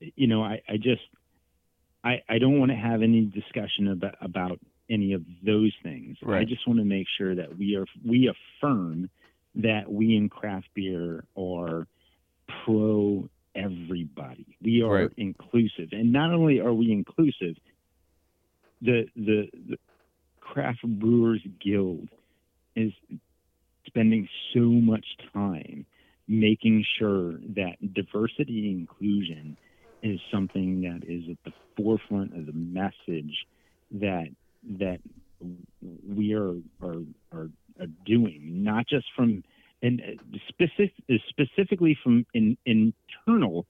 you 0.00 0.26
know, 0.26 0.42
I, 0.42 0.60
I 0.68 0.76
just 0.76 1.02
I, 2.04 2.22
I 2.28 2.38
don't 2.38 2.58
want 2.58 2.70
to 2.70 2.76
have 2.76 3.02
any 3.02 3.22
discussion 3.22 3.88
about 3.88 4.14
about 4.20 4.60
any 4.90 5.12
of 5.12 5.22
those 5.44 5.72
things. 5.82 6.16
Right. 6.22 6.40
I 6.40 6.44
just 6.44 6.66
want 6.66 6.78
to 6.78 6.84
make 6.84 7.06
sure 7.16 7.34
that 7.34 7.56
we 7.56 7.76
are 7.76 7.86
we 8.04 8.30
affirm 8.30 9.10
that 9.56 9.90
we 9.90 10.16
in 10.16 10.28
craft 10.28 10.68
beer 10.74 11.24
are 11.36 11.86
pro 12.64 13.28
everybody. 13.54 14.56
We 14.62 14.82
are 14.82 15.04
right. 15.04 15.10
inclusive, 15.16 15.88
and 15.92 16.12
not 16.12 16.32
only 16.32 16.60
are 16.60 16.72
we 16.72 16.90
inclusive, 16.92 17.56
the 18.80 19.06
the, 19.16 19.48
the 19.68 19.76
Craft 20.40 20.82
Brewers 20.84 21.42
Guild 21.64 22.08
is 22.74 22.92
spending 23.86 24.28
so 24.54 24.60
much 24.60 25.04
time 25.32 25.86
making 26.28 26.84
sure 26.98 27.32
that 27.56 27.76
diversity 27.94 28.70
and 28.70 28.80
inclusion 28.80 29.56
is 30.02 30.20
something 30.32 30.80
that 30.82 31.02
is 31.06 31.24
at 31.30 31.36
the 31.44 31.52
forefront 31.76 32.36
of 32.36 32.46
the 32.46 32.52
message 32.52 33.46
that 33.90 34.28
that 34.78 34.98
we 36.08 36.34
are 36.34 36.54
are 36.82 37.02
are, 37.32 37.50
are 37.80 37.86
doing, 38.06 38.62
not 38.62 38.86
just 38.88 39.06
from 39.16 39.42
and 39.82 40.00
uh, 40.00 40.38
specific, 40.48 40.92
specifically 41.28 41.96
from 42.02 42.24
an 42.34 42.56
internal 42.64 43.66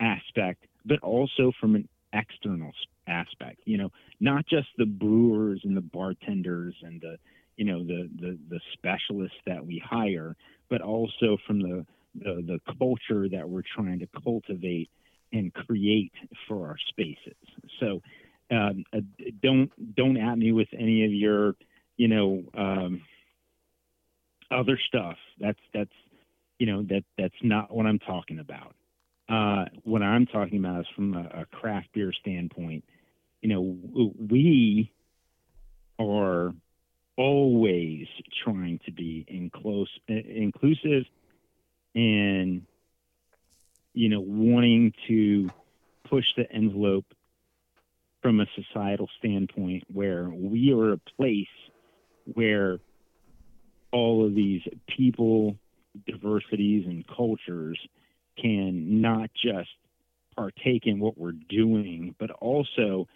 aspect, 0.00 0.64
but 0.84 0.98
also 1.00 1.52
from 1.60 1.74
an 1.74 1.88
external 2.12 2.72
aspect. 3.06 3.60
You 3.64 3.78
know, 3.78 3.90
not 4.20 4.46
just 4.46 4.68
the 4.78 4.86
brewers 4.86 5.60
and 5.64 5.76
the 5.76 5.82
bartenders 5.82 6.74
and 6.82 7.00
the 7.00 7.16
you 7.56 7.64
know 7.64 7.84
the 7.84 8.08
the, 8.20 8.38
the 8.48 8.60
specialists 8.72 9.38
that 9.46 9.64
we 9.64 9.82
hire, 9.84 10.34
but 10.68 10.80
also 10.80 11.36
from 11.46 11.60
the, 11.60 11.86
the 12.14 12.42
the 12.46 12.60
culture 12.78 13.28
that 13.28 13.48
we're 13.48 13.62
trying 13.76 13.98
to 13.98 14.08
cultivate 14.22 14.90
and 15.32 15.52
create 15.52 16.12
for 16.48 16.66
our 16.66 16.76
spaces. 16.88 17.36
So 17.78 18.00
um, 18.50 18.84
uh, 18.92 19.00
don't 19.42 19.70
don't 19.94 20.16
at 20.16 20.38
me 20.38 20.52
with 20.52 20.68
any 20.72 21.04
of 21.04 21.12
your 21.12 21.54
you 21.96 22.08
know 22.08 22.42
um, 22.56 23.02
other 24.50 24.78
stuff. 24.88 25.16
That's 25.38 25.58
that's 25.72 25.90
you 26.58 26.66
know 26.66 26.82
that 26.84 27.04
that's 27.18 27.34
not 27.42 27.74
what 27.74 27.86
I'm 27.86 27.98
talking 27.98 28.38
about. 28.38 28.74
Uh, 29.28 29.66
what 29.84 30.02
I'm 30.02 30.26
talking 30.26 30.58
about 30.58 30.80
is 30.80 30.86
from 30.94 31.14
a, 31.14 31.42
a 31.42 31.46
craft 31.46 31.88
beer 31.92 32.12
standpoint. 32.12 32.84
You 33.42 33.48
know, 33.48 34.14
we 34.18 34.92
are 35.98 36.52
always 37.16 38.06
trying 38.44 38.80
to 38.86 38.92
be 38.92 39.24
inclose, 39.28 39.88
inclusive 40.08 41.04
and 41.94 42.62
you 43.92 44.08
know 44.08 44.20
wanting 44.20 44.92
to 45.08 45.50
push 46.08 46.24
the 46.36 46.50
envelope 46.52 47.06
from 48.22 48.40
a 48.40 48.46
societal 48.54 49.08
standpoint 49.18 49.84
where 49.92 50.28
we 50.28 50.72
are 50.72 50.92
a 50.92 51.00
place 51.16 51.46
where 52.24 52.78
all 53.92 54.24
of 54.26 54.34
these 54.34 54.62
people, 54.86 55.56
diversities, 56.06 56.86
and 56.86 57.04
cultures 57.06 57.78
can 58.40 59.00
not 59.00 59.30
just 59.34 59.70
partake 60.36 60.86
in 60.86 61.00
what 61.00 61.18
we're 61.18 61.32
doing, 61.32 62.14
but 62.18 62.30
also 62.30 63.08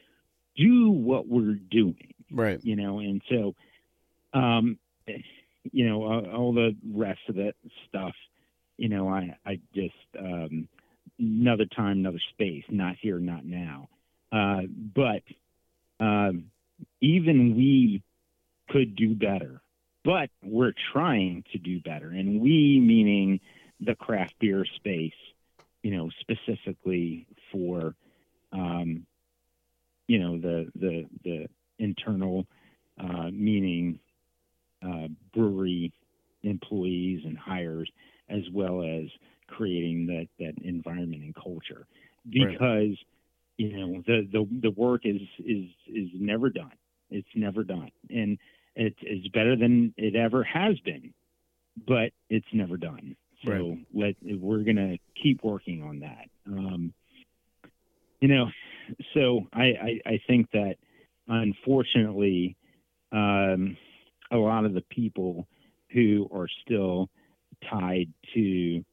do 0.56 0.90
what 0.90 1.26
we're 1.26 1.54
doing. 1.70 2.14
Right. 2.30 2.62
You 2.62 2.76
know, 2.76 2.98
and 2.98 3.22
so, 3.28 3.54
um, 4.32 4.78
you 5.72 5.88
know, 5.88 6.02
all, 6.02 6.52
the 6.52 6.76
rest 6.92 7.20
of 7.28 7.36
that 7.36 7.54
stuff, 7.88 8.14
you 8.76 8.88
know, 8.88 9.08
I, 9.08 9.36
I 9.46 9.60
just, 9.74 9.94
um, 10.18 10.68
another 11.18 11.66
time, 11.66 11.98
another 11.98 12.20
space, 12.30 12.64
not 12.68 12.96
here, 13.00 13.18
not 13.18 13.44
now. 13.44 13.88
Uh, 14.32 14.62
but, 14.94 15.22
um, 16.00 16.46
even 17.00 17.56
we 17.56 18.02
could 18.68 18.96
do 18.96 19.14
better, 19.14 19.62
but 20.04 20.30
we're 20.42 20.74
trying 20.92 21.44
to 21.52 21.58
do 21.58 21.80
better. 21.80 22.10
And 22.10 22.40
we, 22.40 22.80
meaning 22.80 23.40
the 23.80 23.94
craft 23.94 24.34
beer 24.38 24.64
space, 24.76 25.12
you 25.82 25.96
know, 25.96 26.10
specifically 26.20 27.26
for, 27.50 27.94
um, 28.52 29.06
you 30.06 30.18
know, 30.18 30.38
the 30.38 30.70
the 30.74 31.06
the 31.24 31.48
internal, 31.78 32.46
uh, 33.00 33.30
meaning 33.32 33.98
uh, 34.86 35.08
brewery 35.34 35.92
employees 36.42 37.22
and 37.24 37.38
hires, 37.38 37.90
as 38.28 38.42
well 38.52 38.82
as 38.82 39.06
creating 39.48 40.06
that 40.06 40.28
that 40.38 40.54
environment 40.62 41.22
and 41.22 41.34
culture, 41.34 41.86
because. 42.28 42.60
Right. 42.60 42.98
You 43.56 43.70
know 43.76 44.02
the, 44.04 44.26
the 44.32 44.48
the 44.62 44.70
work 44.72 45.02
is 45.04 45.20
is 45.38 45.66
is 45.86 46.08
never 46.12 46.50
done. 46.50 46.72
It's 47.08 47.28
never 47.36 47.62
done, 47.62 47.92
and 48.10 48.36
it, 48.76 48.94
it's 49.00 49.28
better 49.28 49.56
than 49.56 49.94
it 49.96 50.16
ever 50.16 50.42
has 50.44 50.78
been, 50.80 51.12
but 51.86 52.10
it's 52.28 52.46
never 52.52 52.76
done. 52.76 53.16
So 53.44 53.50
right. 53.50 53.86
let 53.92 54.14
we're 54.40 54.64
gonna 54.64 54.96
keep 55.20 55.42
working 55.44 55.82
on 55.82 56.00
that. 56.00 56.28
Um, 56.46 56.94
you 58.20 58.28
know, 58.28 58.46
so 59.12 59.46
I, 59.52 59.62
I, 59.62 60.00
I 60.06 60.20
think 60.26 60.50
that 60.52 60.76
unfortunately, 61.28 62.56
um, 63.12 63.76
a 64.30 64.36
lot 64.36 64.64
of 64.64 64.72
the 64.74 64.84
people 64.90 65.46
who 65.90 66.28
are 66.34 66.48
still 66.64 67.08
tied 67.70 68.08
to 68.34 68.84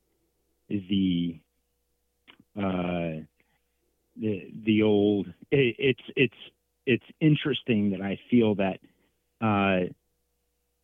the 0.70 1.40
uh, 2.58 3.24
the 4.18 4.52
the 4.66 4.84
old 4.84 5.28
it, 5.52 5.76
it's 5.80 6.04
it's 6.16 6.34
it's 6.86 7.06
interesting 7.20 7.92
that 7.92 8.02
I 8.02 8.20
feel 8.30 8.56
that 8.56 8.80
uh, 9.42 9.80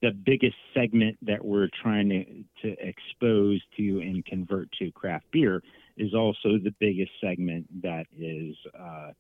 the 0.02 0.12
biggest 0.12 0.56
segment 0.74 1.18
that 1.24 1.44
we're 1.44 1.70
trying 1.82 2.10
to, 2.10 2.26
to 2.62 2.88
expose 2.88 3.62
to 3.76 4.00
and 4.00 4.26
convert 4.26 4.72
to 4.74 4.92
craft 4.92 5.26
beer 5.32 5.62
is 5.98 6.14
also 6.14 6.58
the 6.64 6.74
biggest 6.80 7.12
segment 7.22 7.66
that 7.82 8.06
is 8.18 8.56
uh, 8.80 9.12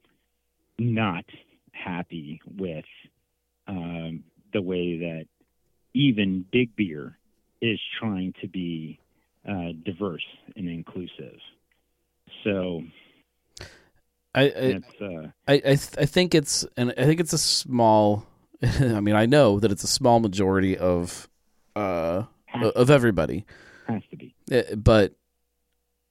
not 0.77 1.25
happy 1.71 2.39
with 2.57 2.85
um, 3.67 4.23
the 4.53 4.61
way 4.61 4.97
that 4.99 5.25
even 5.93 6.45
big 6.51 6.75
beer 6.75 7.17
is 7.61 7.79
trying 7.99 8.33
to 8.41 8.47
be 8.47 8.99
uh, 9.49 9.71
diverse 9.83 10.25
and 10.55 10.69
inclusive. 10.69 11.39
So 12.43 12.83
I 14.35 14.41
I 14.41 14.81
uh, 15.03 15.27
I, 15.47 15.53
I, 15.53 15.59
th- 15.59 15.97
I 15.97 16.05
think 16.05 16.35
it's 16.35 16.65
and 16.75 16.93
I 16.97 17.05
think 17.05 17.19
it's 17.19 17.33
a 17.33 17.37
small. 17.37 18.27
I 18.63 18.99
mean, 18.99 19.15
I 19.15 19.25
know 19.25 19.59
that 19.59 19.71
it's 19.71 19.83
a 19.83 19.87
small 19.87 20.19
majority 20.19 20.77
of 20.77 21.29
uh 21.75 22.23
of 22.53 22.89
everybody. 22.89 23.45
Has 23.87 24.03
to 24.09 24.17
be, 24.17 24.33
uh, 24.51 24.75
but 24.75 25.13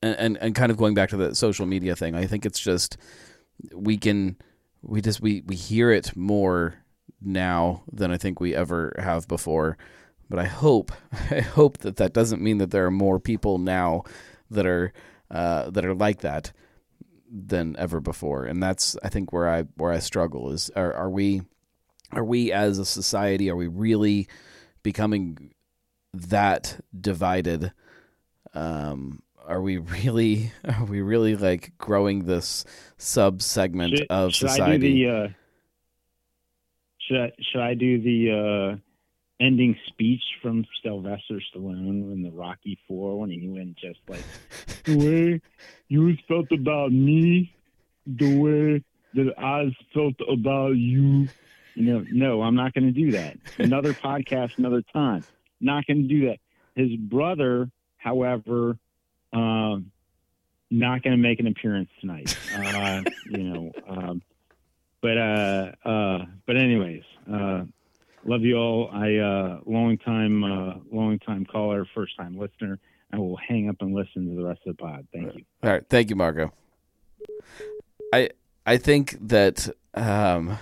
and, 0.03 0.17
and 0.17 0.39
and 0.39 0.55
kind 0.55 0.71
of 0.71 0.77
going 0.77 0.95
back 0.95 1.11
to 1.11 1.17
the 1.17 1.35
social 1.35 1.67
media 1.67 1.97
thing, 1.97 2.15
I 2.15 2.27
think 2.27 2.47
it's 2.47 2.61
just 2.61 2.97
we 3.75 3.97
can 3.97 4.37
we 4.83 5.01
just 5.01 5.21
we 5.21 5.43
we 5.47 5.57
hear 5.57 5.91
it 5.91 6.17
more 6.17 6.75
now 7.21 7.83
than 7.93 8.11
I 8.11 8.17
think 8.17 8.41
we 8.41 8.55
ever 8.55 8.95
have 8.99 9.27
before. 9.27 9.77
But 10.29 10.39
I 10.39 10.45
hope 10.45 10.93
I 11.31 11.41
hope 11.41 11.79
that 11.79 11.97
that 11.97 12.13
doesn't 12.13 12.43
mean 12.43 12.59
that 12.59 12.71
there 12.71 12.87
are 12.87 12.91
more 12.91 13.19
people 13.19 13.59
now 13.59 14.05
that 14.51 14.67
are 14.67 14.93
uh, 15.31 15.71
that 15.71 15.85
are 15.85 15.95
like 15.95 16.21
that 16.21 16.53
than 17.29 17.75
ever 17.79 18.01
before, 18.01 18.45
and 18.45 18.63
that's 18.63 18.97
I 19.03 19.09
think 19.09 19.33
where 19.33 19.49
I 19.49 19.63
where 19.77 19.93
I 19.93 19.99
struggle 19.99 20.53
is 20.53 20.71
are, 20.77 20.93
are 20.93 21.11
we 21.11 21.43
are 22.13 22.25
we 22.25 22.53
as 22.53 22.79
a 22.79 22.85
society 22.85 23.51
are 23.51 23.57
we 23.57 23.67
really 23.67 24.29
becoming 24.83 25.53
that 26.13 26.79
divided? 26.99 27.73
Um, 28.55 29.23
are 29.47 29.61
we 29.61 29.79
really 29.79 30.53
are 30.65 30.85
we 30.85 31.01
really 31.01 31.37
like 31.37 31.73
growing 31.79 32.25
this 32.25 32.65
sub 32.97 33.43
segment 33.43 34.01
of 34.11 34.35
should 34.35 34.51
society? 34.51 34.73
I 34.73 34.79
do 34.79 34.95
the, 34.95 35.11
uh, 35.11 35.29
should 36.99 37.21
I, 37.21 37.33
should 37.51 37.61
I 37.61 37.75
do 37.75 38.01
the 38.01 38.79
uh, 38.81 39.45
ending 39.45 39.77
speech 39.87 40.23
from 40.43 40.65
Sylvester 40.83 41.41
Stallone 41.55 42.13
in 42.13 42.23
the 42.23 42.31
Rocky 42.31 42.79
Four 42.89 43.21
when 43.21 43.31
he 43.31 43.49
went 43.49 43.77
just 43.77 44.01
like 44.09 44.25
the 44.85 44.97
way 44.97 45.41
you 45.89 46.17
felt 46.27 46.51
about 46.53 46.93
me, 46.93 47.55
the 48.07 48.39
way 48.39 48.85
that 49.15 49.35
I 49.39 49.75
felt 49.95 50.15
about 50.29 50.77
you. 50.77 51.29
Know, 51.77 52.05
no, 52.11 52.43
I'm 52.43 52.55
not 52.55 52.73
going 52.73 52.87
to 52.87 52.93
do 52.93 53.13
that. 53.13 53.37
Another 53.59 53.93
podcast, 53.95 54.59
another 54.59 54.83
time. 54.93 55.25
Not 55.61 55.87
going 55.87 56.03
to 56.03 56.09
do 56.09 56.27
that. 56.27 56.39
His 56.75 56.97
brother, 56.97 57.71
however, 57.99 58.79
um, 59.33 59.91
not 60.71 61.03
going 61.03 61.17
to 61.17 61.23
make 61.23 61.39
an 61.39 61.47
appearance 61.47 61.91
tonight. 62.01 62.37
Uh, 62.55 63.03
you 63.31 63.39
know, 63.39 63.73
um, 63.89 64.23
but 65.01 65.19
uh, 65.19 65.73
uh, 65.85 66.25
but 66.47 66.57
anyways, 66.57 67.03
uh, 67.33 67.65
love 68.25 68.43
you 68.43 68.57
all. 68.57 68.91
I 68.93 69.17
uh, 69.17 69.61
long 69.67 69.99
time 69.99 70.45
uh, 70.45 70.75
long 70.91 71.19
time 71.21 71.45
caller, 71.45 71.87
first 71.95 72.17
time 72.17 72.39
listener. 72.39 72.79
I 73.13 73.19
will 73.19 73.37
hang 73.37 73.69
up 73.69 73.77
and 73.81 73.95
listen 73.95 74.29
to 74.29 74.35
the 74.35 74.45
rest 74.47 74.61
of 74.67 74.77
the 74.77 74.83
pod. 74.83 75.07
Thank 75.13 75.37
you. 75.37 75.45
All 75.63 75.71
right, 75.71 75.85
thank 75.89 76.11
you, 76.11 76.17
Marco. 76.17 76.53
I 78.13 78.31
I 78.67 78.79
think 78.79 79.17
that 79.29 79.69
um, 79.95 80.59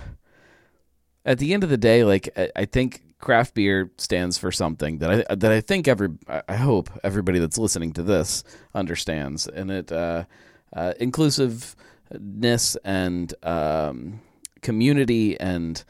at 1.25 1.39
the 1.39 1.53
end 1.53 1.63
of 1.63 1.69
the 1.69 1.77
day, 1.77 2.03
like 2.03 2.29
I, 2.55 2.65
think 2.65 3.01
craft 3.19 3.55
beer 3.55 3.91
stands 3.97 4.37
for 4.37 4.51
something 4.51 4.99
that 4.99 5.27
I 5.29 5.35
that 5.35 5.51
I 5.51 5.61
think 5.61 5.87
every 5.87 6.09
I 6.27 6.55
hope 6.55 6.89
everybody 7.03 7.39
that's 7.39 7.57
listening 7.57 7.93
to 7.93 8.03
this 8.03 8.43
understands, 8.73 9.47
and 9.47 9.71
it 9.71 9.91
uh, 9.91 10.25
uh, 10.73 10.93
inclusiveness 10.99 12.77
and 12.83 13.33
um, 13.43 14.21
community 14.61 15.39
and 15.39 15.83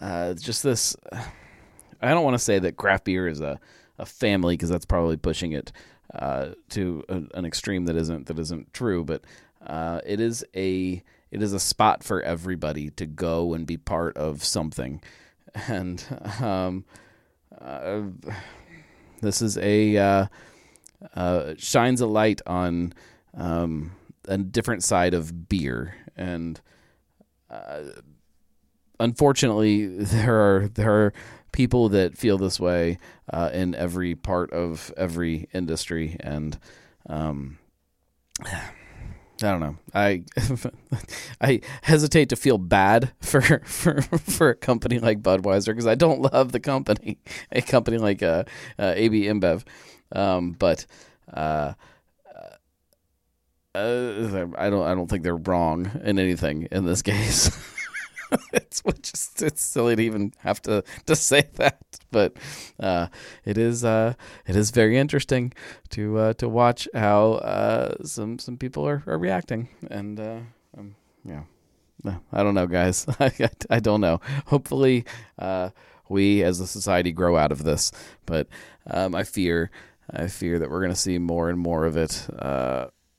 uh, 0.00 0.34
just 0.34 0.62
this. 0.62 0.96
I 2.00 2.10
don't 2.10 2.24
want 2.24 2.34
to 2.34 2.42
say 2.42 2.58
that 2.60 2.76
craft 2.76 3.04
beer 3.04 3.26
is 3.26 3.40
a, 3.40 3.58
a 3.98 4.06
family 4.06 4.54
because 4.54 4.68
that's 4.70 4.86
probably 4.86 5.16
pushing 5.16 5.52
it 5.52 5.72
uh, 6.14 6.50
to 6.70 7.04
a, 7.08 7.22
an 7.34 7.44
extreme 7.44 7.86
that 7.86 7.96
isn't 7.96 8.26
that 8.26 8.38
isn't 8.38 8.72
true, 8.72 9.04
but 9.04 9.24
uh, 9.66 10.00
it 10.06 10.20
is 10.20 10.44
a 10.54 11.02
it 11.30 11.42
is 11.42 11.52
a 11.52 11.60
spot 11.60 12.02
for 12.02 12.22
everybody 12.22 12.90
to 12.90 13.06
go 13.06 13.54
and 13.54 13.66
be 13.66 13.76
part 13.76 14.16
of 14.16 14.44
something, 14.44 15.02
and 15.68 16.04
um, 16.40 16.84
uh, 17.60 18.02
this 19.20 19.42
is 19.42 19.58
a 19.58 19.96
uh, 19.96 20.26
uh, 21.14 21.54
shines 21.56 22.00
a 22.00 22.06
light 22.06 22.40
on 22.46 22.92
um, 23.34 23.92
a 24.26 24.38
different 24.38 24.84
side 24.84 25.14
of 25.14 25.48
beer. 25.48 25.94
And 26.16 26.60
unfortunately, 29.00 29.86
there 30.04 30.34
are 30.34 30.68
there 30.68 30.92
are 30.92 31.12
people 31.52 31.88
that 31.88 32.16
feel 32.16 32.38
this 32.38 32.60
way 32.60 32.98
uh, 33.32 33.50
in 33.52 33.74
every 33.74 34.14
part 34.14 34.52
of 34.52 34.92
every 34.96 35.48
industry, 35.52 36.16
and 36.20 36.58
um, 37.08 37.58
I 39.42 39.50
don't 39.50 39.60
know. 39.60 39.76
I 39.94 40.24
I 41.40 41.60
hesitate 41.82 42.28
to 42.30 42.36
feel 42.36 42.58
bad 42.58 43.12
for 43.20 43.40
for 43.64 44.02
for 44.02 44.50
a 44.50 44.54
company 44.54 44.98
like 44.98 45.22
Budweiser 45.22 45.66
because 45.66 45.86
I 45.86 45.94
don't 45.94 46.20
love 46.32 46.52
the 46.52 46.60
company, 46.60 47.18
a 47.52 47.62
company 47.62 47.98
like 47.98 48.22
uh, 48.22 48.44
uh, 48.78 48.94
AB 48.96 49.24
InBev, 49.24 49.64
um, 50.12 50.52
but. 50.52 50.86
Uh, 51.32 51.74
uh, 53.74 54.46
I 54.56 54.70
don't. 54.70 54.86
I 54.86 54.94
don't 54.94 55.08
think 55.08 55.22
they're 55.22 55.36
wrong 55.36 56.00
in 56.02 56.18
anything 56.18 56.66
in 56.72 56.84
this 56.84 57.02
case. 57.02 57.50
it's 58.52 58.82
just 59.02 59.42
it's 59.42 59.62
silly 59.62 59.96
to 59.96 60.02
even 60.02 60.32
have 60.38 60.60
to 60.62 60.84
to 61.06 61.16
say 61.16 61.48
that, 61.54 61.78
but 62.10 62.36
uh, 62.80 63.08
it 63.44 63.58
is 63.58 63.84
uh, 63.84 64.14
it 64.46 64.56
is 64.56 64.70
very 64.70 64.96
interesting 64.98 65.52
to 65.90 66.18
uh, 66.18 66.32
to 66.34 66.48
watch 66.48 66.88
how 66.94 67.34
uh, 67.34 67.94
some 68.04 68.38
some 68.38 68.56
people 68.56 68.86
are, 68.86 69.02
are 69.06 69.18
reacting, 69.18 69.68
and 69.90 70.20
uh, 70.20 70.40
um, 70.76 70.94
yeah, 71.24 71.42
I 72.32 72.42
don't 72.42 72.54
know, 72.54 72.66
guys. 72.66 73.06
I, 73.70 73.80
don't 73.80 74.00
know. 74.00 74.20
Hopefully, 74.46 75.04
uh, 75.38 75.70
we 76.08 76.42
as 76.42 76.60
a 76.60 76.66
society 76.66 77.12
grow 77.12 77.36
out 77.36 77.52
of 77.52 77.64
this, 77.64 77.92
but 78.26 78.48
um, 78.86 79.14
I 79.14 79.24
fear 79.24 79.70
I 80.10 80.26
fear 80.26 80.58
that 80.58 80.70
we're 80.70 80.80
going 80.80 80.92
to 80.92 80.96
see 80.96 81.18
more 81.18 81.48
and 81.48 81.58
more 81.58 81.84
of 81.86 81.96
it 81.96 82.26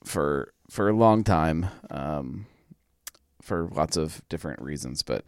for 0.03 0.53
for 0.69 0.89
a 0.89 0.93
long 0.93 1.23
time. 1.23 1.67
Um, 1.89 2.45
for 3.49 3.67
lots 3.75 3.97
of 3.97 4.21
different 4.29 4.61
reasons. 4.61 5.03
But 5.03 5.25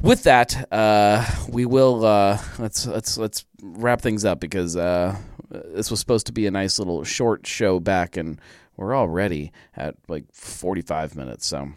with 0.00 0.22
that, 0.22 0.72
uh, 0.72 1.26
we 1.48 1.66
will 1.66 2.06
uh, 2.06 2.38
let's 2.58 2.86
let's 2.86 3.18
let's 3.18 3.44
wrap 3.62 4.00
things 4.00 4.24
up 4.24 4.40
because 4.40 4.76
uh, 4.76 5.16
this 5.50 5.90
was 5.90 6.00
supposed 6.00 6.26
to 6.26 6.32
be 6.32 6.46
a 6.46 6.50
nice 6.50 6.78
little 6.78 7.04
short 7.04 7.46
show 7.46 7.80
back, 7.80 8.16
and 8.16 8.40
we're 8.76 8.96
already 8.96 9.52
at 9.76 9.96
like 10.08 10.24
forty 10.32 10.82
five 10.82 11.14
minutes. 11.14 11.46
So 11.46 11.72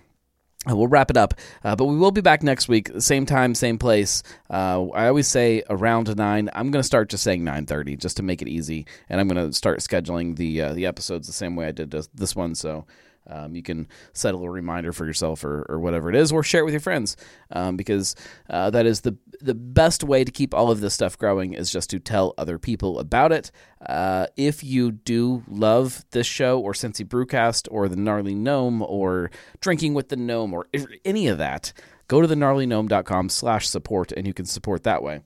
Uh, 0.68 0.76
we'll 0.76 0.90
wrap 0.90 1.12
it 1.12 1.18
up, 1.18 1.34
uh, 1.64 1.76
but 1.76 1.86
we 1.86 1.96
will 1.96 2.12
be 2.12 2.22
back 2.22 2.42
next 2.42 2.68
week, 2.68 2.90
same 2.98 3.26
time, 3.26 3.54
same 3.54 3.78
place. 3.78 4.24
Uh, 4.50 4.90
I 4.96 5.08
always 5.08 5.28
say 5.28 5.62
around 5.70 6.10
nine. 6.18 6.50
I'm 6.54 6.72
going 6.72 6.82
to 6.82 6.88
start 6.88 7.12
just 7.12 7.24
saying 7.24 7.44
nine 7.44 7.68
thirty, 7.68 7.96
just 7.96 8.18
to 8.18 8.24
make 8.24 8.42
it 8.42 8.48
easy, 8.48 8.86
and 9.08 9.22
I'm 9.22 9.28
going 9.28 9.48
to 9.48 9.54
start 9.54 9.82
scheduling 9.82 10.36
the 10.38 10.74
the 10.74 10.88
episodes 10.88 11.28
the 11.28 11.34
same 11.34 11.56
way 11.56 11.68
I 11.68 11.72
did 11.72 11.92
this 11.92 12.36
one. 12.36 12.56
So 12.56 12.86
um, 13.28 13.56
you 13.56 13.64
can 13.64 13.88
set 14.14 14.34
a 14.34 14.38
little 14.38 14.54
reminder 14.54 14.94
for 14.94 15.06
yourself 15.06 15.44
or, 15.44 15.66
or 15.70 15.80
whatever 15.80 16.10
it 16.10 16.16
is, 16.16 16.32
or 16.32 16.44
share 16.44 16.62
it 16.62 16.66
with 16.66 16.74
your 16.74 16.82
friends, 16.82 17.18
um, 17.52 17.76
because 17.78 18.16
uh, 18.50 18.70
that 18.70 18.86
is 18.86 19.02
the 19.02 19.18
the 19.42 19.54
best 19.54 20.04
way 20.04 20.24
to 20.24 20.32
keep 20.32 20.54
all 20.54 20.72
of 20.72 20.80
this 20.80 20.94
stuff 20.94 21.18
growing 21.18 21.54
is 21.54 21.72
just 21.72 21.90
to 21.90 22.00
tell 22.00 22.34
other 22.38 22.58
people 22.58 23.00
about 23.00 23.32
it. 23.32 23.52
Uh, 23.86 24.28
if 24.36 24.64
you 24.64 24.92
do 24.92 25.44
love 25.48 26.06
this 26.12 26.26
show 26.26 26.60
or 26.60 26.74
Cincy 26.74 27.06
Brewcast 27.06 27.68
or 27.70 27.88
the 27.88 27.96
Gnarly 27.96 28.34
Gnome 28.34 28.82
or 28.82 29.30
Drinking 29.60 29.94
with 29.94 30.10
the 30.10 30.16
Gnome 30.16 30.54
or 30.54 30.68
any 31.04 31.28
of 31.28 31.38
that, 31.38 31.74
go 32.08 32.22
to 32.22 32.28
the 32.28 32.36
gnarlygnome.com 32.36 33.30
slash 33.30 33.68
support 33.68 34.12
and 34.12 34.26
you 34.26 34.34
can 34.34 34.46
support 34.46 34.84
that 34.84 35.04
way. 35.04 35.22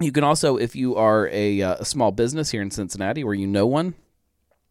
You 0.00 0.10
can 0.10 0.24
also, 0.24 0.56
if 0.56 0.74
you 0.74 0.96
are 0.96 1.28
a, 1.28 1.62
uh, 1.62 1.76
a 1.78 1.84
small 1.84 2.10
business 2.10 2.50
here 2.50 2.62
in 2.62 2.72
Cincinnati 2.72 3.22
or 3.22 3.34
you 3.34 3.46
know 3.46 3.66
one, 3.66 3.94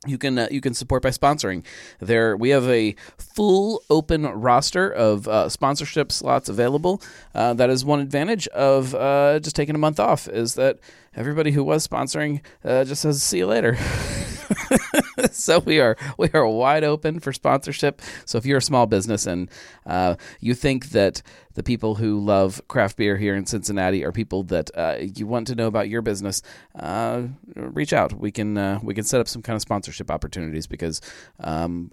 you 0.05 0.17
can 0.17 0.37
uh, 0.37 0.47
you 0.51 0.61
can 0.61 0.73
support 0.73 1.03
by 1.03 1.09
sponsoring. 1.09 1.63
There 1.99 2.35
we 2.35 2.49
have 2.49 2.67
a 2.67 2.95
full 3.17 3.83
open 3.89 4.23
roster 4.23 4.89
of 4.89 5.27
uh, 5.27 5.49
sponsorship 5.49 6.11
slots 6.11 6.49
available. 6.49 7.01
Uh, 7.33 7.53
that 7.53 7.69
is 7.69 7.85
one 7.85 7.99
advantage 7.99 8.47
of 8.49 8.93
uh, 8.95 9.39
just 9.39 9.55
taking 9.55 9.75
a 9.75 9.79
month 9.79 9.99
off 9.99 10.27
is 10.27 10.55
that 10.55 10.79
everybody 11.15 11.51
who 11.51 11.63
was 11.63 11.87
sponsoring 11.87 12.41
uh, 12.63 12.83
just 12.83 13.01
says 13.01 13.21
see 13.21 13.39
you 13.39 13.47
later. 13.47 13.77
so 15.31 15.59
we 15.59 15.79
are 15.79 15.97
we 16.17 16.29
are 16.33 16.47
wide 16.47 16.83
open 16.83 17.19
for 17.19 17.33
sponsorship. 17.33 18.01
So 18.25 18.37
if 18.37 18.45
you're 18.45 18.57
a 18.57 18.61
small 18.61 18.85
business 18.85 19.25
and 19.25 19.49
uh, 19.85 20.15
you 20.39 20.53
think 20.53 20.89
that 20.89 21.21
the 21.53 21.63
people 21.63 21.95
who 21.95 22.19
love 22.19 22.61
craft 22.67 22.97
beer 22.97 23.17
here 23.17 23.35
in 23.35 23.45
Cincinnati 23.45 24.03
are 24.03 24.11
people 24.11 24.43
that 24.43 24.71
uh, 24.75 24.97
you 24.99 25.27
want 25.27 25.47
to 25.47 25.55
know 25.55 25.67
about 25.67 25.89
your 25.89 26.01
business, 26.01 26.41
uh, 26.79 27.23
reach 27.55 27.93
out. 27.93 28.13
We 28.13 28.31
can 28.31 28.57
uh, 28.57 28.79
we 28.83 28.93
can 28.93 29.03
set 29.03 29.21
up 29.21 29.27
some 29.27 29.41
kind 29.41 29.55
of 29.55 29.61
sponsorship 29.61 30.09
opportunities 30.11 30.67
because. 30.67 31.01
Um, 31.39 31.89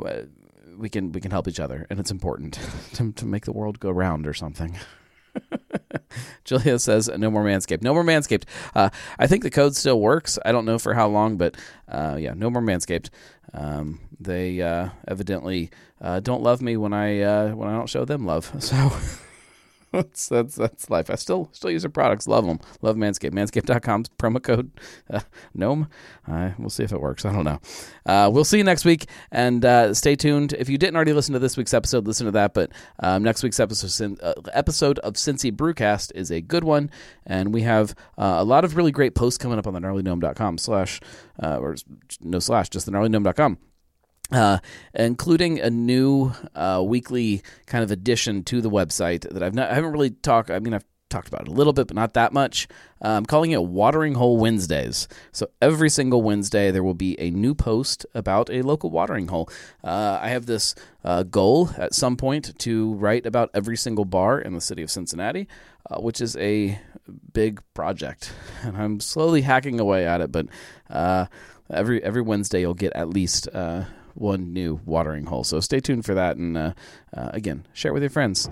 we 0.79 0.89
can 0.89 1.13
we 1.13 1.21
can 1.21 1.31
help 1.31 1.47
each 1.47 1.61
other, 1.61 1.87
and 1.91 2.01
it's 2.01 2.11
important 2.11 2.59
to, 2.95 3.13
to 3.13 3.27
make 3.27 3.45
the 3.45 3.53
world 3.53 3.81
go 3.81 3.91
round 3.91 4.27
or 4.27 4.33
something. 4.33 4.79
Julia 6.45 6.79
says, 6.79 7.09
"No 7.09 7.31
more 7.31 7.45
Manscaped. 7.45 7.83
No 7.83 7.95
more 7.95 8.05
Manscaped." 8.05 8.45
Uh, 8.75 8.91
I 9.19 9.27
think 9.27 9.43
the 9.43 9.51
code 9.51 9.77
still 9.77 10.01
works. 10.01 10.39
I 10.45 10.53
don't 10.53 10.65
know 10.65 10.79
for 10.79 10.95
how 10.95 11.09
long, 11.09 11.37
but 11.37 11.57
uh, 11.89 12.17
yeah, 12.19 12.35
no 12.35 12.51
more 12.51 12.63
Manscaped. 12.63 13.11
Um, 13.53 14.01
they 14.19 14.61
uh, 14.61 14.91
evidently 15.09 15.71
uh, 16.01 16.21
don't 16.21 16.43
love 16.43 16.63
me 16.63 16.77
when 16.77 16.93
I 16.93 17.21
uh, 17.21 17.55
when 17.55 17.69
I 17.69 17.73
don't 17.77 17.89
show 17.89 18.05
them 18.05 18.27
love. 18.27 18.53
So 18.61 18.93
that's 19.93 20.29
that's 20.29 20.55
that's 20.55 20.89
life. 20.89 21.11
I 21.11 21.17
still 21.17 21.49
still 21.53 21.71
use 21.71 21.83
their 21.83 21.91
products. 21.91 22.29
Love 22.29 22.47
them. 22.47 22.61
Love 22.81 22.97
Manscaped. 22.97 23.33
Manscaped.com 23.33 24.05
promo 24.19 24.41
code 24.43 24.71
uh, 25.13 25.21
gnome. 25.53 25.89
Uh, 26.31 26.51
we'll 26.59 26.71
see 26.71 26.85
if 26.85 26.93
it 26.93 27.01
works. 27.01 27.25
I 27.25 27.33
don't 27.33 27.45
know. 27.45 27.61
Uh, 28.07 28.31
we'll 28.33 28.45
see 28.45 28.59
you 28.59 28.65
next 28.65 28.85
week, 28.85 29.07
and 29.33 29.65
uh, 29.65 29.93
stay 29.93 30.15
tuned. 30.15 30.53
If 30.53 30.69
you 30.69 30.79
didn't 30.79 30.95
already 30.95 31.13
listen 31.13 31.33
to 31.33 31.41
this 31.41 31.57
week's 31.57 31.75
episode, 31.75 32.07
listen 32.07 32.27
to 32.27 32.33
that. 32.33 32.55
But 32.55 32.71
um, 33.01 33.25
next 33.25 33.43
week's 33.43 33.59
episode 33.59 34.21
uh, 34.23 34.35
episode 34.53 35.01
of 35.01 35.15
Cincy 35.15 35.51
Brewcast 35.51 36.13
is 36.15 36.31
a 36.31 36.41
good 36.41 36.63
one, 36.63 36.91
and 37.27 37.53
we 37.53 37.63
have 37.63 37.95
uh, 38.17 38.37
a 38.39 38.45
lot 38.45 38.65
of 38.65 38.77
really 38.77 38.93
great 38.93 39.17
posts 39.17 39.39
coming 39.39 39.59
up 39.59 39.67
on 39.67 39.75
the 39.75 39.81
gnarlygnome.com 39.81 40.59
slash 40.59 41.01
or 41.43 41.75
no 42.21 42.39
slash 42.39 42.69
just 42.69 42.87
the 42.87 42.93
gnarlygnome.com 42.93 43.59
uh, 44.33 44.59
including 44.95 45.61
a 45.61 45.71
new 45.71 46.33
uh, 46.55 46.83
weekly 46.85 47.43
kind 47.67 47.85
of 47.85 47.91
addition 47.91 48.45
to 48.45 48.61
the 48.61 48.71
website 48.71 49.29
that 49.31 49.43
I've 49.43 49.55
not, 49.55 49.71
I 49.71 49.75
haven't 49.75 49.93
really 49.93 50.11
talked. 50.11 50.51
I 50.51 50.59
mean, 50.59 50.75
I've 50.75 50.85
talked 51.11 51.29
about 51.29 51.43
it 51.43 51.49
a 51.49 51.53
little 51.53 51.73
bit, 51.73 51.89
but 51.89 51.97
not 51.97 52.15
that 52.15 52.33
much. 52.33 52.69
Uh, 53.05 53.09
I'm 53.09 53.27
calling 53.27 53.51
it 53.51 53.63
Watering 53.63 54.15
Hole 54.15 54.39
Wednesdays. 54.39 55.09
So 55.33 55.49
every 55.61 55.91
single 55.91 56.23
Wednesday, 56.23 56.71
there 56.71 56.85
will 56.85 56.95
be 56.95 57.19
a 57.21 57.31
new 57.31 57.55
post 57.55 58.07
about 58.15 58.49
a 58.49 58.63
local 58.63 58.91
watering 58.91 59.29
hole. 59.29 59.51
Uh, 59.85 60.19
I 60.23 60.29
have 60.29 60.47
this 60.47 60.75
uh, 61.05 61.25
goal 61.25 61.71
at 61.77 61.95
some 61.95 62.17
point 62.17 62.59
to 62.61 62.95
write 62.95 63.27
about 63.27 63.51
every 63.53 63.77
single 63.77 64.05
bar 64.05 64.41
in 64.41 64.55
the 64.55 64.61
city 64.61 64.83
of 64.83 64.91
Cincinnati, 64.91 65.49
uh, 65.91 66.01
which 66.01 66.21
is 66.21 66.37
a 66.37 66.79
big 67.33 67.61
project, 67.75 68.33
and 68.63 68.77
I'm 68.77 69.01
slowly 69.01 69.43
hacking 69.43 69.81
away 69.81 70.07
at 70.07 70.21
it. 70.21 70.31
But 70.33 70.47
uh, 70.89 71.27
every 71.69 72.03
every 72.03 72.23
Wednesday, 72.23 72.61
you'll 72.61 72.75
get 72.75 72.93
at 72.95 73.11
least 73.11 73.49
one 74.21 74.53
new 74.53 74.81
watering 74.85 75.25
hole. 75.25 75.45
So 75.45 75.61
stay 75.61 75.81
tuned 75.81 76.05
for 76.05 76.15
that. 76.15 76.37
And 76.37 76.57
uh, 76.57 76.73
uh, 77.17 77.31
again, 77.33 77.67
share 77.73 77.91
it 77.91 77.95
with 77.95 78.03
your 78.03 78.11
friends. 78.11 78.49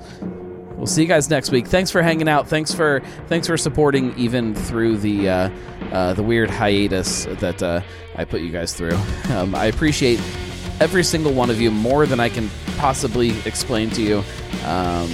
We'll 0.77 0.87
see 0.87 1.03
you 1.03 1.09
guys 1.09 1.29
next 1.29 1.51
week. 1.51 1.67
Thanks 1.67 1.91
for 1.91 2.03
hanging 2.03 2.29
out. 2.29 2.49
Thanks 2.49 2.73
for 2.73 3.03
thanks 3.27 3.47
for 3.47 3.57
supporting 3.57 4.17
even 4.17 4.55
through 4.55 4.99
the 4.99 5.29
uh, 5.29 5.51
uh 5.91 6.15
the 6.15 6.23
weird 6.23 6.51
hiatus 6.51 7.25
that 7.25 7.63
uh, 7.63 7.81
I 8.17 8.25
put 8.25 8.41
you 8.41 8.51
guys 8.51 8.75
through. 8.75 8.97
Um, 9.31 9.55
I 9.55 9.67
appreciate 9.67 10.21
every 10.81 11.03
single 11.03 11.33
one 11.33 11.51
of 11.51 11.61
you 11.61 11.71
more 11.71 12.07
than 12.07 12.21
I 12.21 12.29
can 12.29 12.49
possibly 12.77 13.37
explain 13.45 13.91
to 13.91 14.03
you. 14.03 14.23
Um, 14.65 15.13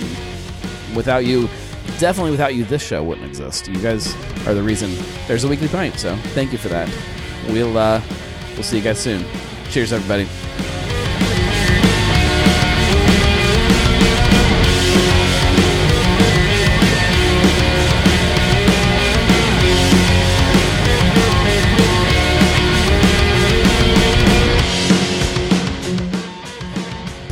without 0.95 1.25
you, 1.25 1.49
definitely 1.99 2.31
without 2.31 2.55
you, 2.55 2.65
this 2.65 2.87
show 2.87 3.03
wouldn't 3.03 3.27
exist. 3.27 3.67
You 3.67 3.81
guys 3.81 4.15
are 4.47 4.55
the 4.55 4.63
reason 4.63 4.95
there's 5.27 5.45
a 5.45 5.49
weekly 5.49 5.69
pint. 5.69 5.99
So 5.99 6.15
thank 6.35 6.53
you 6.53 6.59
for 6.59 6.69
that. 6.69 6.91
We'll 7.49 7.77
uh, 7.79 8.03
we'll 8.53 8.63
see 8.63 8.77
you 8.77 8.85
guys 8.85 9.01
soon. 9.01 9.25
Cheers, 9.71 9.93
everybody. 9.93 10.29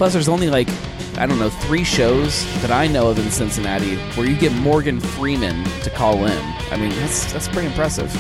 Plus, 0.03 0.15
there's 0.15 0.27
only 0.27 0.51
like, 0.51 0.69
I 1.17 1.27
don't 1.27 1.39
know, 1.39 1.49
three 1.49 1.85
shows 1.85 2.45
that 2.61 2.73
I 2.73 2.89
know 2.89 3.11
of 3.11 3.21
in 3.21 3.31
Cincinnati 3.31 3.95
where 4.17 4.27
you 4.27 4.37
get 4.37 4.51
Morgan 4.51 4.99
Freeman 4.99 5.63
to 5.83 5.91
call 5.91 6.25
in. 6.25 6.39
I 6.73 6.77
mean, 6.77 6.91
that's, 6.91 7.33
that's 7.33 7.47
pretty 7.47 7.69
impressive. 7.69 8.11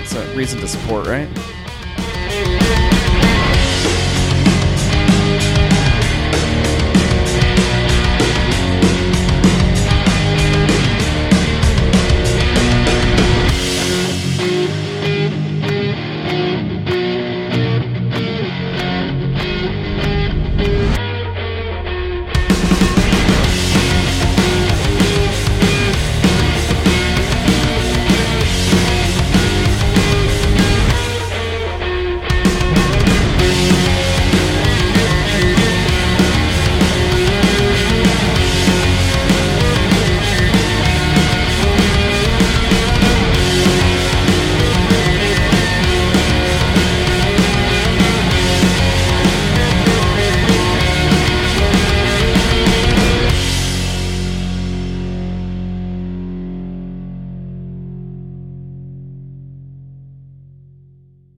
It's 0.00 0.14
a 0.14 0.34
reason 0.34 0.60
to 0.60 0.66
support, 0.66 1.06
right? 1.06 1.28